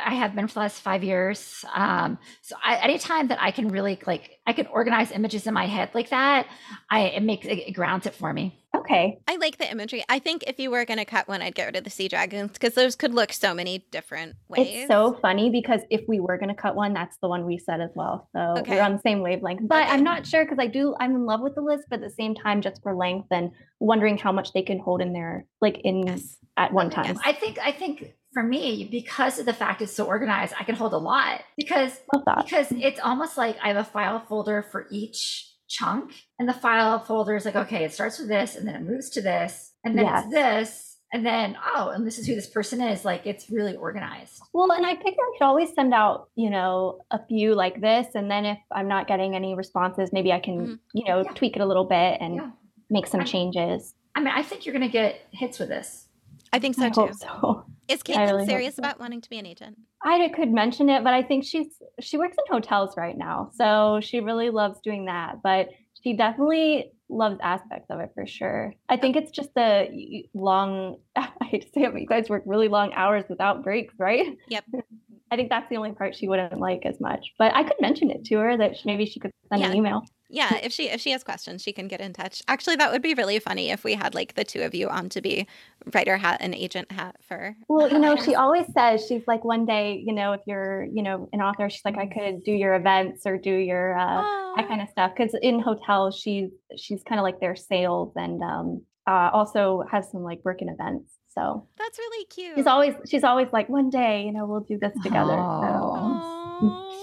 I 0.07 0.15
have 0.15 0.35
been 0.35 0.47
for 0.49 0.55
the 0.55 0.61
last 0.61 0.81
five 0.81 1.03
years. 1.03 1.65
Um, 1.75 2.19
so 2.43 2.57
I, 2.65 2.77
anytime 2.77 3.29
that 3.29 3.39
I 3.41 3.51
can 3.51 3.69
really 3.69 3.99
like, 4.07 4.39
I 4.47 4.53
can 4.53 4.67
organize 4.67 5.11
images 5.11 5.47
in 5.47 5.55
my 5.55 5.67
head 5.67 5.91
like 5.95 6.11
that, 6.11 6.47
I 6.91 7.01
it 7.09 7.23
makes 7.23 7.47
it, 7.47 7.59
it 7.59 7.73
grounds 7.73 8.07
it 8.07 8.15
for 8.15 8.33
me. 8.33 8.57
Okay. 8.77 9.19
I 9.27 9.37
like 9.37 9.59
the 9.59 9.69
imagery. 9.69 10.05
I 10.09 10.21
think 10.21 10.45
if 10.47 10.61
you 10.61 10.71
were 10.71 10.85
going 10.85 10.99
to 10.99 11.05
cut 11.05 11.27
one, 11.27 11.43
I'd 11.43 11.57
get 11.57 11.67
rid 11.67 11.77
of 11.77 11.83
the 11.83 11.91
sea 11.91 12.07
dragons 12.07 12.53
because 12.53 12.75
those 12.75 12.95
could 12.95 13.13
look 13.13 13.33
so 13.33 13.53
many 13.53 13.85
different 13.91 14.37
ways. 14.49 14.69
It's 14.71 14.89
so 14.89 15.19
funny 15.21 15.51
because 15.51 15.81
if 15.91 16.03
we 16.07 16.21
were 16.21 16.39
going 16.39 16.51
to 16.51 16.55
cut 16.55 16.77
one, 16.77 16.93
that's 16.93 17.17
the 17.21 17.29
one 17.29 17.45
we 17.47 17.59
said 17.59 17.81
as 17.81 17.91
well. 17.97 18.29
So 18.33 18.55
Okay. 18.59 18.77
we're 18.77 18.83
on 18.83 18.93
the 18.93 19.01
same 19.01 19.23
wavelength. 19.23 19.63
But 19.69 19.83
Okay. 19.85 19.93
I'm 19.93 20.05
not 20.05 20.25
sure 20.25 20.45
because 20.45 20.59
I 20.61 20.69
do, 20.69 20.95
I'm 21.01 21.17
in 21.17 21.27
love 21.27 21.41
with 21.41 21.57
the 21.57 21.63
list, 21.63 21.85
but 21.91 21.97
at 22.01 22.09
the 22.09 22.15
same 22.15 22.35
time, 22.37 22.63
just 22.63 22.81
for 22.83 22.95
length 22.95 23.27
and 23.33 23.51
wondering 23.81 24.17
how 24.19 24.31
much 24.31 24.53
they 24.53 24.63
can 24.63 24.79
hold 24.79 25.03
in 25.03 25.13
there, 25.13 25.47
like 25.61 25.79
in 25.83 26.07
Yes. 26.07 26.37
at 26.57 26.73
one 26.73 26.91
time. 26.91 27.07
yes. 27.07 27.19
I 27.25 27.33
think, 27.33 27.59
I 27.59 27.73
think 27.73 28.13
for 28.33 28.43
me, 28.43 28.89
because 28.91 29.39
of 29.39 29.47
the 29.47 29.53
fact 29.53 29.83
it's 29.83 29.93
so 29.95 30.07
organized, 30.07 30.55
I 30.59 30.65
can 30.65 30.75
hold 30.77 30.93
a 30.93 30.99
lot 30.99 31.43
because 31.57 31.99
because 32.45 32.71
it's 32.73 33.01
almost 33.01 33.37
like 33.37 33.57
I 33.63 33.69
have 33.69 33.77
a 33.77 33.85
file 33.85 34.21
folder 34.29 34.63
for 34.63 34.87
each 34.91 35.47
chunk, 35.69 36.13
and 36.39 36.49
the 36.49 36.53
file 36.53 36.99
folder 37.01 37.37
is 37.37 37.45
like, 37.45 37.57
okay, 37.57 37.85
it 37.85 37.93
starts 37.93 38.19
with 38.19 38.29
this, 38.29 38.57
and 38.57 38.67
then 38.67 38.75
it 38.77 38.83
moves 38.83 39.11
to 39.11 39.21
this, 39.21 39.73
and 39.85 39.97
then 39.99 40.07
it's 40.07 40.31
this, 40.31 40.99
and 41.13 41.25
then 41.27 41.57
oh, 41.75 41.89
and 41.91 42.07
this 42.07 42.19
is 42.19 42.27
who 42.27 42.35
this 42.35 42.49
person 42.49 42.81
is. 42.81 43.05
Like 43.05 43.27
it's 43.27 43.51
really 43.51 43.75
organized. 43.77 44.41
Well, 44.53 44.71
and 44.73 44.87
I 44.87 44.95
figure 44.97 45.11
I 45.23 45.33
could 45.39 45.45
always 45.45 45.73
send 45.75 45.93
out, 45.95 46.29
you 46.37 46.51
know, 46.51 47.01
a 47.11 47.19
few 47.27 47.55
like 47.55 47.81
this. 47.81 48.07
And 48.15 48.31
then 48.31 48.45
if 48.47 48.59
I'm 48.73 48.89
not 48.89 49.07
getting 49.09 49.35
any 49.35 49.55
responses, 49.55 50.11
maybe 50.13 50.33
I 50.33 50.39
can, 50.41 50.59
Mhm. 50.67 50.79
you 50.95 51.05
know, 51.05 51.23
Yeah. 51.25 51.33
tweak 51.33 51.57
it 51.57 51.63
a 51.63 51.67
little 51.67 51.85
bit 51.85 52.19
and 52.21 52.35
Yeah. 52.37 52.51
make 52.91 53.07
some 53.09 53.21
I- 53.23 53.25
changes. 53.25 53.95
I 54.15 54.21
mean, 54.21 54.33
I 54.35 54.43
think 54.43 54.67
you're 54.67 54.73
gonna 54.73 54.89
get 54.89 55.21
hits 55.33 55.59
with 55.61 55.69
this. 55.69 56.09
I 56.53 56.59
think 56.59 56.75
so 56.75 56.85
I 56.87 56.91
too. 56.91 57.01
hope 57.03 57.15
so. 57.15 57.65
Is 57.91 58.03
Caitlin 58.03 58.27
really 58.27 58.47
serious 58.47 58.77
so. 58.77 58.81
about 58.81 59.01
wanting 59.01 59.21
to 59.21 59.31
be 59.31 59.39
an 59.39 59.47
agent? 59.47 59.77
I 60.03 60.29
could 60.29 60.53
mention 60.53 60.89
it, 60.89 61.03
but 61.03 61.13
I 61.13 61.23
think 61.23 61.45
she's 61.45 61.67
she 62.01 62.17
works 62.17 62.37
in 62.39 62.55
hotels 62.55 62.97
right 62.97 63.17
now, 63.17 63.51
so 63.55 64.01
she 64.01 64.21
really 64.21 64.51
loves 64.51 64.81
doing 64.81 65.07
that. 65.07 65.43
But 65.43 65.71
she 66.03 66.17
definitely 66.17 66.93
loves 67.09 67.39
aspects 67.43 67.91
of 67.91 68.01
it 68.01 68.11
for 68.15 68.27
sure. 68.27 68.73
I 68.89 68.97
think 68.97 69.17
it's 69.17 69.31
just 69.31 69.53
the 69.55 70.23
long. 70.35 70.99
I 71.17 71.29
hate 71.43 71.63
to 71.63 71.69
say 71.69 71.83
it, 71.83 71.93
but 71.93 72.01
you 72.01 72.07
guys 72.07 72.31
work 72.31 72.45
really 72.47 72.69
long 72.69 72.93
hours 72.95 73.25
without 73.29 73.65
breaks, 73.65 73.95
right? 73.99 74.37
Yep. 74.49 74.65
I 75.33 75.37
think 75.37 75.49
that's 75.49 75.69
the 75.69 75.77
only 75.77 75.93
part 75.93 76.17
she 76.17 76.29
wouldn't 76.29 76.59
like 76.59 76.85
as 76.85 77.01
much. 77.01 77.35
But 77.39 77.55
I 77.55 77.63
could 77.63 77.81
mention 77.81 78.11
it 78.11 78.25
to 78.27 78.37
her 78.39 78.57
that 78.57 78.77
maybe 78.85 79.07
she 79.07 79.21
could 79.21 79.31
send 79.49 79.63
an 79.63 79.77
email. 79.77 80.05
Yeah, 80.31 80.59
if 80.63 80.73
she 80.73 80.89
if 80.89 81.01
she 81.01 81.11
has 81.11 81.25
questions, 81.25 81.61
she 81.61 81.73
can 81.73 81.89
get 81.89 82.01
in 82.01 82.13
touch. 82.13 82.43
Actually, 82.47 82.77
that 82.77 82.93
would 82.93 83.03
be 83.03 83.15
really 83.15 83.41
funny 83.41 83.71
if 83.71 83.83
we 83.83 83.95
had 83.95 84.15
like 84.15 84.35
the 84.35 84.45
two 84.45 84.63
of 84.63 84.75
you 84.75 84.89
on 84.89 85.09
to 85.11 85.21
be 85.21 85.47
writer 85.93 86.17
hat 86.17 86.39
and 86.41 86.55
agent 86.55 86.93
hat 86.93 87.17
for. 87.21 87.57
Well, 87.69 87.91
you 87.91 87.99
know, 87.99 88.17
she 88.25 88.35
always 88.37 88.67
says 88.73 89.05
she's 89.07 89.27
like 89.27 89.45
one 89.45 89.67
day, 89.67 90.03
you 90.05 90.13
know, 90.13 90.33
if 90.33 90.41
you're, 90.47 90.85
you 90.85 91.03
know, 91.03 91.29
an 91.33 91.41
author, 91.41 91.69
she's 91.69 91.85
like 91.85 91.99
I 91.99 92.07
could 92.07 92.45
do 92.45 92.53
your 92.53 92.75
events 92.75 93.27
or 93.27 93.39
do 93.39 93.53
your 93.53 93.99
uh, 93.99 94.23
that 94.57 94.69
kind 94.69 94.81
of 94.81 94.89
stuff 94.89 95.13
because 95.17 95.35
in 95.43 95.61
hotels 95.61 96.17
she's 96.17 96.51
she's 96.77 97.03
kind 97.03 97.19
of 97.19 97.25
like 97.25 97.41
their 97.41 97.57
sales 97.57 98.13
and 98.17 98.43
um 98.43 98.83
uh, 99.07 99.31
also 99.33 99.83
has 99.91 100.09
some 100.11 100.23
like 100.23 100.41
working 100.45 100.69
events. 100.69 101.15
So 101.35 101.67
that's 101.77 101.99
really 101.99 102.25
cute. 102.27 102.57
She's 102.57 102.67
always 102.67 102.95
she's 103.09 103.25
always 103.25 103.49
like 103.53 103.69
one 103.69 103.91
day, 103.91 104.25
you 104.25 104.33
know, 104.33 104.47
we'll 104.47 104.61
do 104.61 104.79
this 104.79 104.93
together. 105.03 105.37
So. 105.37 106.87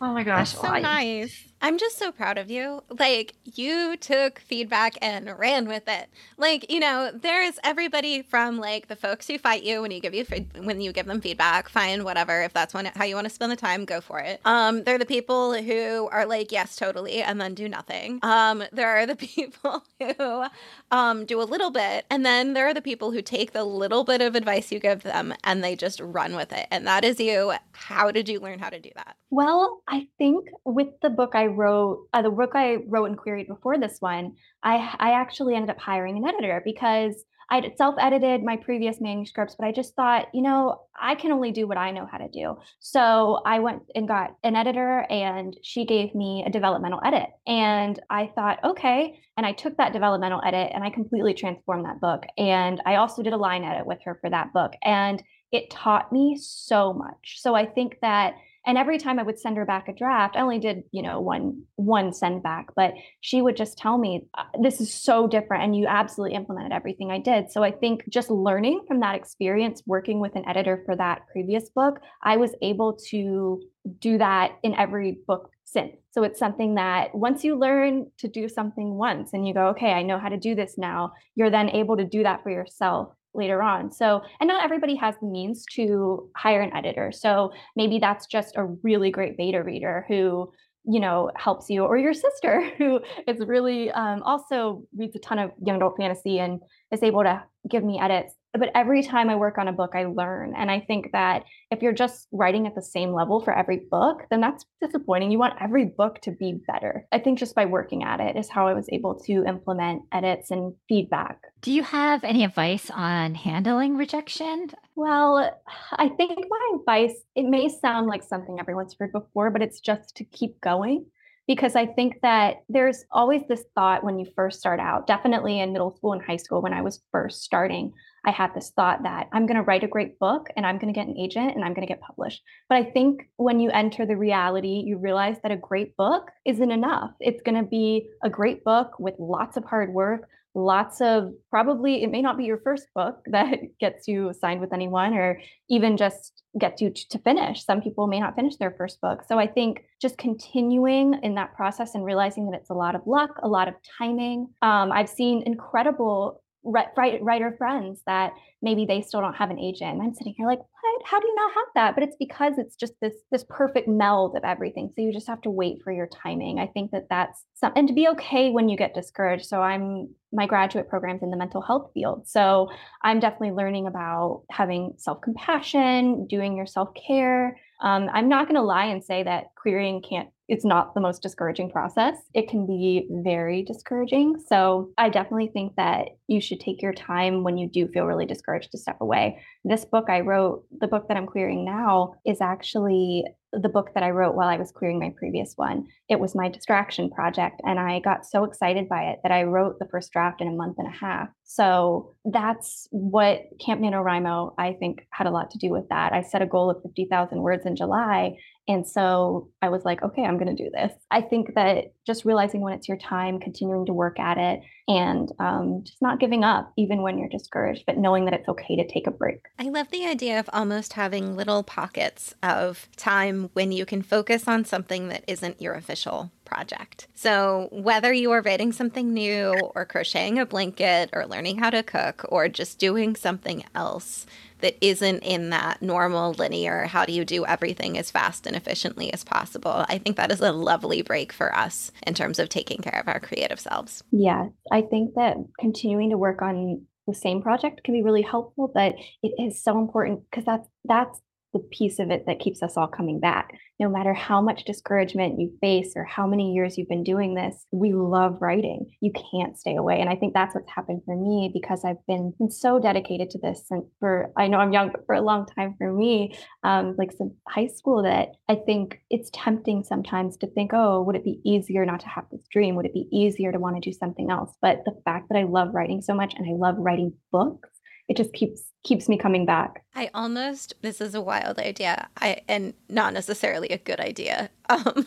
Oh 0.00 0.12
my 0.12 0.22
gosh. 0.22 0.52
That's 0.52 0.60
so 0.60 0.78
nice. 0.78 1.48
I'm 1.60 1.78
just 1.78 1.98
so 1.98 2.12
proud 2.12 2.38
of 2.38 2.50
you. 2.50 2.82
Like, 2.88 3.34
you 3.44 3.96
took 3.96 4.38
feedback 4.40 4.96
and 5.02 5.36
ran 5.38 5.66
with 5.66 5.88
it. 5.88 6.08
Like, 6.36 6.70
you 6.70 6.80
know, 6.80 7.10
there's 7.12 7.58
everybody 7.64 8.22
from 8.22 8.58
like 8.58 8.88
the 8.88 8.96
folks 8.96 9.26
who 9.26 9.38
fight 9.38 9.62
you 9.62 9.82
when 9.82 9.90
you 9.90 10.00
give 10.00 10.14
you 10.14 10.24
when 10.62 10.80
you 10.80 10.92
give 10.92 11.06
them 11.06 11.20
feedback, 11.20 11.68
fine, 11.68 12.04
whatever. 12.04 12.42
If 12.42 12.52
that's 12.52 12.74
when, 12.74 12.86
how 12.86 13.04
you 13.04 13.14
want 13.14 13.26
to 13.26 13.34
spend 13.34 13.50
the 13.50 13.56
time, 13.56 13.84
go 13.84 14.00
for 14.00 14.20
it. 14.20 14.40
Um, 14.44 14.84
they're 14.84 14.98
the 14.98 15.06
people 15.06 15.54
who 15.54 16.08
are 16.12 16.26
like, 16.26 16.52
yes, 16.52 16.76
totally, 16.76 17.22
and 17.22 17.40
then 17.40 17.54
do 17.54 17.68
nothing. 17.68 18.20
Um, 18.22 18.64
there 18.72 18.96
are 18.96 19.06
the 19.06 19.16
people 19.16 19.84
who 19.98 20.44
um, 20.90 21.24
do 21.24 21.40
a 21.40 21.44
little 21.44 21.70
bit, 21.70 22.06
and 22.10 22.24
then 22.24 22.54
there 22.54 22.68
are 22.68 22.74
the 22.74 22.82
people 22.82 23.10
who 23.10 23.22
take 23.22 23.52
the 23.52 23.64
little 23.64 24.04
bit 24.04 24.20
of 24.20 24.34
advice 24.34 24.70
you 24.70 24.78
give 24.78 25.02
them 25.02 25.34
and 25.44 25.62
they 25.62 25.76
just 25.76 26.00
run 26.00 26.36
with 26.36 26.52
it. 26.52 26.66
And 26.70 26.86
that 26.86 27.04
is 27.04 27.20
you. 27.20 27.52
How 27.72 28.10
did 28.10 28.28
you 28.28 28.40
learn 28.40 28.58
how 28.58 28.70
to 28.70 28.80
do 28.80 28.90
that? 28.94 29.16
Well, 29.30 29.82
I 29.88 30.08
think 30.16 30.48
with 30.64 30.88
the 31.02 31.10
book 31.10 31.32
I 31.34 31.47
wrote, 31.48 32.06
uh, 32.12 32.22
the 32.22 32.30
book 32.30 32.52
I 32.54 32.78
wrote 32.86 33.06
and 33.06 33.18
queried 33.18 33.48
before 33.48 33.78
this 33.78 34.00
one, 34.00 34.36
I 34.62 34.94
I 34.98 35.10
actually 35.12 35.54
ended 35.54 35.70
up 35.70 35.80
hiring 35.80 36.16
an 36.16 36.26
editor 36.26 36.62
because 36.64 37.24
I'd 37.50 37.72
self-edited 37.78 38.42
my 38.42 38.56
previous 38.56 39.00
manuscripts, 39.00 39.56
but 39.58 39.66
I 39.66 39.72
just 39.72 39.94
thought, 39.94 40.26
you 40.34 40.42
know, 40.42 40.82
I 41.00 41.14
can 41.14 41.32
only 41.32 41.50
do 41.50 41.66
what 41.66 41.78
I 41.78 41.90
know 41.92 42.06
how 42.10 42.18
to 42.18 42.28
do. 42.28 42.58
So 42.78 43.40
I 43.46 43.58
went 43.60 43.84
and 43.94 44.06
got 44.06 44.36
an 44.44 44.54
editor 44.54 45.06
and 45.08 45.56
she 45.62 45.86
gave 45.86 46.14
me 46.14 46.44
a 46.46 46.50
developmental 46.50 47.00
edit. 47.02 47.28
And 47.46 47.98
I 48.10 48.30
thought, 48.34 48.62
okay. 48.64 49.18
And 49.38 49.46
I 49.46 49.52
took 49.52 49.78
that 49.78 49.94
developmental 49.94 50.42
edit 50.44 50.72
and 50.74 50.84
I 50.84 50.90
completely 50.90 51.32
transformed 51.32 51.86
that 51.86 52.02
book. 52.02 52.24
And 52.36 52.82
I 52.84 52.96
also 52.96 53.22
did 53.22 53.32
a 53.32 53.38
line 53.38 53.64
edit 53.64 53.86
with 53.86 54.00
her 54.04 54.18
for 54.20 54.28
that 54.28 54.52
book. 54.52 54.74
And 54.82 55.22
it 55.50 55.70
taught 55.70 56.12
me 56.12 56.36
so 56.38 56.92
much. 56.92 57.36
So 57.38 57.54
I 57.54 57.64
think 57.64 57.96
that 58.02 58.34
and 58.66 58.78
every 58.78 58.98
time 58.98 59.18
i 59.18 59.22
would 59.22 59.38
send 59.38 59.56
her 59.56 59.64
back 59.64 59.88
a 59.88 59.92
draft 59.92 60.36
i 60.36 60.40
only 60.40 60.58
did 60.58 60.82
you 60.92 61.02
know 61.02 61.20
one 61.20 61.62
one 61.76 62.12
send 62.12 62.42
back 62.42 62.66
but 62.76 62.94
she 63.20 63.42
would 63.42 63.56
just 63.56 63.78
tell 63.78 63.98
me 63.98 64.26
uh, 64.34 64.44
this 64.60 64.80
is 64.80 64.92
so 64.92 65.26
different 65.26 65.64
and 65.64 65.76
you 65.76 65.86
absolutely 65.86 66.36
implemented 66.36 66.72
everything 66.72 67.10
i 67.10 67.18
did. 67.18 67.50
So 67.50 67.62
i 67.62 67.70
think 67.70 68.04
just 68.08 68.30
learning 68.30 68.84
from 68.86 69.00
that 69.00 69.14
experience 69.14 69.82
working 69.86 70.20
with 70.20 70.34
an 70.36 70.48
editor 70.48 70.82
for 70.84 70.96
that 70.96 71.22
previous 71.32 71.68
book 71.70 72.00
i 72.22 72.36
was 72.36 72.54
able 72.62 72.98
to 73.10 73.62
do 74.00 74.18
that 74.18 74.58
in 74.62 74.74
every 74.74 75.18
book 75.26 75.50
since. 75.64 75.96
So 76.12 76.22
it's 76.22 76.38
something 76.38 76.74
that 76.76 77.14
once 77.14 77.44
you 77.44 77.58
learn 77.58 78.10
to 78.18 78.28
do 78.28 78.48
something 78.48 78.94
once 78.94 79.32
and 79.32 79.46
you 79.46 79.54
go 79.54 79.68
okay 79.68 79.92
i 79.92 80.02
know 80.02 80.18
how 80.18 80.28
to 80.28 80.36
do 80.36 80.54
this 80.54 80.76
now 80.78 81.12
you're 81.34 81.50
then 81.50 81.68
able 81.70 81.96
to 81.96 82.04
do 82.04 82.22
that 82.22 82.42
for 82.42 82.50
yourself 82.50 83.12
later 83.38 83.62
on. 83.62 83.90
So, 83.90 84.22
and 84.40 84.48
not 84.48 84.64
everybody 84.64 84.96
has 84.96 85.14
the 85.20 85.26
means 85.26 85.64
to 85.74 86.28
hire 86.36 86.60
an 86.60 86.76
editor. 86.76 87.12
So 87.12 87.52
maybe 87.76 87.98
that's 87.98 88.26
just 88.26 88.56
a 88.56 88.66
really 88.82 89.10
great 89.10 89.36
beta 89.38 89.62
reader 89.62 90.04
who 90.08 90.52
you 90.84 91.00
know 91.00 91.30
helps 91.36 91.68
you 91.68 91.84
or 91.84 91.98
your 91.98 92.14
sister 92.14 92.70
who 92.78 93.00
is 93.26 93.40
really 93.46 93.90
um, 93.92 94.22
also 94.22 94.82
reads 94.96 95.14
a 95.16 95.18
ton 95.18 95.38
of 95.38 95.50
young 95.64 95.76
adult 95.76 95.96
fantasy 95.96 96.38
and 96.38 96.60
is 96.92 97.02
able 97.02 97.22
to 97.22 97.42
give 97.70 97.84
me 97.84 98.00
edits 98.00 98.34
but 98.58 98.70
every 98.74 99.02
time 99.02 99.30
I 99.30 99.36
work 99.36 99.58
on 99.58 99.68
a 99.68 99.72
book, 99.72 99.92
I 99.94 100.04
learn. 100.04 100.54
And 100.56 100.70
I 100.70 100.80
think 100.80 101.12
that 101.12 101.44
if 101.70 101.82
you're 101.82 101.92
just 101.92 102.28
writing 102.32 102.66
at 102.66 102.74
the 102.74 102.82
same 102.82 103.12
level 103.12 103.40
for 103.40 103.56
every 103.56 103.82
book, 103.90 104.24
then 104.30 104.40
that's 104.40 104.64
disappointing. 104.80 105.30
You 105.30 105.38
want 105.38 105.60
every 105.60 105.86
book 105.86 106.20
to 106.22 106.30
be 106.32 106.60
better. 106.66 107.06
I 107.12 107.18
think 107.18 107.38
just 107.38 107.54
by 107.54 107.64
working 107.64 108.02
at 108.02 108.20
it 108.20 108.36
is 108.36 108.48
how 108.48 108.66
I 108.66 108.74
was 108.74 108.88
able 108.92 109.18
to 109.20 109.44
implement 109.44 110.02
edits 110.12 110.50
and 110.50 110.74
feedback. 110.88 111.40
Do 111.62 111.72
you 111.72 111.82
have 111.82 112.24
any 112.24 112.44
advice 112.44 112.90
on 112.90 113.34
handling 113.34 113.96
rejection? 113.96 114.70
Well, 114.94 115.58
I 115.92 116.08
think 116.08 116.46
my 116.48 116.76
advice, 116.78 117.14
it 117.34 117.44
may 117.44 117.68
sound 117.68 118.06
like 118.06 118.22
something 118.22 118.58
everyone's 118.60 118.96
heard 118.98 119.12
before, 119.12 119.50
but 119.50 119.62
it's 119.62 119.80
just 119.80 120.16
to 120.16 120.24
keep 120.24 120.60
going 120.60 121.06
because 121.48 121.74
I 121.74 121.86
think 121.86 122.20
that 122.20 122.62
there's 122.68 123.04
always 123.10 123.42
this 123.48 123.64
thought 123.74 124.04
when 124.04 124.18
you 124.18 124.26
first 124.36 124.60
start 124.60 124.78
out, 124.78 125.06
definitely 125.06 125.58
in 125.58 125.72
middle 125.72 125.96
school 125.96 126.12
and 126.12 126.22
high 126.22 126.36
school 126.36 126.60
when 126.60 126.74
I 126.74 126.82
was 126.82 127.02
first 127.10 127.42
starting, 127.42 127.92
I 128.28 128.30
had 128.30 128.54
this 128.54 128.72
thought 128.76 129.04
that 129.04 129.26
I'm 129.32 129.46
going 129.46 129.56
to 129.56 129.62
write 129.62 129.84
a 129.84 129.88
great 129.88 130.18
book 130.18 130.48
and 130.54 130.66
I'm 130.66 130.76
going 130.76 130.92
to 130.92 131.00
get 131.00 131.08
an 131.08 131.16
agent 131.16 131.54
and 131.54 131.64
I'm 131.64 131.72
going 131.72 131.86
to 131.86 131.90
get 131.90 132.02
published. 132.02 132.42
But 132.68 132.76
I 132.76 132.84
think 132.84 133.26
when 133.36 133.58
you 133.58 133.70
enter 133.70 134.04
the 134.04 134.18
reality, 134.18 134.82
you 134.84 134.98
realize 134.98 135.38
that 135.42 135.50
a 135.50 135.56
great 135.56 135.96
book 135.96 136.30
isn't 136.44 136.70
enough. 136.70 137.12
It's 137.20 137.40
going 137.40 137.56
to 137.56 137.66
be 137.66 138.10
a 138.22 138.28
great 138.28 138.64
book 138.64 138.98
with 138.98 139.14
lots 139.18 139.56
of 139.56 139.64
hard 139.64 139.94
work, 139.94 140.28
lots 140.54 141.00
of 141.00 141.32
probably 141.48 142.02
it 142.02 142.10
may 142.10 142.20
not 142.20 142.36
be 142.36 142.44
your 142.44 142.58
first 142.58 142.88
book 142.94 143.22
that 143.26 143.60
gets 143.80 144.06
you 144.06 144.34
signed 144.38 144.60
with 144.60 144.74
anyone 144.74 145.14
or 145.14 145.40
even 145.70 145.96
just 145.96 146.42
gets 146.58 146.82
you 146.82 146.90
to 146.90 147.18
finish 147.18 147.64
some 147.64 147.80
people 147.80 148.06
may 148.06 148.18
not 148.18 148.34
finish 148.34 148.56
their 148.56 148.72
first 148.72 149.00
book 149.02 149.22
so 149.28 149.38
i 149.38 149.46
think 149.46 149.84
just 150.00 150.16
continuing 150.16 151.20
in 151.22 151.34
that 151.34 151.54
process 151.54 151.94
and 151.94 152.04
realizing 152.04 152.50
that 152.50 152.58
it's 152.58 152.70
a 152.70 152.74
lot 152.74 152.94
of 152.94 153.02
luck 153.06 153.38
a 153.42 153.48
lot 153.48 153.68
of 153.68 153.74
timing 153.98 154.48
um, 154.62 154.90
i've 154.90 155.08
seen 155.08 155.42
incredible 155.44 156.42
writer 156.64 157.54
friends 157.56 158.02
that 158.06 158.32
maybe 158.62 158.84
they 158.84 159.00
still 159.00 159.20
don't 159.20 159.34
have 159.34 159.50
an 159.50 159.58
agent. 159.58 159.92
And 159.92 160.02
I'm 160.02 160.14
sitting 160.14 160.34
here 160.36 160.46
like, 160.46 160.58
what? 160.58 161.02
How 161.04 161.20
do 161.20 161.26
you 161.26 161.34
not 161.34 161.52
have 161.52 161.66
that? 161.74 161.94
But 161.94 162.04
it's 162.04 162.16
because 162.18 162.58
it's 162.58 162.76
just 162.76 162.94
this 163.00 163.14
this 163.30 163.44
perfect 163.48 163.88
meld 163.88 164.36
of 164.36 164.44
everything. 164.44 164.90
So 164.94 165.02
you 165.02 165.12
just 165.12 165.28
have 165.28 165.40
to 165.42 165.50
wait 165.50 165.82
for 165.82 165.92
your 165.92 166.08
timing. 166.22 166.58
I 166.58 166.66
think 166.66 166.90
that 166.90 167.06
that's 167.08 167.44
some, 167.54 167.72
and 167.76 167.88
to 167.88 167.94
be 167.94 168.08
okay 168.08 168.50
when 168.50 168.68
you 168.68 168.76
get 168.76 168.94
discouraged. 168.94 169.46
So 169.46 169.62
I'm 169.62 170.08
my 170.32 170.46
graduate 170.46 170.88
programs 170.88 171.22
in 171.22 171.30
the 171.30 171.36
mental 171.36 171.62
health 171.62 171.90
field. 171.94 172.28
So 172.28 172.68
I'm 173.02 173.20
definitely 173.20 173.52
learning 173.52 173.86
about 173.86 174.42
having 174.50 174.94
self 174.96 175.20
compassion, 175.20 176.26
doing 176.26 176.56
your 176.56 176.66
self 176.66 176.90
care. 176.94 177.58
Um, 177.80 178.08
I'm 178.12 178.28
not 178.28 178.46
going 178.46 178.56
to 178.56 178.62
lie 178.62 178.86
and 178.86 179.04
say 179.04 179.22
that 179.22 179.54
querying 179.54 180.02
can't 180.02 180.28
it's 180.48 180.64
not 180.64 180.94
the 180.94 181.00
most 181.00 181.22
discouraging 181.22 181.70
process. 181.70 182.16
It 182.34 182.48
can 182.48 182.66
be 182.66 183.06
very 183.22 183.62
discouraging. 183.62 184.42
So 184.46 184.90
I 184.96 185.10
definitely 185.10 185.50
think 185.52 185.76
that 185.76 186.08
you 186.26 186.40
should 186.40 186.60
take 186.60 186.80
your 186.80 186.94
time 186.94 187.44
when 187.44 187.58
you 187.58 187.68
do 187.68 187.86
feel 187.88 188.06
really 188.06 188.26
discouraged 188.26 188.70
to 188.72 188.78
step 188.78 188.96
away. 189.00 189.40
This 189.64 189.84
book 189.84 190.06
I 190.08 190.20
wrote, 190.20 190.64
the 190.80 190.88
book 190.88 191.08
that 191.08 191.16
I'm 191.16 191.26
querying 191.26 191.64
now, 191.64 192.14
is 192.24 192.40
actually 192.40 193.24
the 193.52 193.68
book 193.68 193.94
that 193.94 194.02
I 194.02 194.10
wrote 194.10 194.34
while 194.34 194.48
I 194.48 194.58
was 194.58 194.72
querying 194.72 194.98
my 194.98 195.12
previous 195.16 195.54
one. 195.56 195.86
It 196.08 196.20
was 196.20 196.34
my 196.34 196.48
distraction 196.48 197.10
project, 197.10 197.60
and 197.64 197.78
I 197.80 198.00
got 198.00 198.26
so 198.26 198.44
excited 198.44 198.88
by 198.88 199.04
it 199.04 199.20
that 199.22 199.32
I 199.32 199.44
wrote 199.44 199.78
the 199.78 199.88
first 199.90 200.12
draft 200.12 200.40
in 200.42 200.48
a 200.48 200.52
month 200.52 200.76
and 200.78 200.86
a 200.86 200.96
half. 200.96 201.28
So 201.44 202.14
that's 202.26 202.88
what 202.90 203.44
Camp 203.64 203.80
NaNoWriMo, 203.80 204.54
I 204.58 204.74
think, 204.74 205.06
had 205.10 205.26
a 205.26 205.30
lot 205.30 205.50
to 205.52 205.58
do 205.58 205.70
with 205.70 205.88
that. 205.88 206.12
I 206.12 206.22
set 206.22 206.42
a 206.42 206.46
goal 206.46 206.70
of 206.70 206.82
50,000 206.82 207.40
words 207.40 207.64
in 207.64 207.74
July, 207.74 208.36
and 208.68 208.86
so 208.86 209.48
I 209.62 209.70
was 209.70 209.86
like, 209.86 210.02
okay, 210.02 210.22
I'm 210.22 210.36
going 210.36 210.54
to 210.54 210.62
do 210.62 210.70
this. 210.70 210.92
I 211.10 211.22
think 211.22 211.54
that 211.54 211.94
just 212.06 212.26
realizing 212.26 212.60
when 212.60 212.74
it's 212.74 212.86
your 212.86 212.98
time, 212.98 213.40
continuing 213.40 213.86
to 213.86 213.94
work 213.94 214.20
at 214.20 214.36
it, 214.36 214.60
and 214.86 215.32
um, 215.38 215.82
just 215.84 216.02
not 216.02 216.20
giving 216.20 216.44
up, 216.44 216.72
even 216.76 217.02
when 217.02 217.18
you're 217.18 217.30
discouraged, 217.30 217.84
but 217.86 217.96
knowing 217.96 218.26
that 218.26 218.34
it's 218.34 218.48
okay 218.48 218.76
to 218.76 218.86
take 218.86 219.06
a 219.06 219.10
break. 219.10 219.40
I 219.58 219.70
love 219.70 219.90
the 219.90 220.06
idea 220.06 220.38
of 220.38 220.50
almost 220.52 220.92
having 220.92 221.34
little 221.34 221.62
pockets 221.62 222.34
of 222.42 222.88
time 222.96 223.48
when 223.54 223.72
you 223.72 223.86
can 223.86 224.02
focus 224.02 224.46
on 224.46 224.66
something 224.66 225.08
that 225.08 225.24
isn't 225.26 225.62
your 225.62 225.74
official 225.74 226.30
project. 226.44 227.08
So, 227.14 227.68
whether 227.70 228.12
you 228.12 228.30
are 228.32 228.42
writing 228.42 228.72
something 228.72 229.12
new, 229.12 229.54
or 229.74 229.86
crocheting 229.86 230.38
a 230.38 230.46
blanket, 230.46 231.10
or 231.12 231.26
learning 231.26 231.58
how 231.58 231.70
to 231.70 231.82
cook, 231.82 232.26
or 232.28 232.48
just 232.48 232.78
doing 232.78 233.16
something 233.16 233.64
else, 233.74 234.26
that 234.60 234.76
isn't 234.80 235.20
in 235.20 235.50
that 235.50 235.82
normal 235.82 236.32
linear 236.32 236.86
how 236.86 237.04
do 237.04 237.12
you 237.12 237.24
do 237.24 237.46
everything 237.46 237.98
as 237.98 238.10
fast 238.10 238.46
and 238.46 238.56
efficiently 238.56 239.12
as 239.12 239.24
possible? 239.24 239.84
I 239.88 239.98
think 239.98 240.16
that 240.16 240.32
is 240.32 240.40
a 240.40 240.52
lovely 240.52 241.02
break 241.02 241.32
for 241.32 241.54
us 241.54 241.92
in 242.06 242.14
terms 242.14 242.38
of 242.38 242.48
taking 242.48 242.78
care 242.78 243.00
of 243.00 243.08
our 243.08 243.20
creative 243.20 243.60
selves. 243.60 244.02
Yeah 244.10 244.48
i 244.70 244.82
think 244.82 245.14
that 245.14 245.36
continuing 245.58 246.10
to 246.10 246.18
work 246.18 246.42
on 246.42 246.82
the 247.06 247.14
same 247.14 247.42
project 247.42 247.82
can 247.84 247.94
be 247.94 248.02
really 248.02 248.22
helpful 248.22 248.70
but 248.72 248.94
it 249.22 249.32
is 249.38 249.62
so 249.62 249.78
important 249.78 250.22
because 250.30 250.44
that's 250.44 250.68
that's 250.84 251.20
the 251.52 251.60
piece 251.60 251.98
of 251.98 252.10
it 252.10 252.24
that 252.26 252.40
keeps 252.40 252.62
us 252.62 252.76
all 252.76 252.86
coming 252.86 253.20
back. 253.20 253.52
No 253.80 253.88
matter 253.88 254.12
how 254.12 254.40
much 254.40 254.64
discouragement 254.64 255.40
you 255.40 255.52
face 255.60 255.92
or 255.96 256.04
how 256.04 256.26
many 256.26 256.52
years 256.52 256.76
you've 256.76 256.88
been 256.88 257.04
doing 257.04 257.34
this, 257.34 257.64
we 257.70 257.92
love 257.94 258.38
writing. 258.40 258.86
You 259.00 259.12
can't 259.12 259.56
stay 259.56 259.76
away. 259.76 260.00
And 260.00 260.10
I 260.10 260.16
think 260.16 260.34
that's 260.34 260.54
what's 260.54 260.70
happened 260.70 261.02
for 261.04 261.16
me 261.16 261.50
because 261.52 261.84
I've 261.84 262.04
been, 262.06 262.34
been 262.38 262.50
so 262.50 262.78
dedicated 262.78 263.30
to 263.30 263.38
this 263.38 263.64
and 263.70 263.84
for, 264.00 264.32
I 264.36 264.48
know 264.48 264.58
I'm 264.58 264.72
young, 264.72 264.90
but 264.90 265.06
for 265.06 265.14
a 265.14 265.22
long 265.22 265.46
time 265.46 265.74
for 265.78 265.92
me, 265.92 266.36
um, 266.64 266.96
like 266.98 267.12
some 267.12 267.34
high 267.48 267.68
school 267.68 268.02
that 268.02 268.30
I 268.48 268.56
think 268.56 269.00
it's 269.10 269.30
tempting 269.32 269.84
sometimes 269.84 270.36
to 270.38 270.48
think, 270.48 270.72
oh, 270.74 271.02
would 271.02 271.16
it 271.16 271.24
be 271.24 271.40
easier 271.44 271.86
not 271.86 272.00
to 272.00 272.08
have 272.08 272.24
this 272.30 272.46
dream? 272.50 272.74
Would 272.74 272.86
it 272.86 272.94
be 272.94 273.08
easier 273.12 273.52
to 273.52 273.58
want 273.58 273.76
to 273.76 273.90
do 273.90 273.96
something 273.96 274.30
else? 274.30 274.52
But 274.60 274.82
the 274.84 275.00
fact 275.04 275.28
that 275.30 275.38
I 275.38 275.44
love 275.44 275.68
writing 275.72 276.02
so 276.02 276.14
much 276.14 276.34
and 276.36 276.46
I 276.46 276.54
love 276.54 276.74
writing 276.78 277.14
books 277.30 277.70
it 278.08 278.16
just 278.16 278.32
keeps 278.32 278.62
keeps 278.84 279.08
me 279.08 279.18
coming 279.18 279.44
back. 279.44 279.84
I 279.94 280.10
almost 280.14 280.74
this 280.82 281.00
is 281.00 281.14
a 281.14 281.20
wild 281.20 281.58
idea. 281.58 282.08
I 282.16 282.42
and 282.48 282.74
not 282.88 283.12
necessarily 283.12 283.68
a 283.68 283.78
good 283.78 284.00
idea. 284.00 284.50
Um 284.70 285.06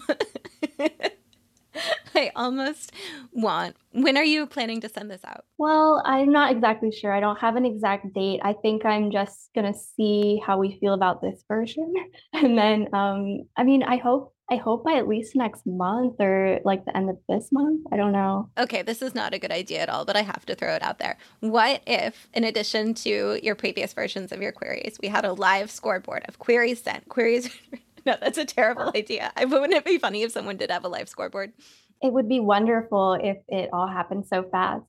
I 2.16 2.32
almost 2.36 2.91
want. 3.32 3.76
When 3.91 4.18
are 4.18 4.24
you 4.24 4.45
planning 4.45 4.82
to 4.82 4.89
send 4.89 5.10
this 5.10 5.24
out? 5.24 5.45
Well, 5.58 6.02
I'm 6.06 6.32
not 6.32 6.52
exactly 6.52 6.91
sure. 6.91 7.14
I 7.14 7.20
don't 7.20 7.39
have 7.39 7.56
an 7.56 7.66
exact 7.66 8.14
date. 8.14 8.41
I 8.43 8.54
think 8.54 8.86
I'm 8.86 9.12
just 9.12 9.49
going 9.56 9.72
to 9.72 9.80
see 9.80 10.41
how 10.45 10.58
we 10.58 10.78
feel 10.80 10.93
about 10.93 11.22
this 11.22 11.43
version. 11.47 11.93
And 12.34 12.58
then 12.58 12.88
um 12.93 13.43
I 13.58 13.64
mean, 13.64 13.84
I 13.84 13.97
hope 13.97 14.34
I 14.52 14.58
hope 14.58 14.84
by 14.84 14.95
at 14.95 15.08
least 15.08 15.34
next 15.34 15.66
month 15.66 16.20
or 16.20 16.60
like 16.66 16.84
the 16.84 16.95
end 16.95 17.10
of 17.10 17.18
this 17.30 17.54
month. 17.54 17.88
I 17.89 17.95
don't 17.95 18.12
know. 18.12 18.49
Okay, 18.58 18.82
this 18.82 19.02
is 19.02 19.16
not 19.16 19.34
a 19.34 19.39
good 19.39 19.52
idea 19.52 19.80
at 19.80 19.88
all, 19.88 20.04
but 20.04 20.18
I 20.18 20.24
have 20.24 20.45
to 20.47 20.56
throw 20.56 20.76
it 20.76 20.84
out 20.84 20.99
there. 20.99 21.18
What 21.39 21.82
if, 21.88 22.28
in 22.34 22.43
addition 22.43 22.93
to 22.95 23.39
your 23.41 23.56
previous 23.56 23.93
versions 23.93 24.34
of 24.34 24.41
your 24.41 24.52
queries, 24.52 24.97
we 25.02 25.08
had 25.08 25.24
a 25.24 25.32
live 25.32 25.72
scoreboard 25.72 26.26
of 26.28 26.38
queries 26.38 26.82
sent, 26.82 27.08
queries? 27.08 27.49
no, 28.06 28.18
that's 28.20 28.38
a 28.38 28.43
terrible 28.43 28.91
idea. 28.93 29.32
Wouldn't 29.39 29.74
it 29.74 29.86
be 29.86 29.97
funny 29.97 30.24
if 30.24 30.34
someone 30.34 30.58
did 30.58 30.70
have 30.70 30.84
a 30.84 30.89
live 30.89 31.08
scoreboard? 31.08 31.54
It 32.02 32.12
would 32.12 32.28
be 32.28 32.41
wonderful 32.41 33.14
if 33.14 33.38
it 33.47 33.70
all 33.72 33.88
happened 33.88 34.26
so 34.28 34.43
fast 34.52 34.84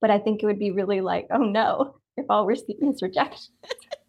but 0.00 0.10
I 0.10 0.18
think 0.18 0.42
it 0.42 0.46
would 0.46 0.58
be 0.58 0.72
really 0.72 1.00
like, 1.00 1.28
oh 1.30 1.38
no, 1.38 1.94
if 2.18 2.26
all 2.28 2.44
we're 2.44 2.56
seeing 2.56 2.92
is 2.92 3.00
rejection. 3.00 3.54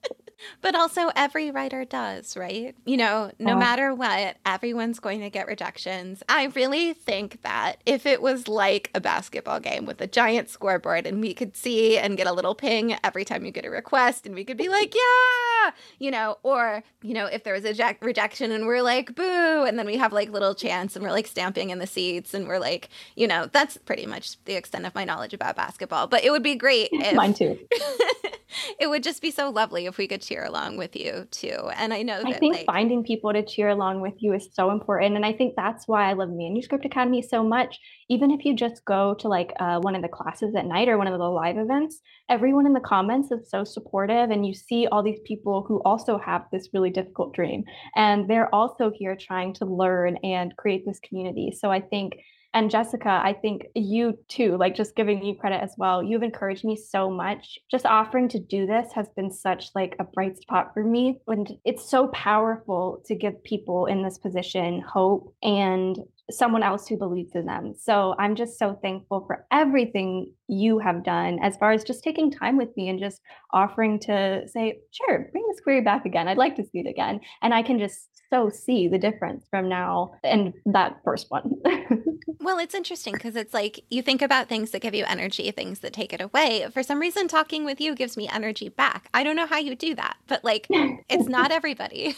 but 0.61 0.75
also 0.75 1.11
every 1.15 1.51
writer 1.51 1.85
does, 1.85 2.35
right? 2.35 2.75
You 2.85 2.97
know, 2.97 3.31
no 3.39 3.53
uh, 3.53 3.59
matter 3.59 3.93
what, 3.93 4.37
everyone's 4.45 4.99
going 4.99 5.21
to 5.21 5.29
get 5.29 5.47
rejections. 5.47 6.23
I 6.29 6.45
really 6.45 6.93
think 6.93 7.41
that 7.43 7.77
if 7.85 8.05
it 8.05 8.21
was 8.21 8.47
like 8.47 8.91
a 8.93 9.01
basketball 9.01 9.59
game 9.59 9.85
with 9.85 10.01
a 10.01 10.07
giant 10.07 10.49
scoreboard 10.49 11.07
and 11.07 11.21
we 11.21 11.33
could 11.33 11.55
see 11.55 11.97
and 11.97 12.17
get 12.17 12.27
a 12.27 12.33
little 12.33 12.55
ping 12.55 12.95
every 13.03 13.25
time 13.25 13.45
you 13.45 13.51
get 13.51 13.65
a 13.65 13.69
request 13.69 14.25
and 14.25 14.35
we 14.35 14.43
could 14.43 14.57
be 14.57 14.69
like, 14.69 14.93
yeah, 14.93 15.71
you 15.99 16.11
know, 16.11 16.37
or, 16.43 16.83
you 17.01 17.13
know, 17.13 17.25
if 17.25 17.43
there 17.43 17.53
was 17.53 17.65
a 17.65 17.73
je- 17.73 17.97
rejection 18.01 18.51
and 18.51 18.65
we're 18.65 18.81
like, 18.81 19.15
boo, 19.15 19.63
and 19.65 19.77
then 19.77 19.85
we 19.85 19.97
have 19.97 20.13
like 20.13 20.29
little 20.29 20.55
chants 20.55 20.95
and 20.95 21.03
we're 21.03 21.11
like 21.11 21.27
stamping 21.27 21.69
in 21.69 21.79
the 21.79 21.87
seats 21.87 22.33
and 22.33 22.47
we're 22.47 22.59
like, 22.59 22.89
you 23.15 23.27
know, 23.27 23.47
that's 23.51 23.77
pretty 23.77 24.05
much 24.05 24.43
the 24.45 24.55
extent 24.55 24.85
of 24.85 24.95
my 24.95 25.05
knowledge 25.05 25.33
about 25.33 25.55
basketball. 25.55 26.07
But 26.07 26.23
it 26.23 26.31
would 26.31 26.43
be 26.43 26.55
great 26.55 26.89
if. 26.93 27.15
Mine 27.15 27.33
too. 27.33 27.57
it 28.79 28.89
would 28.89 29.03
just 29.03 29.21
be 29.21 29.31
so 29.31 29.49
lovely 29.49 29.85
if 29.85 29.97
we 29.97 30.07
could 30.07 30.23
cheer 30.27 30.43
along 30.45 30.77
with 30.77 30.95
you 30.95 31.27
too. 31.31 31.69
And 31.75 31.93
I 31.93 32.01
know 32.01 32.21
that 32.23 32.35
I 32.35 32.37
think 32.37 32.55
like, 32.55 32.65
finding 32.65 33.03
people 33.03 33.31
to 33.31 33.43
cheer 33.43 33.69
along 33.69 34.01
with 34.01 34.15
you 34.17 34.33
is 34.33 34.49
so 34.53 34.71
important. 34.71 35.15
And 35.15 35.25
I 35.25 35.33
think 35.33 35.55
that's 35.55 35.87
why 35.87 36.09
I 36.09 36.13
love 36.13 36.29
Manuscript 36.29 36.85
Academy 36.85 37.21
so 37.21 37.43
much. 37.43 37.79
Even 38.09 38.31
if 38.31 38.45
you 38.45 38.55
just 38.55 38.83
go 38.85 39.15
to 39.15 39.27
like 39.27 39.53
uh, 39.59 39.79
one 39.79 39.95
of 39.95 40.01
the 40.01 40.07
classes 40.07 40.55
at 40.55 40.65
night 40.65 40.89
or 40.89 40.97
one 40.97 41.07
of 41.07 41.17
the 41.17 41.25
live 41.25 41.57
events, 41.57 42.01
everyone 42.29 42.65
in 42.65 42.73
the 42.73 42.79
comments 42.79 43.31
is 43.31 43.49
so 43.49 43.63
supportive. 43.63 44.29
And 44.29 44.45
you 44.45 44.53
see 44.53 44.87
all 44.87 45.03
these 45.03 45.21
people 45.25 45.63
who 45.67 45.81
also 45.83 46.17
have 46.17 46.45
this 46.51 46.69
really 46.73 46.89
difficult 46.89 47.33
dream. 47.33 47.63
And 47.95 48.29
they're 48.29 48.53
also 48.53 48.91
here 48.93 49.15
trying 49.15 49.53
to 49.55 49.65
learn 49.65 50.17
and 50.23 50.55
create 50.57 50.85
this 50.85 50.99
community. 50.99 51.51
So 51.57 51.71
I 51.71 51.81
think 51.81 52.13
and 52.55 52.71
Jessica, 52.71 53.21
I 53.21 53.33
think 53.33 53.65
you 53.75 54.17
too, 54.29 54.55
like 54.57 54.75
just 54.75 54.95
giving 54.95 55.23
you 55.25 55.35
credit 55.35 55.61
as 55.61 55.75
well. 55.77 56.01
You've 56.01 56.23
encouraged 56.23 56.63
me 56.63 56.77
so 56.77 57.09
much. 57.11 57.59
Just 57.69 57.85
offering 57.85 58.29
to 58.29 58.39
do 58.39 58.65
this 58.65 58.93
has 58.95 59.09
been 59.09 59.29
such 59.29 59.71
like 59.75 59.97
a 59.99 60.05
bright 60.05 60.37
spot 60.37 60.71
for 60.73 60.81
me. 60.81 61.19
And 61.27 61.51
it's 61.65 61.89
so 61.89 62.07
powerful 62.07 63.03
to 63.07 63.15
give 63.15 63.43
people 63.43 63.87
in 63.87 64.03
this 64.03 64.17
position 64.17 64.81
hope 64.81 65.35
and 65.43 65.99
someone 66.31 66.63
else 66.63 66.87
who 66.87 66.97
believes 66.97 67.35
in 67.35 67.45
them. 67.45 67.73
So 67.77 68.15
I'm 68.17 68.35
just 68.35 68.57
so 68.57 68.79
thankful 68.81 69.25
for 69.27 69.45
everything 69.51 70.31
you 70.47 70.79
have 70.79 71.03
done 71.03 71.39
as 71.43 71.57
far 71.57 71.73
as 71.73 71.83
just 71.83 72.05
taking 72.05 72.31
time 72.31 72.55
with 72.55 72.69
me 72.77 72.87
and 72.87 72.99
just 72.99 73.19
offering 73.53 73.99
to 73.99 74.47
say, 74.47 74.79
sure, 74.91 75.29
bring 75.33 75.45
this 75.49 75.59
query 75.59 75.81
back 75.81 76.05
again. 76.05 76.29
I'd 76.29 76.37
like 76.37 76.55
to 76.55 76.63
see 76.63 76.79
it 76.79 76.89
again. 76.89 77.19
And 77.41 77.53
I 77.53 77.63
can 77.63 77.79
just 77.79 78.09
so 78.29 78.49
see 78.49 78.87
the 78.87 78.97
difference 78.97 79.45
from 79.49 79.69
now 79.69 80.13
and 80.23 80.53
that 80.65 81.01
first 81.03 81.27
one. 81.29 81.51
well, 82.25 82.57
it's 82.57 82.75
interesting 82.75 83.13
because 83.13 83.35
it's 83.35 83.53
like 83.53 83.81
you 83.89 84.01
think 84.01 84.21
about 84.21 84.47
things 84.49 84.71
that 84.71 84.81
give 84.81 84.95
you 84.95 85.05
energy, 85.07 85.51
things 85.51 85.79
that 85.79 85.93
take 85.93 86.13
it 86.13 86.21
away. 86.21 86.67
For 86.73 86.83
some 86.83 86.99
reason, 86.99 87.27
talking 87.27 87.65
with 87.65 87.79
you 87.79 87.95
gives 87.95 88.17
me 88.17 88.27
energy 88.27 88.69
back. 88.69 89.09
I 89.13 89.23
don't 89.23 89.35
know 89.35 89.47
how 89.47 89.57
you 89.57 89.75
do 89.75 89.95
that, 89.95 90.17
but 90.27 90.43
like 90.43 90.67
it's 91.09 91.27
not 91.27 91.51
everybody. 91.51 92.15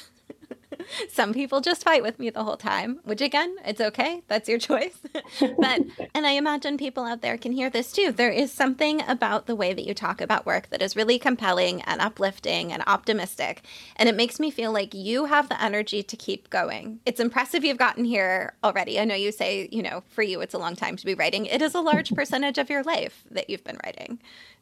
Some 1.10 1.34
people 1.34 1.62
just 1.62 1.84
fight 1.84 2.04
with 2.04 2.20
me 2.20 2.30
the 2.30 2.44
whole 2.44 2.58
time, 2.58 3.00
which 3.04 3.22
again, 3.22 3.56
it's 3.66 3.82
okay. 3.82 4.22
That's 4.28 4.50
your 4.50 4.60
choice. 4.60 4.98
but, 5.40 5.82
and 6.16 6.26
I 6.26 6.32
imagine 6.32 6.78
people 6.78 7.04
out 7.04 7.22
there 7.22 7.38
can 7.38 7.52
hear 7.52 7.70
this 7.70 7.92
too. 7.92 8.12
There 8.12 8.32
is 8.32 8.52
something 8.52 9.02
about 9.08 9.46
the 9.46 9.56
way 9.56 9.74
that 9.74 9.86
you 9.86 9.94
talk 9.94 10.22
about 10.22 10.46
work 10.46 10.70
that 10.70 10.82
is 10.82 10.96
really 10.96 11.20
compelling 11.20 11.82
and 11.82 12.02
uplifting 12.02 12.72
and 12.72 12.84
optimistic. 12.88 13.64
And 13.96 14.10
it 14.10 14.16
makes 14.16 14.40
me 14.40 14.52
feel 14.52 14.72
like 14.72 14.94
you 14.94 15.26
have 15.26 15.50
the 15.50 15.62
energy 15.62 16.04
to 16.04 16.16
keep 16.16 16.50
going. 16.50 17.00
It's 17.06 17.20
impressive 17.20 17.64
you've 17.64 17.78
gotten 17.78 18.06
here 18.06 18.54
already. 18.64 19.00
I 19.00 19.06
know 19.06 19.16
you 19.16 19.32
say, 19.32 19.68
you 19.72 19.84
know, 19.84 20.04
for 20.10 20.22
you, 20.22 20.42
it's 20.42 20.54
a 20.54 20.60
long 20.60 20.76
time 20.76 20.96
to 20.98 21.06
be 21.06 21.14
writing. 21.14 21.46
It 21.46 21.62
is 21.62 21.76
a 21.76 21.82
large 21.82 22.14
percentage 22.14 22.58
of 22.58 22.70
your 22.70 22.84
life 22.84 23.24
that 23.32 23.50
you've 23.50 23.64
been 23.64 23.80
writing. 23.84 24.20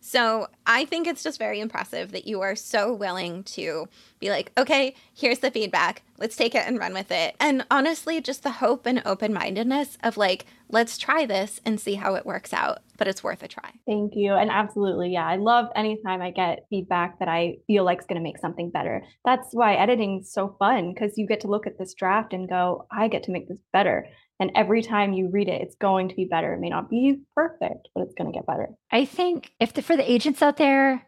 So 0.07 0.45
I 0.67 0.85
think 0.85 1.07
it's 1.07 1.23
just 1.23 1.39
very 1.39 1.59
impressive 1.59 2.11
that 2.11 2.27
you 2.27 2.41
are 2.41 2.55
so 2.55 2.93
willing 2.93 3.41
to 3.45 3.87
be 4.19 4.29
like, 4.29 4.51
okay, 4.55 4.93
here's 5.15 5.39
the 5.39 5.49
feedback. 5.49 6.03
Let's 6.19 6.35
take 6.35 6.53
it 6.53 6.61
and 6.67 6.77
run 6.77 6.93
with 6.93 7.09
it. 7.09 7.35
And 7.39 7.65
honestly, 7.71 8.21
just 8.21 8.43
the 8.43 8.51
hope 8.51 8.85
and 8.85 9.01
open 9.03 9.33
mindedness 9.33 9.97
of 10.03 10.15
like, 10.15 10.45
let's 10.69 10.99
try 10.99 11.25
this 11.25 11.59
and 11.65 11.81
see 11.81 11.95
how 11.95 12.13
it 12.13 12.23
works 12.23 12.53
out, 12.53 12.83
but 12.99 13.07
it's 13.07 13.23
worth 13.23 13.41
a 13.41 13.47
try. 13.47 13.71
Thank 13.87 14.13
you. 14.15 14.35
And 14.35 14.51
absolutely. 14.51 15.11
Yeah. 15.11 15.25
I 15.25 15.37
love 15.37 15.69
anytime 15.75 16.21
I 16.21 16.29
get 16.29 16.67
feedback 16.69 17.17
that 17.17 17.27
I 17.27 17.55
feel 17.65 17.83
like 17.83 17.99
is 17.99 18.05
going 18.05 18.19
to 18.19 18.23
make 18.23 18.37
something 18.37 18.69
better. 18.69 19.03
That's 19.25 19.47
why 19.53 19.73
editing's 19.73 20.31
so 20.31 20.55
fun 20.59 20.93
because 20.93 21.17
you 21.17 21.25
get 21.25 21.41
to 21.41 21.47
look 21.47 21.65
at 21.65 21.79
this 21.79 21.95
draft 21.95 22.31
and 22.31 22.47
go, 22.47 22.85
I 22.91 23.07
get 23.07 23.23
to 23.23 23.31
make 23.31 23.49
this 23.49 23.61
better. 23.73 24.07
And 24.39 24.51
every 24.55 24.81
time 24.81 25.13
you 25.13 25.29
read 25.31 25.47
it, 25.47 25.61
it's 25.61 25.75
going 25.75 26.09
to 26.09 26.15
be 26.15 26.25
better. 26.25 26.53
It 26.53 26.59
may 26.59 26.69
not 26.69 26.89
be 26.89 27.21
perfect, 27.35 27.89
but 27.93 28.01
it's 28.01 28.13
going 28.15 28.31
to 28.31 28.37
get 28.37 28.45
better. 28.45 28.69
I 28.91 29.05
think 29.05 29.51
if 29.59 29.73
the, 29.73 29.81
for 29.81 29.95
the 29.95 30.09
agents 30.09 30.41
out 30.41 30.57
there, 30.57 31.07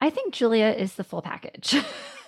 I 0.00 0.10
think 0.10 0.32
Julia 0.34 0.68
is 0.68 0.94
the 0.94 1.04
full 1.04 1.22
package. 1.22 1.74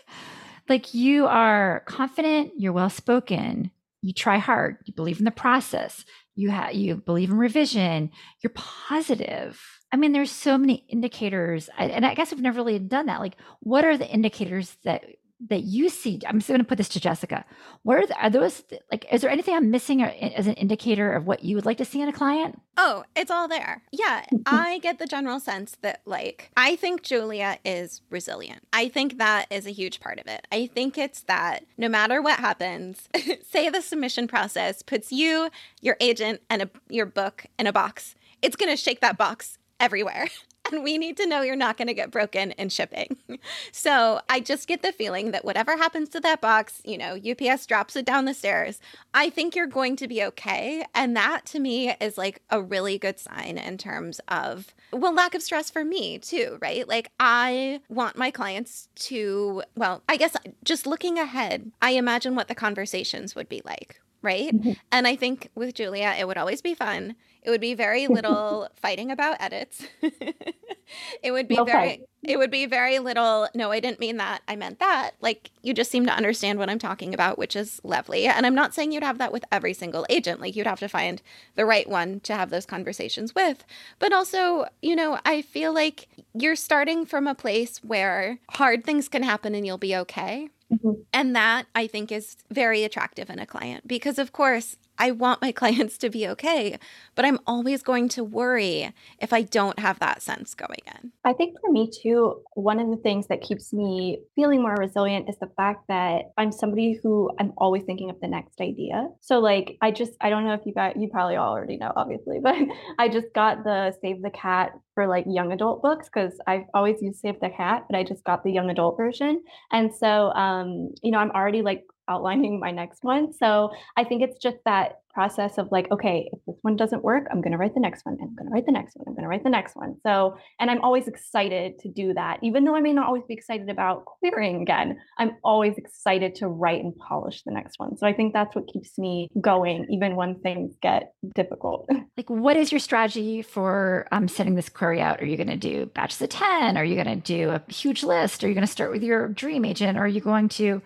like 0.69 0.95
you 0.95 1.27
are 1.27 1.83
confident, 1.87 2.53
you're 2.59 2.73
well 2.73 2.91
spoken, 2.91 3.71
you 4.03 4.13
try 4.13 4.39
hard, 4.39 4.79
you 4.85 4.93
believe 4.93 5.21
in 5.21 5.25
the 5.25 5.31
process, 5.31 6.05
you 6.35 6.51
have 6.51 6.75
you 6.75 6.97
believe 6.97 7.31
in 7.31 7.39
revision, 7.39 8.11
you're 8.43 8.53
positive. 8.55 9.61
I 9.93 9.97
mean, 9.97 10.13
there's 10.13 10.31
so 10.31 10.57
many 10.57 10.87
indicators, 10.89 11.69
and 11.79 12.07
I 12.07 12.15
guess 12.15 12.33
I've 12.33 12.41
never 12.41 12.57
really 12.57 12.79
done 12.79 13.07
that. 13.07 13.21
Like, 13.21 13.37
what 13.61 13.85
are 13.85 13.99
the 13.99 14.09
indicators 14.09 14.77
that 14.85 15.05
that 15.49 15.65
you 15.65 15.89
see 15.89 16.21
i'm 16.27 16.39
just 16.39 16.49
going 16.49 16.61
to 16.61 16.65
put 16.65 16.79
this 16.79 16.89
to 16.91 17.01
jessica. 17.01 17.45
What 17.83 17.99
are, 17.99 18.07
the, 18.07 18.23
are 18.23 18.31
those 18.31 18.63
like 18.91 19.07
is 19.13 19.23
there 19.23 19.31
anything 19.31 19.55
i'm 19.55 19.71
missing 19.71 20.03
as 20.03 20.47
an 20.47 20.55
indicator 20.55 21.13
of 21.13 21.27
what 21.27 21.45
you 21.45 21.57
would 21.57 21.67
like 21.67 21.79
to 21.79 21.85
see 21.85 22.01
in 22.01 22.09
a 22.09 22.13
client? 22.13 22.61
Oh 22.77 23.05
it's 23.17 23.31
all 23.31 23.49
there. 23.49 23.83
Yeah 23.91 24.25
i 24.47 24.79
get 24.79 24.99
the 24.99 25.07
general 25.07 25.41
sense 25.41 25.77
that 25.83 26.03
like 26.05 26.51
i 26.57 26.77
think 26.77 27.03
julia 27.03 27.59
is 27.65 28.03
resilient. 28.11 28.63
I 28.73 28.89
think 28.89 29.19
that 29.19 29.47
is 29.51 29.67
a 29.67 29.71
huge 29.71 30.01
part 30.01 30.19
of 30.19 30.27
it. 30.27 30.47
I 30.51 30.67
think 30.67 30.97
it's 30.97 31.23
that 31.23 31.65
no 31.77 31.89
matter 31.89 32.23
what 32.23 32.39
happens 32.39 33.09
say 33.43 33.69
the 33.69 33.83
submission 33.83 34.29
process 34.29 34.83
puts 34.83 35.13
you 35.13 35.51
your 35.81 35.97
agent 36.01 36.41
and 36.49 36.63
a, 36.63 36.71
your 36.89 37.07
book 37.07 37.47
in 37.59 37.67
a 37.67 37.73
box 37.73 38.15
it's 38.43 38.57
going 38.57 38.71
to 38.71 38.77
shake 38.77 39.01
that 39.01 39.17
box 39.17 39.59
everywhere 39.81 40.29
and 40.71 40.83
we 40.83 40.99
need 40.99 41.17
to 41.17 41.27
know 41.27 41.43
you're 41.43 41.57
not 41.57 41.77
going 41.77 41.89
to 41.89 41.95
get 41.95 42.11
broken 42.11 42.53
in 42.53 42.69
shipping. 42.69 43.17
So 43.73 44.21
I 44.29 44.41
just 44.41 44.69
get 44.69 44.83
the 44.83 44.93
feeling 44.93 45.33
that 45.33 45.45
whatever 45.45 45.77
happens 45.77 46.09
to 46.11 46.21
that 46.21 46.41
box, 46.41 46.81
you 46.85 46.97
know, 46.97 47.17
UPS 47.17 47.67
drops 47.67 47.97
it 47.97 48.05
down 48.05 48.25
the 48.25 48.35
stairs, 48.35 48.81
I 49.15 49.31
think 49.31 49.57
you're 49.57 49.67
going 49.67 49.97
to 49.97 50.07
be 50.07 50.23
okay. 50.25 50.85
And 50.95 51.17
that 51.17 51.45
to 51.47 51.59
me 51.59 51.95
is 52.01 52.17
like 52.17 52.43
a 52.51 52.63
really 52.63 52.99
good 52.99 53.19
sign 53.19 53.59
in 53.59 53.79
terms 53.79 54.21
of, 54.29 54.75
well, 54.93 55.13
lack 55.15 55.35
of 55.35 55.43
stress 55.43 55.71
for 55.71 55.85
me 55.85 56.19
too, 56.19 56.59
right? 56.61 56.87
Like 56.87 57.11
I 57.19 57.81
want 57.89 58.17
my 58.17 58.31
clients 58.31 58.89
to, 58.97 59.63
well, 59.75 60.03
I 60.09 60.17
guess 60.17 60.37
just 60.63 60.87
looking 60.87 61.19
ahead, 61.19 61.73
I 61.81 61.93
imagine 61.93 62.35
what 62.35 62.49
the 62.49 62.55
conversations 62.55 63.35
would 63.35 63.49
be 63.49 63.63
like, 63.65 64.01
right? 64.21 64.55
Mm-hmm. 64.55 64.73
And 64.93 65.07
I 65.07 65.17
think 65.17 65.49
with 65.55 65.75
Julia, 65.75 66.15
it 66.19 66.27
would 66.27 66.39
always 66.39 66.63
be 66.63 66.75
fun. 66.75 67.17
It 67.43 67.51
would 67.51 67.61
be 67.61 67.75
very 67.75 68.07
little 68.07 68.69
fighting 68.77 69.11
about 69.11 69.37
edits. 69.41 69.85
it 71.23 71.33
would 71.33 71.49
be 71.49 71.59
okay. 71.59 71.73
very 71.73 72.03
it 72.23 72.39
would 72.39 72.51
be 72.51 72.67
very 72.67 72.99
little 72.99 73.49
no 73.55 73.71
i 73.71 73.81
didn't 73.81 73.99
mean 73.99 74.17
that 74.17 74.43
i 74.47 74.55
meant 74.55 74.79
that 74.79 75.13
like 75.21 75.51
you 75.63 75.75
just 75.75 75.91
seem 75.91 76.07
to 76.07 76.13
understand 76.13 76.59
what 76.59 76.69
i'm 76.69 76.79
talking 76.79 77.15
about 77.15 77.39
which 77.39 77.57
is 77.57 77.81
lovely 77.83 78.27
and 78.27 78.47
i'm 78.47 78.55
not 78.55 78.75
saying 78.75 78.93
you'd 78.93 79.03
have 79.03 79.19
that 79.19 79.33
with 79.33 79.45
every 79.51 79.73
single 79.73 80.07
agent 80.09 80.41
like 80.41 80.55
you'd 80.55 80.67
have 80.67 80.79
to 80.79 80.89
find 80.89 81.23
the 81.55 81.65
right 81.65 81.89
one 81.89 82.21
to 82.21 82.35
have 82.35 82.51
those 82.51 82.67
conversations 82.67 83.35
with 83.35 83.65
but 83.99 84.13
also 84.13 84.67
you 84.83 84.95
know 84.95 85.19
i 85.25 85.43
feel 85.43 85.73
like 85.73 86.09
you're 86.35 86.57
starting 86.57 87.05
from 87.05 87.27
a 87.27 87.35
place 87.35 87.79
where 87.79 88.39
hard 88.51 88.85
things 88.85 89.09
can 89.09 89.23
happen 89.23 89.55
and 89.55 89.67
you'll 89.67 89.79
be 89.79 89.97
okay 89.97 90.49
Mm-hmm. 90.73 91.03
And 91.13 91.37
that 91.37 91.67
I 91.75 91.87
think 91.87 92.11
is 92.11 92.37
very 92.51 92.83
attractive 92.85 93.29
in 93.29 93.39
a 93.39 93.47
client 93.47 93.87
because, 93.87 94.19
of 94.19 94.33
course, 94.33 94.77
I 95.03 95.11
want 95.11 95.43
my 95.43 95.51
clients 95.63 95.99
to 95.99 96.11
be 96.11 96.29
okay, 96.29 96.79
but 97.17 97.25
I'm 97.25 97.41
always 97.45 97.83
going 97.83 98.09
to 98.11 98.23
worry 98.23 98.93
if 99.19 99.33
I 99.33 99.43
don't 99.43 99.79
have 99.81 99.99
that 99.99 100.23
sense 100.23 100.55
going 100.55 100.79
in. 100.87 101.11
I 101.25 101.33
think 101.33 101.57
for 101.61 101.73
me 101.73 101.91
too, 101.91 102.41
one 102.55 102.79
of 102.79 102.89
the 102.89 102.97
things 102.97 103.27
that 103.27 103.43
keeps 103.43 103.73
me 103.73 104.21
feeling 104.37 104.63
more 104.63 104.77
resilient 104.77 105.29
is 105.29 105.37
the 105.41 105.51
fact 105.57 105.89
that 105.89 106.31
I'm 106.39 106.53
somebody 106.53 107.01
who 107.03 107.31
I'm 107.41 107.53
always 107.57 107.83
thinking 107.83 108.11
of 108.11 108.21
the 108.21 108.29
next 108.29 108.61
idea. 108.61 109.09
So 109.21 109.41
like 109.41 109.77
I 109.83 109.91
just 109.91 110.13
I 110.21 110.31
don't 110.31 110.45
know 110.45 110.55
if 110.55 110.65
you 110.65 110.73
got 110.73 110.97
you 110.97 111.09
probably 111.09 111.37
already 111.37 111.77
know 111.77 111.93
obviously, 111.97 112.39
but 112.43 112.55
I 112.99 113.09
just 113.09 113.33
got 113.35 113.65
the 113.65 113.97
Save 114.01 114.23
the 114.23 114.31
Cat 114.31 114.71
for 114.95 115.09
like 115.09 115.25
young 115.27 115.51
adult 115.51 115.83
books 115.83 116.09
because 116.13 116.39
I've 116.47 116.67
always 116.75 117.03
used 117.03 117.19
Save 117.19 117.41
the 117.41 117.51
Cat, 117.51 117.87
but 117.91 117.99
I 117.99 118.05
just 118.05 118.23
got 118.23 118.45
the 118.45 118.53
young 118.53 118.71
adult 118.71 118.97
version. 118.97 119.43
And 119.73 119.93
so 119.93 120.33
um, 120.35 120.91
you 121.03 121.11
know, 121.11 121.19
I'm 121.19 121.33
already 121.33 121.63
like 121.63 121.83
outlining 122.13 122.61
my 122.61 122.71
next 122.71 123.03
one. 123.03 123.33
So 123.33 123.71
I 123.97 124.05
think 124.05 124.23
it's 124.23 124.39
just 124.39 124.59
that 124.65 125.03
process 125.13 125.59
of 125.59 125.69
like, 125.71 125.91
okay, 125.91 126.29
if 126.33 126.39
this 126.47 126.57
one 126.63 126.77
doesn't 126.77 127.05
work, 127.05 127.27
I'm 127.31 127.41
going 127.41 127.53
to 127.53 127.59
write 127.59 127.75
the 127.75 127.81
next 127.81 128.05
one 128.05 128.17
I'm 128.21 128.35
going 128.35 128.49
to 128.49 128.53
write 128.53 128.67
the 128.67 128.73
next 128.73 128.97
one. 128.97 129.05
I'm 129.07 129.15
going 129.15 129.25
to 129.25 129.29
write 129.29 129.45
the 129.45 129.51
next 129.51 129.77
one. 129.77 129.97
So, 130.03 130.37
and 130.59 130.71
I'm 130.71 130.81
always 130.83 131.09
excited 131.09 131.79
to 131.81 131.89
do 131.89 132.15
that. 132.15 132.39
Even 132.43 132.65
though 132.65 132.75
I 132.75 132.81
may 132.81 132.93
not 132.93 133.07
always 133.07 133.25
be 133.29 133.35
excited 133.35 133.69
about 133.69 134.05
querying 134.05 134.63
again, 134.63 134.99
I'm 135.19 135.33
always 135.45 135.77
excited 135.77 136.35
to 136.37 136.49
write 136.49 136.83
and 136.83 136.97
polish 136.97 137.43
the 137.43 137.53
next 137.53 137.79
one. 137.79 137.97
So 137.97 138.07
I 138.07 138.13
think 138.13 138.33
that's 138.33 138.55
what 138.55 138.67
keeps 138.73 138.99
me 138.99 139.29
going, 139.41 139.87
even 139.91 140.17
when 140.17 140.41
things 140.41 140.75
get 140.83 141.15
difficult. 141.35 141.89
Like, 142.15 142.29
what 142.29 142.59
is 142.59 142.71
your 142.71 142.79
strategy 142.79 143.41
for 143.41 144.07
um, 144.13 144.27
this 144.27 144.69
query 144.69 145.01
out? 145.01 145.23
Are 145.23 145.25
you 145.25 145.39
going 145.39 145.49
to 145.49 145.57
do 145.57 145.87
batches 145.87 146.21
of 146.21 146.29
10? 146.29 146.77
Are 146.77 146.85
you 146.85 146.95
going 146.95 147.07
to 147.07 147.17
do 147.17 147.49
a 147.49 147.73
huge 147.73 148.03
list? 148.03 148.45
Are 148.45 148.49
you 148.49 148.55
going 148.55 148.67
to 148.67 148.71
start 148.71 148.93
with 148.93 149.03
your 149.03 149.29
dream 149.29 149.65
agent? 149.65 149.97
Are 149.97 150.07
you 150.07 150.21
going 150.21 150.51
to 150.51 150.83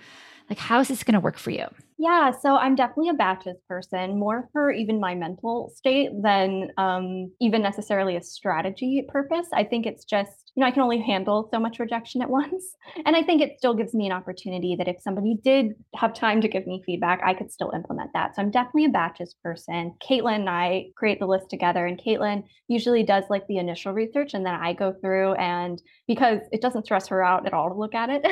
like, 0.49 0.59
how 0.59 0.81
is 0.81 0.89
this 0.89 1.05
going 1.05 1.15
to 1.15 1.21
work 1.21 1.39
for 1.39 1.51
you? 1.51 1.67
Yeah, 1.99 2.31
so 2.31 2.57
I'm 2.57 2.75
definitely 2.75 3.09
a 3.09 3.15
batches 3.15 3.57
person, 3.67 4.19
more 4.19 4.51
for 4.53 4.71
even 4.71 5.01
my 5.01 5.15
mental 5.15 5.73
state 5.75 6.11
than 6.23 6.69
um, 6.77 7.33
even 7.41 7.63
necessarily 7.63 8.17
a 8.17 8.23
strategy 8.23 9.07
purpose. 9.09 9.47
I 9.55 9.65
think 9.65 9.87
it's 9.87 10.05
just, 10.05 10.53
you 10.55 10.61
know, 10.61 10.67
I 10.67 10.73
can 10.73 10.83
only 10.83 11.01
handle 11.01 11.49
so 11.51 11.59
much 11.59 11.79
rejection 11.79 12.21
at 12.21 12.29
once. 12.37 12.77
And 13.07 13.17
I 13.17 13.23
think 13.23 13.41
it 13.41 13.55
still 13.57 13.73
gives 13.73 13.95
me 13.95 14.05
an 14.05 14.13
opportunity 14.13 14.77
that 14.77 14.89
if 14.89 14.97
somebody 15.01 15.39
did 15.43 15.73
have 15.95 16.13
time 16.13 16.43
to 16.43 16.49
give 16.49 16.67
me 16.67 16.83
feedback, 16.85 17.23
I 17.25 17.33
could 17.33 17.51
still 17.51 17.71
implement 17.75 18.11
that. 18.13 18.37
So 18.37 18.43
I'm 18.43 18.51
definitely 18.51 18.85
a 18.85 18.91
batches 18.91 19.35
person. 19.43 19.95
Caitlin 20.07 20.37
and 20.37 20.51
I 20.51 20.89
create 20.99 21.19
the 21.19 21.27
list 21.27 21.49
together, 21.49 21.87
and 21.87 21.99
Caitlin 21.99 22.43
usually 22.69 23.05
does 23.05 23.25
like 23.31 23.47
the 23.47 23.57
initial 23.57 23.95
research, 23.95 24.35
and 24.35 24.45
then 24.45 24.55
I 24.55 24.75
go 24.75 24.93
through 25.01 25.33
and 25.35 25.81
because 26.07 26.41
it 26.53 26.61
doesn't 26.61 26.85
stress 26.85 27.09
her 27.09 27.25
out 27.25 27.47
at 27.47 27.55
all 27.55 27.71
to 27.71 27.75
look 27.75 27.95
at 27.95 28.11
it. 28.11 28.27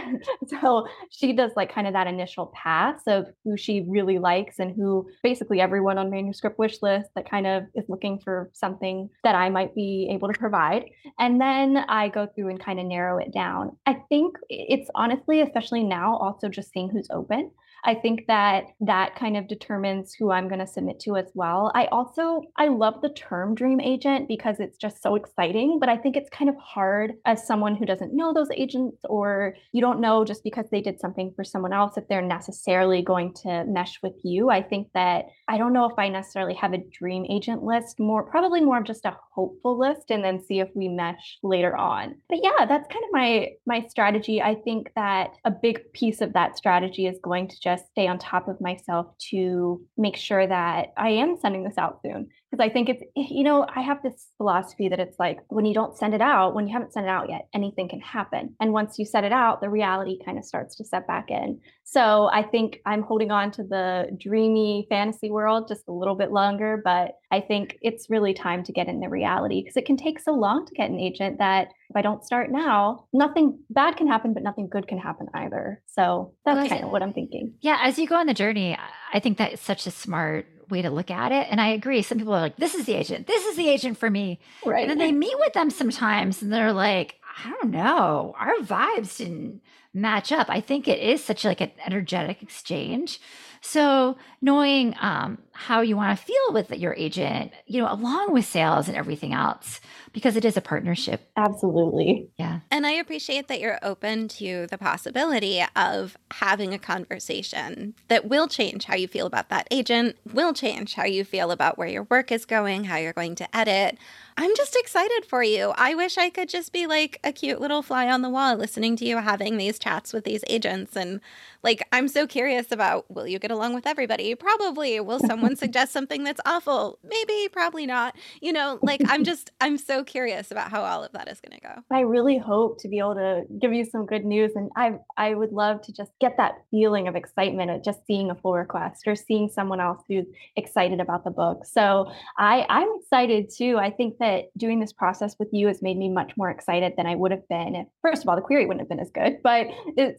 so 0.61 0.87
she 1.11 1.33
does 1.33 1.53
like 1.57 1.73
kind 1.73 1.87
of 1.87 1.95
that 1.95 2.07
initial 2.07 2.53
pass 2.55 3.01
of 3.07 3.27
who 3.45 3.54
she 3.57 3.85
really 3.89 4.19
likes 4.19 4.59
and 4.59 4.75
who 4.75 5.09
basically 5.23 5.61
everyone 5.61 5.99
on 5.99 6.11
manuscript 6.11 6.59
wish 6.59 6.83
list 6.83 7.11
that 7.15 7.29
kind 7.29 7.47
of 7.47 7.65
is 7.75 7.85
looking 7.89 8.19
for 8.19 8.51
something 8.53 9.09
that 9.23 9.35
I 9.35 9.49
might 9.49 9.75
be 9.75 10.09
able 10.11 10.29
to 10.29 10.39
provide. 10.39 10.87
And 11.19 11.41
then 11.41 11.79
I 11.89 12.09
go 12.09 12.27
through 12.27 12.49
and 12.49 12.61
kind 12.61 12.81
of 12.81 12.87
narrow 12.87 13.19
it 13.19 13.33
down. 13.33 13.77
I 13.87 13.95
think 14.09 14.37
it's 14.49 14.91
honestly, 14.95 15.41
especially 15.41 15.85
now, 15.85 16.17
also 16.17 16.49
just 16.49 16.73
seeing 16.73 16.89
who's 16.89 17.09
open. 17.11 17.51
I 17.85 17.95
think 17.95 18.27
that 18.29 18.65
that 18.81 19.15
kind 19.15 19.37
of 19.37 19.47
determines 19.47 20.15
who 20.15 20.31
I'm 20.31 20.49
going 20.49 20.61
to 20.61 20.67
submit 20.67 21.01
to 21.01 21.17
as 21.17 21.31
well. 21.35 21.71
I 21.75 21.87
also 21.87 22.43
I 22.57 22.69
love 22.69 23.01
the 23.03 23.11
term 23.11 23.55
dream 23.55 23.81
agent 23.81 24.27
because 24.29 24.59
it's 24.59 24.79
just 24.79 25.03
so 25.03 25.15
exciting, 25.15 25.79
but 25.79 25.89
I 25.89 25.97
think 25.97 26.17
it's 26.17 26.31
kind 26.31 26.49
of 26.49 26.57
hard 26.57 27.15
as 27.27 27.47
someone 27.47 27.77
who 27.77 27.85
doesn't 27.85 28.15
know 28.15 28.33
those 28.33 28.49
agents 28.55 28.97
or 29.05 29.55
you 29.73 29.81
don't 29.81 30.01
know 30.01 30.25
just 30.25 30.43
because 30.43 30.67
they 30.71 30.81
did 30.81 31.01
something 31.01 31.33
for 31.37 31.45
someone 31.45 31.73
else 31.73 31.97
if 31.97 32.09
they're 32.09 32.23
necessarily 32.23 33.03
going 33.03 33.35
to 33.35 33.65
mesh 33.65 34.01
with 34.03 34.15
you. 34.23 34.51
I 34.51 34.63
think 34.63 34.89
that 34.95 35.27
I 35.49 35.59
don't 35.59 35.73
know 35.73 35.89
if 35.89 35.99
I 35.99 36.09
necessarily 36.09 36.55
have 36.55 36.73
a 36.73 36.79
dream 36.79 37.27
agent 37.29 37.63
list, 37.63 38.01
more 38.01 38.23
probably 38.23 38.63
more 38.63 38.79
of 38.79 38.85
just 38.85 39.05
a 39.05 39.17
hopeful 39.35 39.79
list 39.79 40.11
and 40.11 40.25
then 40.25 40.43
see 40.43 40.61
if 40.61 40.69
we 40.75 40.89
mesh 40.89 41.39
later 41.43 41.77
on. 41.77 42.17
But 42.31 42.41
yeah, 42.43 42.65
that's 42.67 42.89
kind 42.89 43.05
of 43.05 43.11
my 43.13 43.49
my 43.67 43.87
strategy. 43.89 44.41
I 44.41 44.55
think 44.55 44.91
that 44.97 45.33
a 45.45 45.51
big 45.51 45.93
piece 45.93 46.21
of 46.21 46.33
that 46.33 46.57
strategy 46.57 47.07
is 47.07 47.19
going 47.23 47.49
to 47.49 47.61
just 47.61 47.74
stay 47.77 48.07
on 48.07 48.19
top 48.19 48.49
of 48.49 48.61
myself 48.61 49.07
to 49.31 49.81
make 49.97 50.17
sure 50.17 50.47
that 50.47 50.93
I 50.97 51.11
am 51.11 51.37
sending 51.37 51.65
this 51.65 51.79
out 51.79 52.01
soon. 52.05 52.29
Because 52.55 52.71
I 52.71 52.73
think 52.73 52.89
it's, 52.89 53.03
eh, 53.17 53.27
you 53.31 53.43
know, 53.43 53.67
I 53.75 53.81
have 53.81 54.01
this 54.03 54.29
philosophy 54.37 54.89
that 54.89 55.01
it's 55.01 55.19
like 55.19 55.41
when 55.49 55.65
you 55.65 55.75
don't 55.75 55.97
send 55.99 56.15
it 56.15 56.21
out, 56.21 56.55
when 56.55 56.69
you 56.69 56.73
haven't 56.73 56.93
sent 56.93 57.07
it 57.07 57.09
out 57.09 57.29
yet, 57.29 57.49
anything 57.53 57.89
can 57.89 58.01
happen. 58.01 58.55
And 58.61 58.73
once 58.73 58.97
you 58.97 59.05
set 59.05 59.25
it 59.25 59.33
out, 59.33 59.61
the 59.61 59.69
reality 59.69 60.19
kind 60.25 60.39
of 60.39 60.45
starts 60.45 60.77
to 60.77 60.85
set 60.85 61.07
back 61.09 61.31
in. 61.31 61.59
So 61.83 62.31
I 62.33 62.45
think 62.45 62.79
I'm 62.87 63.03
holding 63.03 63.33
on 63.33 63.51
to 63.53 63.65
the 63.65 64.07
dreamy 64.21 64.87
fantasy 64.89 65.33
world 65.33 65.67
just 65.69 65.89
a 65.89 65.93
little 65.93 66.15
bit 66.15 66.31
longer, 66.31 66.81
but 66.85 67.17
I 67.33 67.41
think 67.41 67.77
it's 67.83 68.09
really 68.09 68.35
time 68.35 68.63
to 68.65 68.73
get 68.73 68.87
in 68.87 69.01
the 69.01 69.09
reality 69.09 69.63
because 69.63 69.77
it 69.77 69.85
can 69.85 69.97
take 69.97 70.21
so 70.21 70.33
long 70.33 70.65
to 70.67 70.75
get 70.75 70.91
an 70.91 71.01
agent 71.01 71.39
that 71.39 71.69
if 71.91 71.97
I 71.97 72.03
don't 72.03 72.25
start 72.25 72.53
now, 72.53 73.07
nothing 73.13 73.59
bad 73.69 73.97
can 73.97 74.07
happen, 74.07 74.33
but 74.33 74.45
nothing 74.45 74.69
good 74.69 74.87
can 74.87 74.99
happen 74.99 75.27
either. 75.35 75.83
So 75.87 76.35
that's 76.45 76.57
well, 76.57 76.69
kind 76.69 76.85
of 76.85 76.91
what 76.91 77.03
I'm 77.03 77.13
thinking. 77.13 77.55
Yeah, 77.61 77.79
as 77.83 77.99
you 77.99 78.07
go 78.07 78.15
on 78.15 78.27
the 78.27 78.35
journey, 78.35 78.79
I 79.13 79.19
think 79.19 79.39
that 79.39 79.55
is 79.55 79.61
such 79.61 79.89
a 79.89 79.91
smart 79.91 80.47
way 80.75 80.83
to 80.83 80.91
look 80.91 81.11
at 81.11 81.33
it. 81.33 81.47
And 81.51 81.61
I 81.61 81.69
agree. 81.69 82.03
Some 82.03 82.19
people 82.19 82.35
are 82.35 82.41
like, 82.41 82.57
this 82.57 82.75
is 82.75 82.85
the 82.85 82.95
agent. 82.95 83.27
This 83.27 83.47
is 83.47 83.57
the 83.57 83.69
agent 83.69 83.97
for 83.97 84.11
me. 84.11 84.41
Right. 84.67 84.83
And 84.83 84.91
then 84.91 84.99
they 84.99 85.13
meet 85.13 85.39
with 85.39 85.53
them 85.55 85.71
sometimes 85.71 86.43
and 86.43 86.53
they're 86.53 86.73
like, 86.73 87.15
I 87.45 87.51
don't 87.51 87.71
know. 87.71 88.35
Our 88.39 88.57
vibes 88.57 89.17
didn't 89.19 89.63
match 89.95 90.33
up. 90.33 90.49
I 90.51 90.61
think 90.61 90.89
it 90.89 90.99
is 90.99 91.25
such 91.25 91.45
like 91.45 91.61
an 91.61 91.71
energetic 91.87 92.43
exchange. 92.43 93.21
So 93.61 94.19
knowing 94.43 94.95
um, 95.01 95.39
how 95.55 95.81
you 95.81 95.97
want 95.97 96.19
to 96.19 96.25
feel 96.25 96.53
with 96.53 96.71
your 96.73 96.95
agent, 96.95 97.53
you 97.67 97.81
know, 97.81 97.91
along 97.91 98.33
with 98.33 98.45
sales 98.45 98.89
and 98.89 98.97
everything 98.97 99.33
else, 99.33 99.81
because 100.13 100.37
it 100.37 100.45
is 100.45 100.57
a 100.57 100.61
partnership. 100.61 101.31
Absolutely. 101.37 102.29
Yeah. 102.39 102.61
And 102.73 102.85
I 102.85 102.93
appreciate 102.93 103.47
that 103.49 103.61
you're 103.61 103.79
open 103.81 104.27
to 104.29 104.67
the 104.67 104.77
possibility 104.79 105.65
of 105.77 106.17
having 106.33 106.75
a 106.75 106.79
conversation 106.79 107.95
that 108.09 108.27
will 108.27 108.49
change 108.49 108.85
how 108.85 108.97
you 108.97 109.07
feel 109.07 109.27
about 109.27 109.49
that 109.51 109.69
agent, 109.71 110.17
will 110.33 110.53
change 110.53 110.95
how 110.95 111.05
you 111.05 111.25
feel 111.25 111.53
about 111.53 111.79
where 111.79 111.89
your 111.89 112.03
work 112.05 112.33
is 112.33 112.45
going, 112.45 112.85
how 112.85 112.97
you're 112.97 113.13
going 113.13 113.37
to 113.37 113.57
edit. 113.57 113.97
I'm 114.37 114.57
just 114.57 114.75
excited 114.75 115.25
for 115.25 115.45
you. 115.45 115.73
I 115.77 115.95
wish 115.95 116.19
I 116.19 116.29
could 116.29 116.49
just 116.49 116.73
be 116.73 116.89
like 116.89 117.21
a 117.23 117.33
cute 117.33 117.61
little 117.61 117.83
fly 117.83 118.11
on 118.11 118.23
the 118.23 118.29
wall 118.29 118.57
listening 118.57 118.97
to 118.97 119.05
you 119.05 119.19
having 119.19 119.57
these 119.57 119.79
chats 119.79 120.13
with 120.13 120.25
these 120.25 120.43
agents. 120.49 120.97
And 120.97 121.21
like, 121.63 121.87
I'm 121.93 122.09
so 122.09 122.27
curious 122.27 122.73
about 122.73 123.09
will 123.09 123.29
you 123.29 123.39
get 123.39 123.53
along 123.53 123.75
with 123.75 123.87
everybody? 123.87 124.35
Probably. 124.35 124.99
Will 124.99 125.21
someone 125.21 125.44
suggest 125.57 125.93
something 125.93 126.25
that's 126.25 126.41
awful? 126.45 126.99
Maybe, 127.03 127.49
probably 127.51 127.87
not. 127.87 128.17
You 128.43 128.53
know, 128.53 128.79
like, 128.83 129.01
I'm 129.09 129.25
just, 129.31 129.51
I'm 129.61 129.79
so 129.79 130.05
curious 130.05 130.51
about 130.51 130.71
how 130.71 130.83
all 130.83 131.03
of 131.03 131.13
that 131.13 131.29
is 131.29 131.41
going 131.41 131.59
to 131.59 131.67
go. 131.67 131.83
I 131.91 132.01
really 132.01 132.37
hope 132.37 132.81
to 132.81 132.89
be 132.89 132.99
able 132.99 133.15
to 133.15 133.45
give 133.61 133.73
you 133.73 133.85
some 133.85 134.05
good 134.05 134.25
news. 134.25 134.53
And 134.55 134.71
I, 134.77 134.99
I 135.17 135.35
would 135.35 135.53
love 135.53 135.81
to 135.83 135.93
just 135.93 136.11
get 136.21 136.37
that 136.37 136.57
feeling 136.71 137.09
of 137.09 137.17
excitement 137.17 137.71
of 137.71 137.83
just 137.83 138.07
seeing 138.07 138.31
a 138.31 138.35
full 138.35 138.55
request 138.55 139.05
or 139.07 139.17
seeing 139.17 139.49
someone 139.49 139.81
else 139.81 140.03
who's 140.09 140.27
excited 140.57 141.01
about 141.01 141.25
the 141.25 141.31
book. 141.31 141.65
So 141.65 142.11
I, 142.37 142.67
I'm 142.69 142.89
excited 143.01 143.51
too. 143.57 143.79
I 143.79 143.91
think 143.91 144.19
that 144.19 144.35
that 144.35 144.59
doing 144.59 144.81
this 144.81 144.93
process 144.93 145.37
with 145.39 145.49
you 145.53 145.69
has 145.69 145.83
made 145.83 145.97
me 145.97 146.09
much 146.09 146.33
more 146.37 146.51
excited 146.51 146.95
than 146.97 147.07
I 147.07 147.15
would 147.15 147.31
have 147.31 147.47
been 147.49 147.75
if, 147.75 147.87
first 148.03 148.23
of 148.23 148.29
all, 148.29 148.37
the 148.37 148.43
query 148.43 148.67
wouldn't 148.67 148.81
have 148.81 148.89
been 148.89 149.01
as 149.01 149.11
good. 149.11 149.39
But 149.43 149.67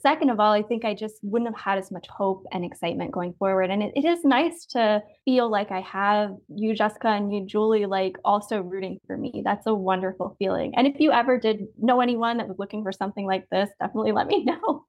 second 0.02 0.30
of 0.30 0.40
all, 0.40 0.52
I 0.52 0.62
think 0.62 0.86
I 0.86 0.94
just 0.94 1.16
wouldn't 1.24 1.50
have 1.50 1.60
had 1.60 1.78
as 1.78 1.92
much 1.92 2.08
hope 2.08 2.46
and 2.52 2.64
excitement 2.64 3.12
going 3.12 3.34
forward. 3.40 3.70
And 3.70 3.84
it, 3.84 3.94
it 3.96 4.06
is 4.06 4.24
nice 4.24 4.66
to 4.68 5.02
feel 5.26 5.50
like 5.50 5.72
I 5.72 5.82
have 5.82 6.36
you, 6.48 6.76
Jessica, 6.76 7.08
and 7.08 7.34
you, 7.34 7.46
Julie, 7.46 7.88
like 7.88 8.16
also 8.24 8.62
rooting 8.62 9.00
for 9.08 9.18
me. 9.18 9.42
That's 9.44 9.66
a 9.66 9.74
wonderful 9.74 10.36
feeling. 10.40 10.74
And 10.78 10.88
if 10.88 11.00
you 11.00 11.12
ever 11.12 11.40
did 11.40 11.68
know 11.78 12.00
anyone 12.00 12.38
that 12.38 12.48
was 12.48 12.60
looking 12.60 12.84
for 12.84 12.92
something 12.92 13.26
like 13.26 13.50
this, 13.52 13.70
definitely 13.80 14.12
let 14.12 14.28
me 14.28 14.44
know. 14.46 14.86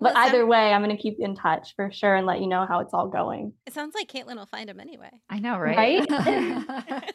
but 0.00 0.16
either 0.16 0.44
way, 0.44 0.72
I'm 0.72 0.82
going 0.82 0.94
to 0.94 1.00
keep 1.00 1.16
in 1.20 1.36
touch 1.36 1.74
for 1.76 1.90
sure 1.92 2.16
and 2.16 2.26
let 2.26 2.40
you 2.40 2.48
know 2.48 2.66
how 2.66 2.80
it's 2.80 2.92
all 2.92 3.08
going. 3.08 3.52
It 3.66 3.72
sounds 3.72 3.94
like 3.94 4.10
Caitlin 4.10 4.36
will 4.36 4.46
find 4.46 4.68
him 4.68 4.80
anyway. 4.80 5.10
I 5.30 5.38
know, 5.38 5.56
right? 5.56 6.08
Right? 6.10 7.14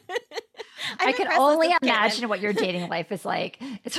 I 0.98 1.12
can 1.12 1.28
only 1.32 1.72
imagine 1.82 2.28
what 2.28 2.40
your 2.40 2.52
dating 2.52 2.88
life 2.88 3.12
is 3.12 3.24
like. 3.24 3.58
It's 3.84 3.98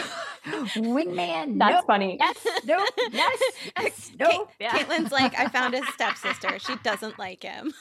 wingman. 0.66 1.60
That's 1.60 1.86
funny. 1.86 2.18
Yes, 2.20 2.38
no, 2.66 2.86
yes, 3.12 3.42
yes, 3.78 4.12
no. 4.20 4.48
Yeah. 4.60 4.72
Caitlin's 4.78 5.12
like, 5.12 5.38
I 5.38 5.48
found 5.48 5.74
his 5.74 5.88
stepsister. 5.94 6.60
She 6.60 6.76
doesn't 6.84 7.18
like 7.20 7.44
him. 7.44 7.74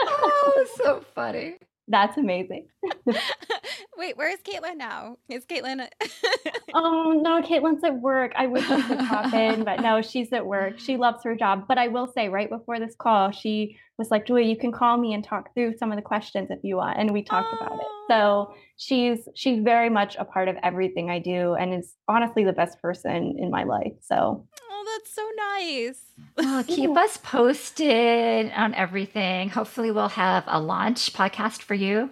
oh, 0.00 0.66
so 0.76 1.04
funny. 1.14 1.56
That's 1.88 2.16
amazing. 2.16 2.68
Wait, 3.96 4.16
where's 4.16 4.40
Caitlin 4.40 4.76
now? 4.76 5.16
Is 5.28 5.44
Caitlin? 5.44 5.86
oh 6.74 7.20
no, 7.22 7.42
Caitlin's 7.42 7.84
at 7.84 8.00
work. 8.00 8.32
I 8.36 8.46
wish 8.46 8.66
could 8.66 8.98
pop 8.98 9.32
in, 9.32 9.64
but 9.64 9.80
no, 9.80 10.00
she's 10.00 10.32
at 10.32 10.46
work. 10.46 10.78
She 10.78 10.96
loves 10.96 11.22
her 11.24 11.36
job. 11.36 11.64
But 11.68 11.78
I 11.78 11.88
will 11.88 12.06
say, 12.06 12.28
right 12.28 12.48
before 12.48 12.78
this 12.78 12.94
call, 12.98 13.30
she 13.30 13.76
was 13.98 14.10
like, 14.10 14.26
"Julia, 14.26 14.46
you 14.46 14.56
can 14.56 14.72
call 14.72 14.96
me 14.96 15.12
and 15.12 15.22
talk 15.22 15.52
through 15.54 15.76
some 15.76 15.92
of 15.92 15.96
the 15.96 16.02
questions 16.02 16.48
if 16.50 16.60
you 16.62 16.76
want," 16.76 16.98
and 16.98 17.10
we 17.10 17.22
talked 17.22 17.52
oh. 17.52 17.56
about 17.58 17.78
it. 17.78 17.86
So 18.08 18.54
she's 18.76 19.28
she's 19.34 19.62
very 19.62 19.90
much 19.90 20.16
a 20.18 20.24
part 20.24 20.48
of 20.48 20.56
everything 20.62 21.10
I 21.10 21.18
do, 21.18 21.54
and 21.54 21.74
is 21.74 21.94
honestly 22.08 22.44
the 22.44 22.52
best 22.52 22.80
person 22.80 23.36
in 23.38 23.50
my 23.50 23.64
life. 23.64 23.92
So 24.00 24.46
Oh, 24.84 24.98
that's 24.98 25.14
so 25.14 25.22
nice. 25.36 26.00
Well, 26.36 26.64
keep 26.76 26.90
us 26.96 27.16
posted 27.18 28.50
on 28.52 28.74
everything. 28.74 29.48
Hopefully, 29.50 29.90
we'll 29.90 30.08
have 30.08 30.44
a 30.46 30.60
launch 30.60 31.12
podcast 31.12 31.62
for 31.62 31.74
you. 31.74 32.10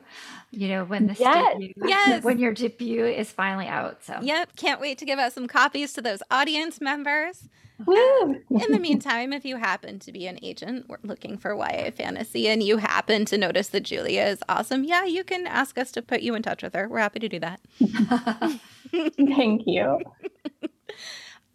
You 0.53 0.69
know 0.69 0.85
when 0.85 1.07
this 1.07 1.21
yes. 1.21 1.53
debut, 1.55 1.75
yes. 1.85 2.25
when 2.25 2.39
your 2.39 2.53
debut 2.53 3.05
is 3.05 3.31
finally 3.31 3.67
out. 3.67 4.05
So 4.05 4.19
yep, 4.21 4.55
can't 4.57 4.81
wait 4.81 4.99
to 4.99 5.05
give 5.05 5.19
out 5.19 5.33
some 5.33 5.47
copies 5.49 5.93
to 5.95 6.03
those 6.03 6.23
audience 6.31 6.81
members. 6.81 7.49
Woo! 7.87 7.95
Uh, 7.95 8.35
in 8.51 8.73
the 8.73 8.79
meantime, 8.79 9.33
if 9.33 9.45
you 9.45 9.57
happen 9.57 9.99
to 10.01 10.13
be 10.13 10.27
an 10.27 10.39
agent 10.43 10.87
we're 10.89 10.99
looking 11.03 11.39
for 11.39 11.55
YA 11.55 11.91
fantasy 11.93 12.49
and 12.49 12.63
you 12.63 12.77
happen 12.77 13.25
to 13.27 13.39
notice 13.39 13.69
that 13.69 13.85
Julia 13.85 14.25
is 14.25 14.41
awesome, 14.49 14.85
yeah, 14.85 15.05
you 15.05 15.25
can 15.25 15.47
ask 15.47 15.79
us 15.79 15.91
to 15.93 16.03
put 16.03 16.21
you 16.21 16.35
in 16.35 16.43
touch 16.43 16.63
with 16.63 16.75
her. 16.75 16.89
We're 16.89 16.99
happy 16.99 17.21
to 17.21 17.29
do 17.29 17.41
that. 17.41 17.61
Thank 19.17 19.63
you. 19.67 20.01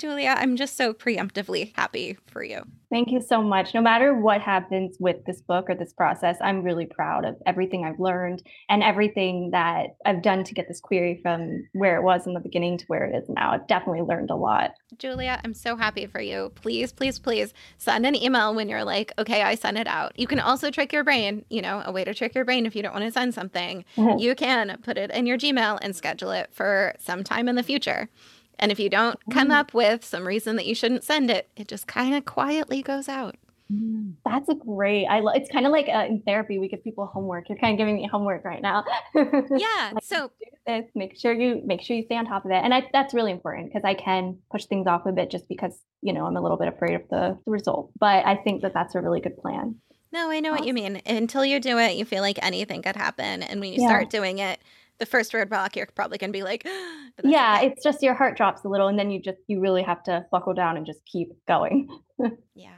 Julia, 0.06 0.36
I'm 0.38 0.56
just 0.56 0.78
so 0.78 0.94
preemptively 0.94 1.76
happy 1.76 2.16
for 2.28 2.44
you. 2.44 2.62
Thank 2.92 3.12
you 3.12 3.20
so 3.20 3.42
much. 3.42 3.74
No 3.74 3.82
matter 3.82 4.14
what 4.14 4.40
happens 4.40 4.98
with 5.00 5.26
this 5.26 5.42
book 5.42 5.68
or 5.68 5.74
this 5.74 5.94
process, 5.94 6.38
I'm 6.42 6.62
really 6.62 6.86
proud 6.86 7.26
of 7.26 7.36
everything 7.48 7.84
I've 7.84 8.00
learned 8.00 8.44
and 8.70 8.84
everything 8.84 9.50
that 9.52 9.96
I've 10.06 10.22
done 10.22 10.44
to 10.44 10.54
get 10.54 10.68
this 10.68 10.80
query 10.80 11.20
from 11.24 11.68
where 11.74 11.98
it 11.98 12.04
was 12.04 12.28
in 12.28 12.36
the 12.36 12.40
beginning 12.40 12.78
to 12.78 12.86
where 12.86 13.04
it 13.06 13.16
is 13.16 13.28
now. 13.30 13.52
I've 13.52 13.68
definitely 13.68 14.04
learned 14.04 14.30
a 14.30 14.36
lot. 14.36 14.76
Julia, 15.00 15.42
I'm 15.44 15.56
so 15.56 15.76
happy 15.76 16.06
for 16.06 16.22
you. 16.22 16.52
Please, 16.54 16.94
please, 16.94 17.18
please 17.18 17.52
send 17.80 18.06
an 18.06 18.16
email 18.16 18.54
when 18.54 18.70
you're 18.70 18.84
like, 18.84 19.12
okay, 19.18 19.42
I 19.42 19.56
sent 19.56 19.80
it 19.80 19.88
out. 19.88 20.18
You 20.20 20.28
can 20.28 20.40
also 20.40 20.70
trick 20.70 20.94
your 20.94 21.04
brain, 21.04 21.44
you 21.50 21.64
know, 21.64 21.82
a 21.84 21.92
way 21.92 22.04
to 22.04 22.14
trick 22.14 22.36
your 22.36 22.46
brain 22.46 22.68
if 22.68 22.76
you 22.76 22.84
don't 22.84 22.94
want 22.94 23.06
to 23.06 23.12
send 23.12 23.34
something. 23.34 23.84
Mm-hmm. 23.98 24.20
You 24.26 24.36
can 24.36 24.78
put 24.84 24.98
it 24.98 25.12
in 25.12 25.26
your 25.26 25.38
Gmail 25.38 25.80
and 25.82 25.96
schedule 25.96 26.32
it 26.32 26.50
for 26.54 26.94
some 27.00 27.24
time 27.24 27.48
in 27.48 27.56
the 27.56 27.64
future. 27.64 28.08
And 28.60 28.72
if 28.72 28.80
you 28.80 28.90
don't 28.90 29.20
come 29.32 29.50
mm. 29.50 29.56
up 29.56 29.74
with 29.74 30.04
some 30.04 30.28
reason 30.28 30.56
that 30.56 30.66
you 30.66 30.76
shouldn't 30.76 31.04
send 31.04 31.30
it, 31.30 31.50
it 31.56 31.68
just 31.68 31.88
kind 31.88 32.16
of 32.16 32.26
quietly 32.26 32.82
goes 32.82 33.10
out. 33.10 33.36
Mm. 33.72 34.14
That's 34.24 34.48
a 34.48 34.54
great. 34.54 35.08
I 35.08 35.22
love. 35.22 35.36
It's 35.38 35.52
kind 35.52 35.66
of 35.66 35.72
like 35.72 35.88
uh, 35.88 36.06
in 36.08 36.22
therapy, 36.22 36.60
we 36.60 36.68
give 36.68 36.84
people 36.84 37.08
homework. 37.08 37.50
You're 37.50 37.58
kind 37.58 37.74
of 37.74 37.80
giving 37.80 37.96
me 37.96 38.08
homework 38.08 38.46
right 38.46 38.62
now. 38.62 38.84
Yeah. 39.16 39.92
like, 39.94 40.04
so 40.04 40.32
this, 40.68 40.86
make 40.94 41.20
sure 41.20 41.34
you 41.34 41.62
make 41.66 41.82
sure 41.82 41.96
you 41.96 42.04
stay 42.04 42.16
on 42.16 42.26
top 42.26 42.46
of 42.46 42.52
it, 42.52 42.62
and 42.64 42.74
I, 42.74 42.88
that's 42.94 43.14
really 43.14 43.32
important 43.32 43.68
because 43.68 43.84
I 43.84 43.96
can 43.96 44.38
push 44.52 44.66
things 44.66 44.88
off 44.88 45.06
a 45.06 45.12
bit 45.12 45.32
just 45.32 45.48
because 45.48 45.74
you 46.02 46.14
know 46.14 46.26
I'm 46.26 46.38
a 46.38 46.42
little 46.42 46.58
bit 46.58 46.68
afraid 46.68 46.96
of 46.96 47.02
the, 47.10 47.38
the 47.46 47.52
result. 47.52 47.92
But 48.00 48.26
I 48.26 48.36
think 48.36 48.62
that 48.62 48.74
that's 48.74 48.94
a 48.94 49.02
really 49.02 49.22
good 49.22 49.38
plan. 49.38 49.76
No, 50.12 50.30
I 50.30 50.40
know 50.40 50.52
awesome. 50.52 50.62
what 50.62 50.68
you 50.68 50.74
mean. 50.74 51.02
Until 51.06 51.44
you 51.44 51.60
do 51.60 51.80
it, 51.80 51.96
you 51.96 52.06
feel 52.06 52.22
like 52.22 52.38
anything 52.44 52.84
could 52.84 52.96
happen, 52.96 53.42
and 53.42 53.60
when 53.60 53.74
you 53.74 53.82
yeah. 53.82 53.88
start 53.88 54.10
doing 54.10 54.40
it, 54.40 54.60
the 55.00 55.06
first 55.06 55.32
roadblock, 55.34 55.76
you're 55.76 55.88
probably 55.88 56.18
going 56.18 56.32
to 56.32 56.38
be 56.38 56.44
like, 56.44 56.64
yeah, 57.24 57.58
okay. 57.58 57.68
it's 57.68 57.84
just 57.84 58.02
your 58.02 58.14
heart 58.14 58.38
drops 58.38 58.64
a 58.64 58.70
little, 58.70 58.88
and 58.88 58.98
then 58.98 59.12
you 59.12 59.22
just 59.22 59.40
you 59.48 59.60
really 59.60 59.84
have 59.84 60.04
to 60.04 60.26
buckle 60.32 60.54
down 60.54 60.78
and 60.78 60.86
just 60.86 61.00
keep 61.06 61.30
going. 61.48 61.88
yeah, 62.56 62.76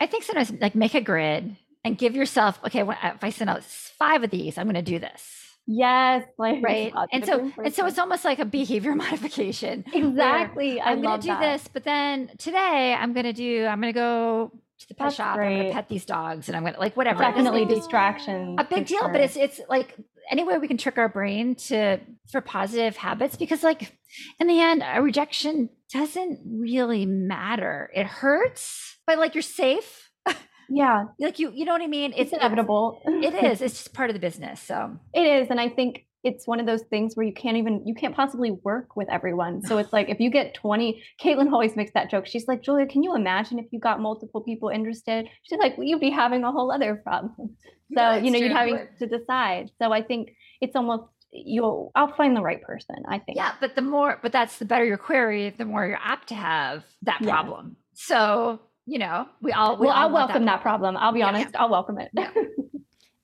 I 0.00 0.06
think 0.06 0.24
sometimes 0.24 0.52
like 0.60 0.74
make 0.74 0.94
a 0.94 1.00
grid 1.00 1.56
and 1.84 1.98
give 1.98 2.16
yourself 2.16 2.58
okay. 2.66 2.82
If 2.82 3.24
I 3.24 3.30
send 3.30 3.50
out 3.50 3.62
five 3.64 4.22
of 4.22 4.30
these, 4.30 4.58
I'm 4.58 4.66
going 4.66 4.74
to 4.74 4.82
do 4.82 4.98
this. 4.98 5.46
Yes, 5.66 6.24
like 6.38 6.62
right. 6.62 6.92
And 7.12 7.26
so 7.26 7.50
and 7.62 7.74
so 7.74 7.86
it's 7.86 7.98
almost 7.98 8.24
like 8.24 8.38
a 8.38 8.44
behavior 8.44 8.94
modification. 8.94 9.84
Exactly. 9.92 10.80
I'm 10.80 11.02
going 11.02 11.20
to 11.20 11.26
do 11.26 11.32
that. 11.32 11.40
this, 11.40 11.68
but 11.72 11.82
then 11.84 12.30
today 12.38 12.96
I'm 12.98 13.12
going 13.12 13.24
to 13.24 13.32
do. 13.32 13.66
I'm 13.66 13.80
going 13.80 13.92
to 13.92 13.98
go 13.98 14.52
to 14.78 14.88
the 14.88 14.94
pet 14.94 15.06
That's 15.06 15.16
shop. 15.16 15.36
Great. 15.36 15.46
I'm 15.46 15.54
going 15.54 15.66
to 15.68 15.72
pet 15.72 15.88
these 15.88 16.04
dogs, 16.04 16.48
and 16.48 16.56
I'm 16.56 16.62
going 16.62 16.74
to 16.74 16.80
like 16.80 16.96
whatever. 16.96 17.20
Definitely 17.20 17.64
distraction. 17.64 18.56
A 18.58 18.64
big 18.64 18.86
deal, 18.86 19.00
sure. 19.00 19.08
but 19.10 19.20
it's 19.20 19.36
it's 19.36 19.60
like 19.68 19.96
any 20.30 20.44
way 20.44 20.58
we 20.58 20.68
can 20.68 20.76
trick 20.76 20.98
our 20.98 21.08
brain 21.08 21.54
to 21.54 21.98
for 22.30 22.40
positive 22.40 22.96
habits 22.96 23.36
because 23.36 23.62
like 23.62 23.96
in 24.40 24.46
the 24.46 24.60
end 24.60 24.82
a 24.84 25.00
rejection 25.02 25.68
doesn't 25.92 26.40
really 26.44 27.06
matter. 27.06 27.90
It 27.94 28.06
hurts 28.06 28.96
but 29.06 29.18
like 29.18 29.34
you're 29.34 29.42
safe. 29.42 30.10
Yeah. 30.68 31.04
Like 31.20 31.38
you 31.38 31.52
you 31.54 31.64
know 31.64 31.70
what 31.72 31.80
i 31.82 31.86
mean? 31.86 32.10
It's, 32.10 32.32
it's 32.32 32.32
inevitable. 32.32 33.00
It 33.06 33.34
is. 33.34 33.62
It's 33.62 33.74
just 33.74 33.94
part 33.94 34.10
of 34.10 34.14
the 34.14 34.20
business 34.20 34.60
so. 34.60 34.98
It 35.14 35.20
is 35.20 35.48
and 35.48 35.60
i 35.60 35.68
think 35.68 36.05
it's 36.26 36.44
one 36.44 36.58
of 36.58 36.66
those 36.66 36.82
things 36.82 37.14
where 37.14 37.24
you 37.24 37.32
can't 37.32 37.56
even 37.56 37.86
you 37.86 37.94
can't 37.94 38.14
possibly 38.14 38.50
work 38.50 38.96
with 38.96 39.08
everyone. 39.08 39.62
So 39.62 39.78
it's 39.78 39.92
like 39.92 40.08
if 40.08 40.18
you 40.18 40.28
get 40.28 40.54
20 40.54 41.00
caitlin 41.22 41.52
always 41.52 41.76
makes 41.76 41.92
that 41.92 42.10
joke. 42.10 42.26
She's 42.26 42.48
like 42.48 42.62
julia 42.62 42.86
can 42.86 43.04
you 43.04 43.14
imagine 43.14 43.60
if 43.60 43.66
you 43.70 43.78
got 43.78 44.00
multiple 44.00 44.40
people 44.40 44.68
interested? 44.68 45.28
She's 45.44 45.60
like 45.60 45.78
well, 45.78 45.86
you'd 45.86 46.00
be 46.00 46.10
having 46.10 46.42
a 46.42 46.50
whole 46.50 46.70
other 46.70 46.96
problem. 46.96 47.56
So 47.94 48.00
yeah, 48.00 48.16
you 48.16 48.32
know 48.32 48.38
you're 48.38 48.52
having 48.52 48.80
to 48.98 49.06
decide. 49.06 49.70
So 49.80 49.92
i 49.92 50.02
think 50.02 50.30
it's 50.60 50.74
almost 50.74 51.04
you'll 51.30 51.92
i'll 51.94 52.12
find 52.16 52.36
the 52.36 52.40
right 52.40 52.60
person 52.60 52.96
i 53.08 53.20
think. 53.20 53.36
Yeah 53.36 53.52
but 53.60 53.76
the 53.76 53.80
more 53.80 54.18
but 54.20 54.32
that's 54.32 54.58
the 54.58 54.64
better 54.64 54.84
your 54.84 54.98
query 54.98 55.54
the 55.56 55.64
more 55.64 55.86
you're 55.86 56.00
apt 56.02 56.30
to 56.30 56.34
have 56.34 56.82
that 57.02 57.22
problem. 57.22 57.76
So 57.94 58.60
you 58.86 58.98
know 58.98 59.28
we 59.40 59.52
all 59.52 59.76
we 59.76 59.86
well 59.86 59.94
all 59.94 60.08
i'll 60.08 60.12
welcome 60.12 60.46
that 60.46 60.62
problem. 60.62 60.94
that 60.94 60.98
problem. 60.98 61.04
i'll 61.04 61.12
be 61.12 61.20
yeah, 61.20 61.28
honest 61.28 61.54
i'll 61.54 61.70
welcome 61.70 61.98
it 62.00 62.10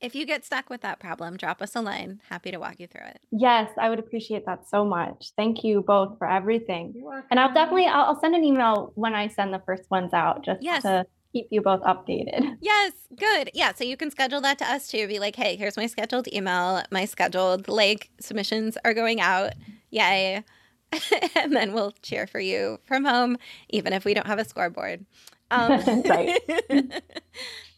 if 0.03 0.14
you 0.14 0.26
get 0.26 0.44
stuck 0.44 0.68
with 0.68 0.80
that 0.80 0.98
problem 0.98 1.36
drop 1.36 1.62
us 1.62 1.74
a 1.74 1.80
line 1.80 2.20
happy 2.28 2.50
to 2.50 2.59
walk 2.59 2.78
you 2.78 2.86
through 2.86 3.07
it 3.07 3.20
yes 3.30 3.70
i 3.78 3.88
would 3.88 3.98
appreciate 3.98 4.44
that 4.44 4.68
so 4.68 4.84
much 4.84 5.32
thank 5.36 5.64
you 5.64 5.82
both 5.82 6.18
for 6.18 6.28
everything 6.28 6.94
and 7.30 7.40
i'll 7.40 7.55
definitely 7.55 7.86
I'll, 7.86 8.05
I'll, 8.07 8.20
send 8.20 8.34
an 8.34 8.44
email 8.44 8.92
when 8.94 9.14
i 9.14 9.28
send 9.28 9.55
the 9.55 9.62
first 9.64 9.90
ones 9.90 10.12
out 10.12 10.44
just 10.44 10.62
yes. 10.62 10.82
to 10.82 11.07
keep 11.32 11.48
you 11.50 11.62
both 11.62 11.80
updated. 11.82 12.59
Yes, 12.61 12.92
good. 13.16 13.50
Yeah, 13.55 13.72
so 13.74 13.84
you 13.84 13.96
can 13.96 14.11
schedule 14.11 14.40
that 14.42 14.59
to 14.59 14.64
us 14.64 14.88
too. 14.88 15.09
Be 15.09 15.18
like, 15.18 15.34
hey, 15.34 15.57
here's 15.57 15.76
my 15.76 15.86
scheduled 15.86 16.28
email. 16.32 16.82
My 16.90 17.07
scheduled 17.07 17.66
like 17.66 18.11
submissions 18.20 18.78
are 18.84 18.94
going 18.94 19.20
out. 19.20 19.55
Yay. 19.90 20.44
and 21.34 21.55
then 21.55 21.72
we'll 21.72 21.92
cheer 22.03 22.26
for 22.26 22.38
you 22.38 22.78
from 22.84 23.05
home, 23.05 23.36
even 23.70 23.92
if 23.92 24.05
we 24.05 24.14
don't 24.14 24.26
have 24.26 24.38
a 24.38 24.44
scoreboard. 24.44 25.05
Um, 25.53 26.03
right. 26.09 26.40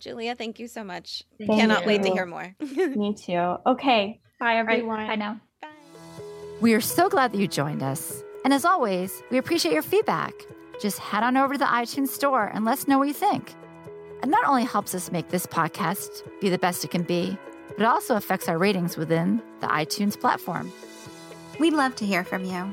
Julia, 0.01 0.35
thank 0.37 0.59
you 0.59 0.69
so 0.69 0.85
much. 0.85 1.25
Thank 1.39 1.51
Cannot 1.51 1.83
you. 1.83 1.87
wait 1.89 2.03
to 2.03 2.11
hear 2.13 2.27
more. 2.27 2.55
Me 2.61 3.15
too. 3.15 3.57
Okay. 3.67 4.21
Bye, 4.39 4.57
everyone. 4.57 4.99
Right. 4.99 5.09
Bye 5.09 5.17
now. 5.17 5.41
Bye. 5.61 5.69
We 6.61 6.75
are 6.75 6.81
so 6.81 7.09
glad 7.09 7.33
that 7.33 7.39
you 7.39 7.49
joined 7.49 7.83
us. 7.83 8.23
And 8.45 8.53
as 8.53 8.65
always, 8.65 9.23
we 9.31 9.39
appreciate 9.39 9.73
your 9.73 9.83
feedback 9.83 10.33
just 10.81 10.99
head 10.99 11.23
on 11.23 11.37
over 11.37 11.55
to 11.55 11.59
the 11.59 11.65
iTunes 11.65 12.09
store 12.09 12.47
and 12.53 12.65
let 12.65 12.73
us 12.73 12.89
know 12.89 12.99
what 12.99 13.09
you 13.09 13.15
think. 13.15 13.55
It 14.23 14.29
not 14.29 14.47
only 14.47 14.65
helps 14.65 14.95
us 14.95 15.11
make 15.11 15.29
this 15.29 15.47
podcast 15.47 16.23
be 16.41 16.49
the 16.49 16.59
best 16.59 16.85
it 16.85 16.91
can 16.91 17.03
be, 17.03 17.37
but 17.69 17.81
it 17.81 17.87
also 17.87 18.17
affects 18.17 18.49
our 18.49 18.59
ratings 18.59 18.97
within 18.97 19.43
the 19.61 19.67
iTunes 19.67 20.19
platform. 20.19 20.73
We'd 21.59 21.73
love 21.73 21.95
to 21.97 22.07
hear 22.07 22.25
from 22.25 22.45
you. 22.45 22.73